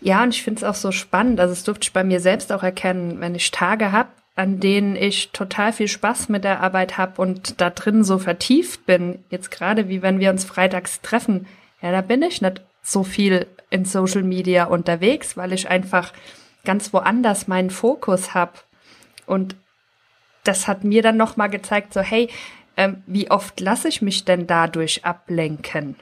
Ja, 0.00 0.22
und 0.22 0.34
ich 0.34 0.42
finde 0.42 0.58
es 0.58 0.64
auch 0.64 0.74
so 0.74 0.92
spannend. 0.92 1.40
Also, 1.40 1.52
es 1.52 1.64
durfte 1.64 1.86
ich 1.86 1.92
bei 1.92 2.04
mir 2.04 2.20
selbst 2.20 2.52
auch 2.52 2.62
erkennen, 2.62 3.20
wenn 3.20 3.34
ich 3.34 3.50
Tage 3.50 3.90
habe, 3.90 4.10
an 4.36 4.60
denen 4.60 4.94
ich 4.94 5.30
total 5.30 5.72
viel 5.72 5.88
Spaß 5.88 6.28
mit 6.28 6.44
der 6.44 6.60
Arbeit 6.60 6.96
habe 6.96 7.20
und 7.20 7.60
da 7.60 7.70
drin 7.70 8.04
so 8.04 8.18
vertieft 8.18 8.86
bin. 8.86 9.24
Jetzt 9.30 9.50
gerade 9.50 9.88
wie 9.88 10.02
wenn 10.02 10.20
wir 10.20 10.30
uns 10.30 10.44
freitags 10.44 11.00
treffen. 11.00 11.46
Ja, 11.82 11.90
da 11.90 12.00
bin 12.00 12.22
ich 12.22 12.40
nicht 12.40 12.62
so 12.80 13.02
viel 13.02 13.46
in 13.70 13.84
Social 13.84 14.22
Media 14.22 14.64
unterwegs, 14.64 15.36
weil 15.36 15.52
ich 15.52 15.68
einfach 15.68 16.12
ganz 16.68 16.92
woanders 16.92 17.48
meinen 17.48 17.70
Fokus 17.70 18.34
habe. 18.34 18.52
Und 19.24 19.56
das 20.44 20.68
hat 20.68 20.84
mir 20.84 21.00
dann 21.00 21.16
nochmal 21.16 21.48
gezeigt, 21.48 21.94
so, 21.94 22.02
hey, 22.02 22.28
ähm, 22.76 23.02
wie 23.06 23.30
oft 23.30 23.58
lasse 23.58 23.88
ich 23.88 24.02
mich 24.02 24.26
denn 24.26 24.46
dadurch 24.46 25.06
ablenken? 25.06 25.96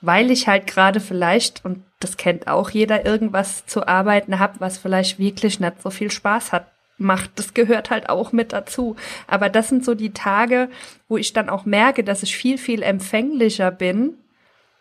Weil 0.00 0.32
ich 0.32 0.48
halt 0.48 0.66
gerade 0.66 0.98
vielleicht, 0.98 1.64
und 1.64 1.84
das 2.00 2.16
kennt 2.16 2.48
auch 2.48 2.70
jeder, 2.70 3.06
irgendwas 3.06 3.64
zu 3.66 3.86
arbeiten 3.86 4.40
habe, 4.40 4.58
was 4.58 4.76
vielleicht 4.76 5.20
wirklich 5.20 5.60
nicht 5.60 5.82
so 5.82 5.90
viel 5.90 6.10
Spaß 6.10 6.50
hat 6.50 6.66
macht. 6.96 7.30
Das 7.36 7.54
gehört 7.54 7.90
halt 7.90 8.08
auch 8.08 8.32
mit 8.32 8.52
dazu. 8.52 8.96
Aber 9.28 9.48
das 9.48 9.68
sind 9.68 9.84
so 9.84 9.94
die 9.94 10.12
Tage, 10.12 10.68
wo 11.08 11.16
ich 11.16 11.32
dann 11.32 11.48
auch 11.48 11.64
merke, 11.64 12.02
dass 12.02 12.24
ich 12.24 12.36
viel, 12.36 12.58
viel 12.58 12.82
empfänglicher 12.82 13.70
bin, 13.70 14.14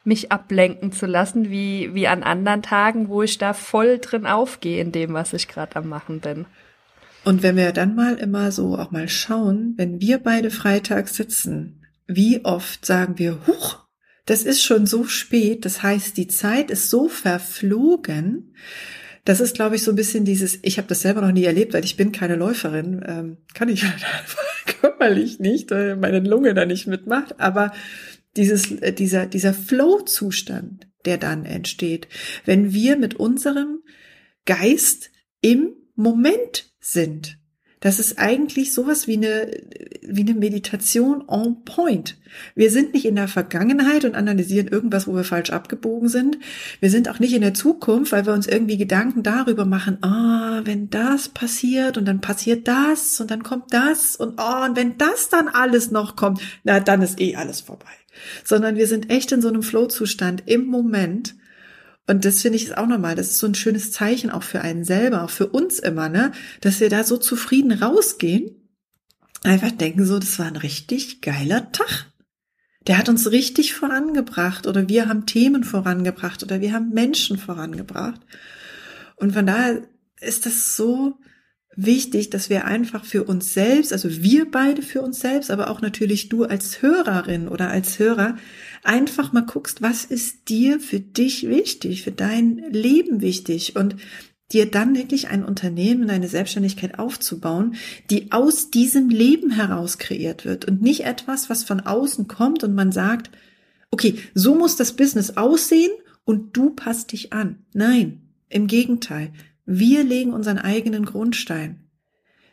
mich 0.07 0.31
ablenken 0.31 0.91
zu 0.91 1.05
lassen, 1.05 1.51
wie, 1.51 1.93
wie 1.93 2.07
an 2.07 2.23
anderen 2.23 2.63
Tagen, 2.63 3.09
wo 3.09 3.21
ich 3.21 3.37
da 3.37 3.53
voll 3.53 3.99
drin 3.99 4.25
aufgehe 4.25 4.81
in 4.81 4.91
dem, 4.91 5.13
was 5.13 5.33
ich 5.33 5.47
gerade 5.47 5.75
am 5.75 5.89
machen 5.89 6.21
bin. 6.21 6.45
Und 7.25 7.43
wenn 7.43 7.57
wir 7.57 7.73
dann 7.73 7.93
mal 7.93 8.15
immer 8.15 8.53
so 8.53 8.77
auch 8.77 8.89
mal 8.89 9.09
schauen, 9.09 9.73
wenn 9.75 9.99
wir 9.99 10.19
beide 10.19 10.49
freitags 10.49 11.15
sitzen, 11.15 11.85
wie 12.07 12.45
oft 12.45 12.85
sagen 12.85 13.19
wir, 13.19 13.39
huch, 13.45 13.85
das 14.25 14.43
ist 14.43 14.63
schon 14.63 14.85
so 14.85 15.03
spät, 15.03 15.65
das 15.65 15.83
heißt, 15.83 16.15
die 16.15 16.27
Zeit 16.27 16.71
ist 16.71 16.89
so 16.89 17.09
verflogen, 17.09 18.55
das 19.25 19.41
ist, 19.41 19.55
glaube 19.55 19.75
ich, 19.75 19.83
so 19.83 19.91
ein 19.91 19.97
bisschen 19.97 20.23
dieses, 20.23 20.59
ich 20.61 20.77
habe 20.77 20.87
das 20.87 21.01
selber 21.01 21.19
noch 21.19 21.33
nie 21.33 21.43
erlebt, 21.43 21.73
weil 21.73 21.83
ich 21.83 21.97
bin 21.97 22.13
keine 22.13 22.37
Läuferin, 22.37 23.03
ähm, 23.05 23.37
kann 23.53 23.67
ich 23.67 23.83
halt 23.83 24.05
einfach 24.19 24.65
körperlich 24.79 25.39
nicht, 25.39 25.69
weil 25.69 25.97
meine 25.97 26.21
Lunge 26.21 26.53
da 26.53 26.65
nicht 26.65 26.87
mitmacht, 26.87 27.41
aber 27.41 27.73
dieses, 28.37 28.71
äh, 28.71 28.93
dieser, 28.93 29.25
dieser 29.25 29.53
Flow-Zustand, 29.53 30.87
der 31.05 31.17
dann 31.17 31.45
entsteht, 31.45 32.07
wenn 32.45 32.73
wir 32.73 32.97
mit 32.97 33.15
unserem 33.15 33.79
Geist 34.45 35.11
im 35.41 35.73
Moment 35.95 36.71
sind. 36.79 37.37
Das 37.79 37.99
ist 37.99 38.17
eigentlich 38.17 38.73
sowas 38.73 39.07
wie 39.07 39.17
eine, 39.17 39.51
wie 40.01 40.21
eine 40.21 40.33
Meditation 40.33 41.23
on 41.27 41.63
point. 41.63 42.17
Wir 42.55 42.71
sind 42.71 42.93
nicht 42.93 43.05
in 43.05 43.15
der 43.15 43.27
Vergangenheit 43.27 44.03
und 44.03 44.15
analysieren 44.15 44.67
irgendwas, 44.67 45.07
wo 45.07 45.13
wir 45.13 45.23
falsch 45.23 45.51
abgebogen 45.51 46.09
sind. 46.09 46.39
Wir 46.79 46.89
sind 46.89 47.07
auch 47.07 47.19
nicht 47.19 47.33
in 47.33 47.41
der 47.41 47.53
Zukunft, 47.53 48.11
weil 48.11 48.25
wir 48.25 48.33
uns 48.33 48.47
irgendwie 48.47 48.77
Gedanken 48.77 49.21
darüber 49.21 49.65
machen, 49.65 50.03
ah, 50.03 50.61
wenn 50.63 50.89
das 50.89 51.29
passiert 51.29 51.99
und 51.99 52.05
dann 52.05 52.19
passiert 52.19 52.67
das 52.67 53.21
und 53.21 53.29
dann 53.29 53.43
kommt 53.43 53.71
das 53.71 54.15
und 54.15 54.39
oh, 54.39 54.65
und 54.65 54.75
wenn 54.75 54.97
das 54.97 55.29
dann 55.29 55.47
alles 55.47 55.91
noch 55.91 56.15
kommt, 56.15 56.41
na, 56.63 56.79
dann 56.79 57.03
ist 57.03 57.21
eh 57.21 57.35
alles 57.35 57.61
vorbei. 57.61 57.85
Sondern 58.43 58.75
wir 58.75 58.87
sind 58.87 59.09
echt 59.09 59.31
in 59.31 59.41
so 59.41 59.47
einem 59.47 59.63
Flow-Zustand 59.63 60.43
im 60.45 60.65
Moment 60.65 61.35
und 62.07 62.23
das 62.23 62.41
finde 62.41 62.55
ich 62.55 62.63
ist 62.63 62.77
auch 62.77 62.87
nochmal, 62.87 63.15
das 63.15 63.31
ist 63.31 63.39
so 63.39 63.47
ein 63.47 63.55
schönes 63.55 63.91
Zeichen 63.91 64.31
auch 64.31 64.43
für 64.43 64.61
einen 64.61 64.85
selber, 64.85 65.23
auch 65.23 65.29
für 65.29 65.47
uns 65.47 65.77
immer, 65.77 66.07
ne, 66.07 66.31
dass 66.61 66.79
wir 66.79 66.89
da 66.89 67.03
so 67.03 67.17
zufrieden 67.17 67.73
rausgehen, 67.73 68.55
einfach 69.43 69.71
denken 69.71 70.05
so, 70.05 70.17
das 70.17 70.39
war 70.39 70.47
ein 70.47 70.55
richtig 70.55 71.21
geiler 71.21 71.71
Tag. 71.73 72.05
Der 72.87 72.97
hat 72.97 73.09
uns 73.09 73.29
richtig 73.29 73.73
vorangebracht 73.73 74.65
oder 74.65 74.87
wir 74.87 75.09
haben 75.09 75.25
Themen 75.25 75.65
vorangebracht 75.65 76.41
oder 76.43 76.61
wir 76.61 76.71
haben 76.71 76.91
Menschen 76.91 77.37
vorangebracht. 77.37 78.21
Und 79.17 79.33
von 79.33 79.45
daher 79.45 79.81
ist 80.21 80.45
das 80.45 80.77
so 80.77 81.17
wichtig, 81.77 82.31
dass 82.31 82.49
wir 82.49 82.65
einfach 82.65 83.05
für 83.05 83.23
uns 83.23 83.53
selbst, 83.53 83.93
also 83.93 84.09
wir 84.21 84.49
beide 84.49 84.81
für 84.81 85.01
uns 85.01 85.19
selbst, 85.19 85.51
aber 85.51 85.69
auch 85.69 85.79
natürlich 85.79 86.27
du 86.27 86.43
als 86.43 86.81
Hörerin 86.81 87.47
oder 87.47 87.69
als 87.69 87.99
Hörer, 87.99 88.35
einfach 88.83 89.31
mal 89.31 89.45
guckst, 89.45 89.81
was 89.81 90.03
ist 90.03 90.49
dir 90.49 90.79
für 90.79 90.99
dich 90.99 91.47
wichtig, 91.47 92.03
für 92.03 92.11
dein 92.11 92.57
Leben 92.71 93.21
wichtig 93.21 93.75
und 93.75 93.95
dir 94.51 94.69
dann 94.69 94.95
wirklich 94.95 95.27
ein 95.27 95.45
Unternehmen, 95.45 96.09
eine 96.09 96.27
Selbstständigkeit 96.27 96.97
aufzubauen, 96.97 97.75
die 98.09 98.31
aus 98.31 98.71
diesem 98.71 99.09
Leben 99.09 99.51
heraus 99.51 99.99
kreiert 99.99 100.45
wird 100.45 100.65
und 100.65 100.81
nicht 100.81 101.05
etwas, 101.05 101.49
was 101.49 101.63
von 101.63 101.81
außen 101.81 102.27
kommt 102.27 102.63
und 102.63 102.73
man 102.73 102.91
sagt, 102.91 103.29
okay, 103.91 104.17
so 104.33 104.55
muss 104.55 104.75
das 104.75 104.93
Business 104.93 105.37
aussehen 105.37 105.91
und 106.23 106.57
du 106.57 106.71
passt 106.71 107.11
dich 107.11 107.33
an. 107.33 107.59
Nein, 107.73 108.21
im 108.49 108.67
Gegenteil. 108.67 109.31
Wir 109.67 110.03
legen 110.03 110.33
unseren 110.33 110.57
eigenen 110.57 111.05
Grundstein. 111.05 111.81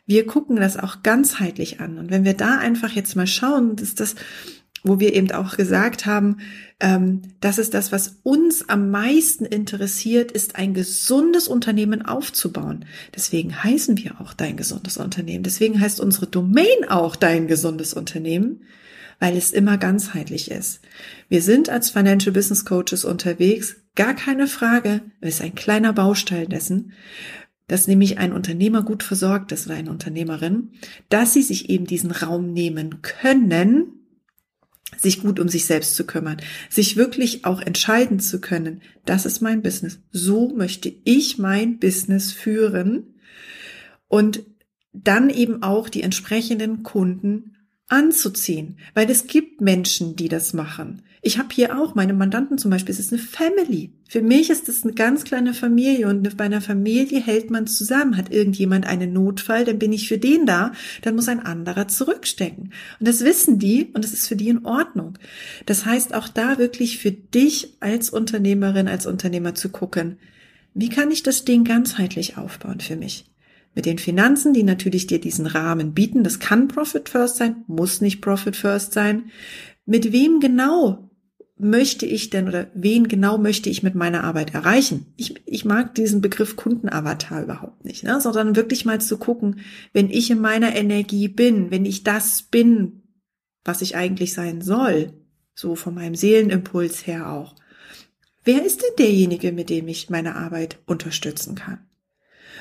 Wir 0.05 0.27
gucken 0.27 0.57
das 0.57 0.77
auch 0.77 1.01
ganzheitlich 1.01 1.79
an. 1.79 1.97
Und 1.97 2.11
wenn 2.11 2.25
wir 2.25 2.35
da 2.35 2.59
einfach 2.59 2.91
jetzt 2.91 3.15
mal 3.15 3.25
schauen, 3.25 3.75
dass 3.75 3.95
das 3.95 4.15
wo 4.85 4.99
wir 4.99 5.13
eben 5.15 5.31
auch 5.31 5.57
gesagt 5.57 6.05
haben, 6.05 6.37
ähm, 6.79 7.23
das 7.41 7.57
ist 7.57 7.73
das, 7.73 7.91
was 7.91 8.19
uns 8.21 8.69
am 8.69 8.91
meisten 8.91 9.43
interessiert, 9.43 10.31
ist 10.31 10.55
ein 10.55 10.75
gesundes 10.75 11.47
Unternehmen 11.47 12.03
aufzubauen. 12.03 12.85
Deswegen 13.15 13.63
heißen 13.63 13.97
wir 13.97 14.21
auch 14.21 14.33
dein 14.33 14.57
gesundes 14.57 14.97
Unternehmen. 14.97 15.43
Deswegen 15.43 15.81
heißt 15.81 15.99
unsere 15.99 16.27
Domain 16.27 16.87
auch 16.87 17.15
dein 17.15 17.47
gesundes 17.47 17.95
Unternehmen, 17.95 18.61
weil 19.19 19.37
es 19.37 19.51
immer 19.51 19.77
ganzheitlich 19.77 20.51
ist. 20.51 20.81
Wir 21.29 21.41
sind 21.41 21.69
als 21.69 21.89
Financial 21.89 22.33
Business 22.33 22.65
Coaches 22.65 23.05
unterwegs, 23.05 23.77
gar 23.95 24.13
keine 24.13 24.47
Frage, 24.47 25.01
es 25.21 25.35
ist 25.35 25.41
ein 25.41 25.55
kleiner 25.55 25.93
Baustein 25.93 26.49
dessen, 26.49 26.93
dass 27.67 27.87
nämlich 27.87 28.17
ein 28.19 28.33
Unternehmer 28.33 28.83
gut 28.83 29.03
versorgt 29.03 29.51
ist 29.51 29.65
oder 29.65 29.75
eine 29.75 29.89
Unternehmerin, 29.89 30.71
dass 31.09 31.33
sie 31.33 31.41
sich 31.41 31.69
eben 31.69 31.85
diesen 31.85 32.11
Raum 32.11 32.53
nehmen 32.53 33.01
können, 33.01 33.95
sich 34.97 35.21
gut 35.21 35.39
um 35.39 35.49
sich 35.49 35.65
selbst 35.65 35.95
zu 35.95 36.05
kümmern, 36.05 36.37
sich 36.69 36.95
wirklich 36.95 37.43
auch 37.45 37.61
entscheiden 37.61 38.19
zu 38.19 38.39
können, 38.39 38.81
das 39.05 39.25
ist 39.25 39.41
mein 39.41 39.61
Business. 39.61 39.99
So 40.11 40.49
möchte 40.49 40.93
ich 41.03 41.37
mein 41.37 41.79
Business 41.79 42.31
führen 42.31 43.15
und 44.07 44.43
dann 44.93 45.29
eben 45.29 45.63
auch 45.63 45.89
die 45.89 46.03
entsprechenden 46.03 46.83
Kunden 46.83 47.54
anzuziehen, 47.87 48.77
weil 48.93 49.09
es 49.09 49.27
gibt 49.27 49.61
Menschen, 49.61 50.15
die 50.15 50.27
das 50.27 50.53
machen. 50.53 51.03
Ich 51.21 51.39
habe 51.39 51.49
hier 51.51 51.79
auch 51.79 51.95
meine 51.95 52.13
Mandanten 52.13 52.59
zum 52.59 52.69
Beispiel, 52.69 52.93
es 52.93 52.99
ist 52.99 53.11
eine 53.11 53.21
Family. 53.21 53.91
Für 54.07 54.21
mich 54.21 54.51
ist 54.51 54.69
es 54.69 54.83
eine 54.83 54.93
ganz 54.93 55.23
kleine 55.23 55.55
Familie 55.55 56.07
und 56.07 56.37
bei 56.37 56.43
einer 56.43 56.61
Familie 56.61 57.19
hält 57.19 57.49
man 57.49 57.65
zusammen. 57.65 58.15
Hat 58.15 58.31
irgendjemand 58.31 58.85
einen 58.85 59.11
Notfall, 59.11 59.65
dann 59.65 59.79
bin 59.79 59.91
ich 59.91 60.07
für 60.07 60.19
den 60.19 60.45
da, 60.45 60.71
dann 61.01 61.15
muss 61.15 61.27
ein 61.27 61.39
anderer 61.39 61.87
zurückstecken. 61.87 62.73
Und 62.99 63.07
das 63.07 63.23
wissen 63.23 63.57
die 63.57 63.85
und 63.93 64.03
das 64.03 64.13
ist 64.13 64.27
für 64.27 64.35
die 64.35 64.49
in 64.49 64.65
Ordnung. 64.65 65.17
Das 65.65 65.85
heißt 65.85 66.13
auch 66.13 66.27
da 66.27 66.59
wirklich 66.59 66.99
für 66.99 67.11
dich 67.11 67.73
als 67.79 68.11
Unternehmerin, 68.11 68.87
als 68.87 69.07
Unternehmer 69.07 69.55
zu 69.55 69.69
gucken, 69.69 70.17
wie 70.75 70.89
kann 70.89 71.09
ich 71.09 71.23
das 71.23 71.43
Ding 71.43 71.63
ganzheitlich 71.63 72.37
aufbauen 72.37 72.81
für 72.81 72.97
mich? 72.97 73.25
Mit 73.75 73.85
den 73.85 73.99
Finanzen, 73.99 74.53
die 74.53 74.63
natürlich 74.63 75.05
dir 75.05 75.19
diesen 75.19 75.45
Rahmen 75.45 75.93
bieten. 75.93 76.23
Das 76.23 76.39
kann 76.39 76.69
Profit 76.69 77.09
First 77.09 77.35
sein, 77.35 77.63
muss 77.67 78.01
nicht 78.01 78.21
Profit 78.21 78.55
First 78.55 78.93
sein. 78.93 79.25
Mit 79.85 80.11
wem 80.11 80.39
genau 80.39 81.11
möchte 81.57 82.05
ich 82.05 82.29
denn 82.29 82.47
oder 82.47 82.67
wen 82.73 83.07
genau 83.07 83.37
möchte 83.37 83.69
ich 83.69 83.83
mit 83.83 83.95
meiner 83.95 84.23
Arbeit 84.23 84.53
erreichen? 84.53 85.13
Ich, 85.17 85.35
ich 85.45 85.65
mag 85.65 85.93
diesen 85.95 86.21
Begriff 86.21 86.55
Kundenavatar 86.55 87.43
überhaupt 87.43 87.85
nicht, 87.85 88.03
ne? 88.03 88.19
sondern 88.19 88.55
wirklich 88.55 88.85
mal 88.85 88.99
zu 88.99 89.17
gucken, 89.17 89.59
wenn 89.93 90.09
ich 90.09 90.31
in 90.31 90.39
meiner 90.39 90.75
Energie 90.75 91.27
bin, 91.27 91.71
wenn 91.71 91.85
ich 91.85 92.03
das 92.03 92.43
bin, 92.43 93.03
was 93.63 93.81
ich 93.81 93.95
eigentlich 93.95 94.33
sein 94.33 94.61
soll, 94.61 95.13
so 95.53 95.75
von 95.75 95.95
meinem 95.95 96.15
Seelenimpuls 96.15 97.07
her 97.07 97.31
auch. 97.31 97.55
Wer 98.43 98.63
ist 98.63 98.81
denn 98.81 98.95
derjenige, 98.99 99.51
mit 99.51 99.69
dem 99.69 99.87
ich 99.87 100.09
meine 100.09 100.35
Arbeit 100.35 100.77
unterstützen 100.85 101.55
kann? 101.55 101.79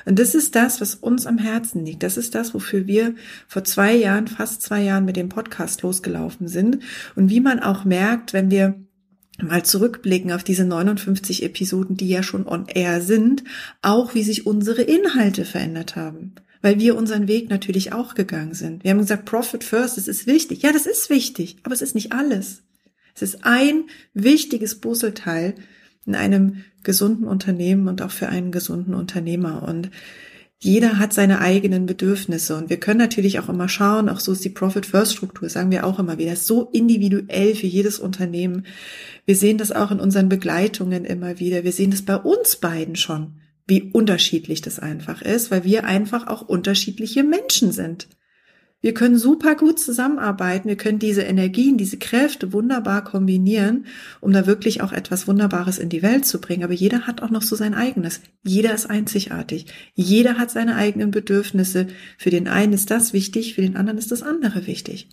Und 0.04 0.18
das 0.18 0.34
ist 0.34 0.54
das, 0.54 0.80
was 0.80 0.94
uns 0.94 1.26
am 1.26 1.38
Herzen 1.38 1.84
liegt. 1.84 2.02
Das 2.02 2.16
ist 2.16 2.34
das, 2.34 2.54
wofür 2.54 2.86
wir 2.86 3.14
vor 3.48 3.64
zwei 3.64 3.94
Jahren, 3.94 4.26
fast 4.26 4.62
zwei 4.62 4.82
Jahren 4.82 5.04
mit 5.04 5.16
dem 5.16 5.28
Podcast 5.28 5.82
losgelaufen 5.82 6.48
sind. 6.48 6.78
Und 7.16 7.30
wie 7.30 7.40
man 7.40 7.60
auch 7.60 7.84
merkt, 7.84 8.32
wenn 8.32 8.50
wir 8.50 8.74
mal 9.42 9.64
zurückblicken 9.64 10.32
auf 10.32 10.44
diese 10.44 10.64
59 10.64 11.42
Episoden, 11.42 11.96
die 11.96 12.08
ja 12.08 12.22
schon 12.22 12.46
on 12.46 12.66
air 12.66 13.00
sind, 13.00 13.44
auch 13.82 14.14
wie 14.14 14.22
sich 14.22 14.46
unsere 14.46 14.82
Inhalte 14.82 15.44
verändert 15.44 15.96
haben. 15.96 16.34
Weil 16.62 16.78
wir 16.78 16.96
unseren 16.96 17.28
Weg 17.28 17.50
natürlich 17.50 17.92
auch 17.92 18.14
gegangen 18.14 18.54
sind. 18.54 18.84
Wir 18.84 18.92
haben 18.92 18.98
gesagt, 18.98 19.26
Profit 19.26 19.64
First, 19.64 19.98
das 19.98 20.08
ist 20.08 20.26
wichtig. 20.26 20.62
Ja, 20.62 20.72
das 20.72 20.86
ist 20.86 21.10
wichtig, 21.10 21.56
aber 21.62 21.74
es 21.74 21.82
ist 21.82 21.94
nicht 21.94 22.12
alles. 22.12 22.62
Es 23.14 23.22
ist 23.22 23.44
ein 23.44 23.84
wichtiges 24.12 24.80
Puzzleteil 24.80 25.54
in 26.06 26.14
einem 26.14 26.64
gesunden 26.82 27.26
Unternehmen 27.26 27.88
und 27.88 28.02
auch 28.02 28.10
für 28.10 28.28
einen 28.28 28.52
gesunden 28.52 28.94
Unternehmer. 28.94 29.62
Und 29.66 29.90
Jeder 30.64 30.98
hat 30.98 31.12
seine 31.12 31.40
eigenen 31.40 31.84
Bedürfnisse 31.84 32.56
und 32.56 32.70
wir 32.70 32.78
können 32.78 32.98
natürlich 32.98 33.38
auch 33.38 33.50
immer 33.50 33.68
schauen, 33.68 34.08
auch 34.08 34.18
so 34.18 34.32
ist 34.32 34.46
die 34.46 34.48
Profit 34.48 34.86
First 34.86 35.12
Struktur, 35.12 35.50
sagen 35.50 35.70
wir 35.70 35.84
auch 35.84 35.98
immer 35.98 36.16
wieder, 36.16 36.36
so 36.36 36.70
individuell 36.72 37.54
für 37.54 37.66
jedes 37.66 37.98
Unternehmen. 37.98 38.64
Wir 39.26 39.36
sehen 39.36 39.58
das 39.58 39.72
auch 39.72 39.90
in 39.90 40.00
unseren 40.00 40.30
Begleitungen 40.30 41.04
immer 41.04 41.38
wieder. 41.38 41.64
Wir 41.64 41.72
sehen 41.72 41.90
das 41.90 42.00
bei 42.00 42.16
uns 42.16 42.56
beiden 42.56 42.96
schon, 42.96 43.34
wie 43.66 43.90
unterschiedlich 43.92 44.62
das 44.62 44.78
einfach 44.78 45.20
ist, 45.20 45.50
weil 45.50 45.64
wir 45.64 45.84
einfach 45.84 46.28
auch 46.28 46.40
unterschiedliche 46.40 47.24
Menschen 47.24 47.70
sind. 47.70 48.08
Wir 48.84 48.92
können 48.92 49.16
super 49.16 49.54
gut 49.54 49.80
zusammenarbeiten. 49.80 50.68
Wir 50.68 50.76
können 50.76 50.98
diese 50.98 51.22
Energien, 51.22 51.78
diese 51.78 51.96
Kräfte 51.96 52.52
wunderbar 52.52 53.02
kombinieren, 53.02 53.86
um 54.20 54.30
da 54.30 54.46
wirklich 54.46 54.82
auch 54.82 54.92
etwas 54.92 55.26
Wunderbares 55.26 55.78
in 55.78 55.88
die 55.88 56.02
Welt 56.02 56.26
zu 56.26 56.38
bringen. 56.38 56.64
Aber 56.64 56.74
jeder 56.74 57.06
hat 57.06 57.22
auch 57.22 57.30
noch 57.30 57.40
so 57.40 57.56
sein 57.56 57.72
eigenes. 57.72 58.20
Jeder 58.42 58.74
ist 58.74 58.90
einzigartig. 58.90 59.68
Jeder 59.94 60.36
hat 60.36 60.50
seine 60.50 60.76
eigenen 60.76 61.12
Bedürfnisse. 61.12 61.86
Für 62.18 62.28
den 62.28 62.46
einen 62.46 62.74
ist 62.74 62.90
das 62.90 63.14
wichtig, 63.14 63.54
für 63.54 63.62
den 63.62 63.78
anderen 63.78 63.96
ist 63.96 64.12
das 64.12 64.22
andere 64.22 64.66
wichtig. 64.66 65.08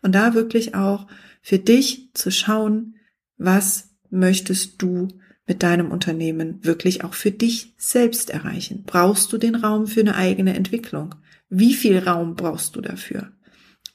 Und 0.00 0.14
da 0.14 0.32
wirklich 0.32 0.74
auch 0.74 1.06
für 1.42 1.58
dich 1.58 2.14
zu 2.14 2.30
schauen, 2.30 2.94
was 3.36 3.90
möchtest 4.08 4.80
du 4.80 5.08
mit 5.46 5.62
deinem 5.62 5.90
Unternehmen 5.90 6.64
wirklich 6.64 7.04
auch 7.04 7.12
für 7.12 7.32
dich 7.32 7.74
selbst 7.76 8.30
erreichen? 8.30 8.84
Brauchst 8.86 9.30
du 9.30 9.36
den 9.36 9.56
Raum 9.56 9.88
für 9.88 10.00
eine 10.00 10.16
eigene 10.16 10.54
Entwicklung? 10.54 11.16
Wie 11.50 11.74
viel 11.74 11.98
Raum 11.98 12.36
brauchst 12.36 12.76
du 12.76 12.80
dafür? 12.80 13.32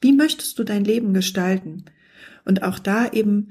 Wie 0.02 0.12
möchtest 0.12 0.60
du 0.60 0.66
dein 0.66 0.84
Leben 0.84 1.14
gestalten? 1.14 1.86
Und 2.44 2.64
auch 2.64 2.80
da 2.80 3.10
eben 3.12 3.50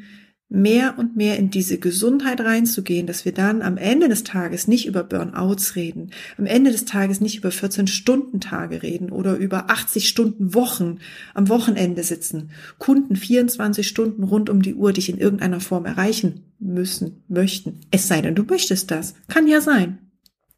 mehr 0.51 0.99
und 0.99 1.17
mehr 1.17 1.39
in 1.39 1.51
diese 1.51 1.79
Gesundheit 1.79 2.41
reinzugehen, 2.41 3.07
dass 3.07 3.25
wir 3.25 3.33
dann 3.33 3.63
am 3.63 3.79
Ende 3.79 4.09
des 4.11 4.23
Tages 4.23 4.69
nicht 4.69 4.87
über 4.87 5.03
Burnouts 5.03 5.75
reden, 5.75 6.11
am 6.37 6.45
Ende 6.45 6.71
des 6.71 6.85
Tages 6.85 7.23
nicht 7.23 7.39
über 7.39 7.49
14-Stunden-Tage 7.49 8.83
reden 8.83 9.11
oder 9.11 9.37
über 9.37 9.71
80 9.71 10.07
Stunden 10.07 10.55
Wochen 10.55 10.99
am 11.33 11.49
Wochenende 11.49 12.05
sitzen, 12.05 12.51
Kunden 12.79 13.17
24 13.17 13.89
Stunden 13.89 14.23
rund 14.23 14.51
um 14.51 14.61
die 14.61 14.75
Uhr 14.75 14.93
dich 14.93 15.09
in 15.09 15.19
irgendeiner 15.19 15.61
Form 15.61 15.87
erreichen 15.87 16.53
müssen, 16.61 17.25
möchten. 17.27 17.81
Es 17.91 18.07
sei 18.07 18.21
denn, 18.21 18.35
du 18.35 18.45
möchtest 18.45 18.91
das. 18.91 19.15
Kann 19.29 19.49
ja 19.49 19.63
sein. 19.63 19.99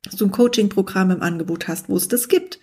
Dass 0.03 0.16
du 0.16 0.26
ein 0.26 0.32
Coaching-Programm 0.32 1.12
im 1.12 1.22
Angebot 1.22 1.68
hast, 1.68 1.88
wo 1.88 1.97
es 1.97 2.09
das 2.09 2.28
gibt 2.28 2.61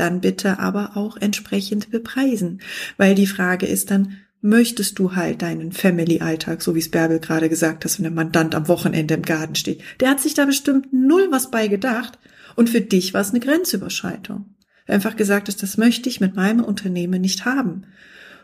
dann 0.00 0.20
bitte 0.20 0.58
aber 0.58 0.96
auch 0.96 1.16
entsprechend 1.16 1.90
bepreisen. 1.90 2.60
Weil 2.96 3.14
die 3.14 3.26
Frage 3.26 3.66
ist 3.66 3.90
dann, 3.90 4.18
möchtest 4.40 4.98
du 4.98 5.16
halt 5.16 5.42
deinen 5.42 5.72
Family-Alltag, 5.72 6.62
so 6.62 6.74
wie 6.74 6.80
es 6.80 6.90
Bärbel 6.90 7.18
gerade 7.18 7.48
gesagt 7.48 7.84
hat, 7.84 7.98
wenn 7.98 8.04
der 8.04 8.12
Mandant 8.12 8.54
am 8.54 8.68
Wochenende 8.68 9.14
im 9.14 9.22
Garten 9.22 9.54
steht. 9.54 9.82
Der 10.00 10.10
hat 10.10 10.20
sich 10.20 10.34
da 10.34 10.44
bestimmt 10.44 10.92
null 10.92 11.28
was 11.30 11.50
bei 11.50 11.68
gedacht 11.68 12.18
und 12.54 12.70
für 12.70 12.80
dich 12.80 13.14
war 13.14 13.20
es 13.20 13.30
eine 13.30 13.40
Grenzüberschreitung. 13.40 14.46
Einfach 14.86 15.16
gesagt 15.16 15.48
ist, 15.48 15.62
das 15.62 15.76
möchte 15.76 16.08
ich 16.08 16.20
mit 16.20 16.34
meinem 16.34 16.64
Unternehmen 16.64 17.20
nicht 17.20 17.44
haben. 17.44 17.82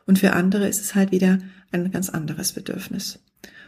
Und 0.06 0.18
für 0.18 0.34
andere 0.34 0.68
ist 0.68 0.82
es 0.82 0.94
halt 0.94 1.10
wieder 1.10 1.38
ein 1.72 1.90
ganz 1.90 2.10
anderes 2.10 2.52
Bedürfnis. 2.52 3.18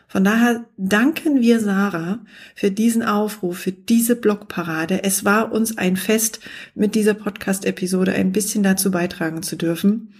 Von 0.08 0.24
daher 0.24 0.66
danken 0.76 1.40
wir 1.40 1.60
Sarah 1.60 2.20
für 2.54 2.70
diesen 2.70 3.02
Aufruf, 3.02 3.58
für 3.58 3.72
diese 3.72 4.16
Blogparade. 4.16 5.02
Es 5.02 5.24
war 5.24 5.52
uns 5.52 5.76
ein 5.78 5.96
Fest, 5.96 6.40
mit 6.74 6.94
dieser 6.94 7.14
Podcast-Episode 7.14 8.12
ein 8.12 8.32
bisschen 8.32 8.62
dazu 8.62 8.90
beitragen 8.90 9.42
zu 9.42 9.56
dürfen. 9.56 10.14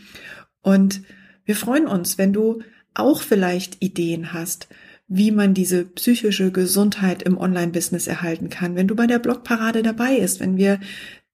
Und 0.61 1.03
wir 1.45 1.55
freuen 1.55 1.87
uns, 1.87 2.19
wenn 2.19 2.33
du 2.33 2.63
auch 2.95 3.23
vielleicht 3.23 3.83
Ideen 3.83 4.33
hast, 4.33 4.69
wie 5.09 5.31
man 5.31 5.55
diese 5.55 5.85
psychische 5.85 6.51
Gesundheit 6.51 7.23
im 7.23 7.39
Online-Business 7.39 8.09
erhalten 8.09 8.49
kann, 8.49 8.75
wenn 8.75 8.89
du 8.89 8.97
bei 8.97 9.07
der 9.07 9.21
Blogparade 9.21 9.83
dabei 9.83 10.19
bist, 10.19 10.41
wenn 10.41 10.57
wir 10.57 10.81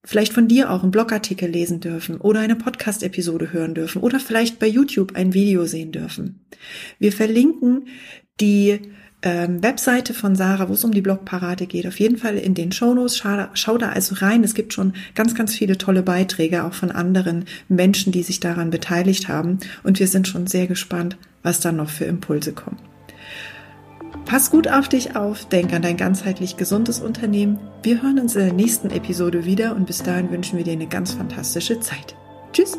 vielleicht 0.05 0.33
von 0.33 0.49
dir 0.49 0.71
auch 0.71 0.83
einen 0.83 0.91
Blogartikel 0.91 1.49
lesen 1.49 1.81
dürfen 1.81 2.21
oder 2.21 2.41
eine 2.41 2.57
Podcast-Episode 2.57 3.53
hören 3.53 3.75
dürfen 3.75 4.03
oder 4.03 4.19
vielleicht 4.19 4.59
bei 4.59 4.67
YouTube 4.67 5.15
ein 5.15 5.33
Video 5.33 5.65
sehen 5.65 5.93
dürfen. 5.93 6.45
Wir 6.99 7.13
verlinken 7.13 7.87
die 8.41 8.81
ähm, 9.23 9.63
Webseite 9.63 10.15
von 10.15 10.35
Sarah, 10.35 10.69
wo 10.69 10.75
es 10.75 10.85
um 10.85 10.93
die 10.93 11.01
Blogparade 11.01 11.67
geht, 11.67 11.87
auf 11.87 12.01
jeden 12.01 12.17
Fall 12.17 12.37
in 12.37 12.55
den 12.55 12.73
Shownotes. 12.73 13.17
Schau, 13.17 13.47
schau 13.55 13.79
da 13.79 13.91
also 13.91 14.17
rein. 14.17 14.43
Es 14.43 14.55
gibt 14.55 14.73
schon 14.73 14.95
ganz, 15.15 15.35
ganz 15.35 15.55
viele 15.55 15.79
tolle 15.79 16.03
Beiträge, 16.03 16.65
auch 16.65 16.75
von 16.75 16.91
anderen 16.91 17.45
Menschen, 17.69 18.13
die 18.13 18.23
sich 18.23 18.41
daran 18.41 18.71
beteiligt 18.71 19.29
haben. 19.29 19.59
Und 19.85 20.01
wir 20.01 20.09
sind 20.09 20.27
schon 20.27 20.47
sehr 20.47 20.67
gespannt, 20.67 21.17
was 21.43 21.61
da 21.61 21.73
noch 21.73 21.89
für 21.89 22.05
Impulse 22.05 22.53
kommen. 22.53 22.79
Pass 24.25 24.51
gut 24.51 24.69
auf 24.69 24.89
dich 24.89 25.17
auf, 25.17 25.47
denk 25.47 25.73
an 25.73 25.83
dein 25.83 25.97
ganzheitlich 25.97 26.57
gesundes 26.57 27.01
Unternehmen. 27.01 27.59
Wir 27.83 28.03
hören 28.03 28.19
uns 28.19 28.37
in 28.37 28.45
der 28.45 28.53
nächsten 28.53 28.91
Episode 28.91 29.45
wieder 29.45 29.75
und 29.75 29.87
bis 29.87 30.03
dahin 30.03 30.31
wünschen 30.31 30.59
wir 30.59 30.65
dir 30.65 30.73
eine 30.73 30.87
ganz 30.87 31.13
fantastische 31.13 31.81
Zeit. 31.81 32.15
Tschüss! 32.53 32.79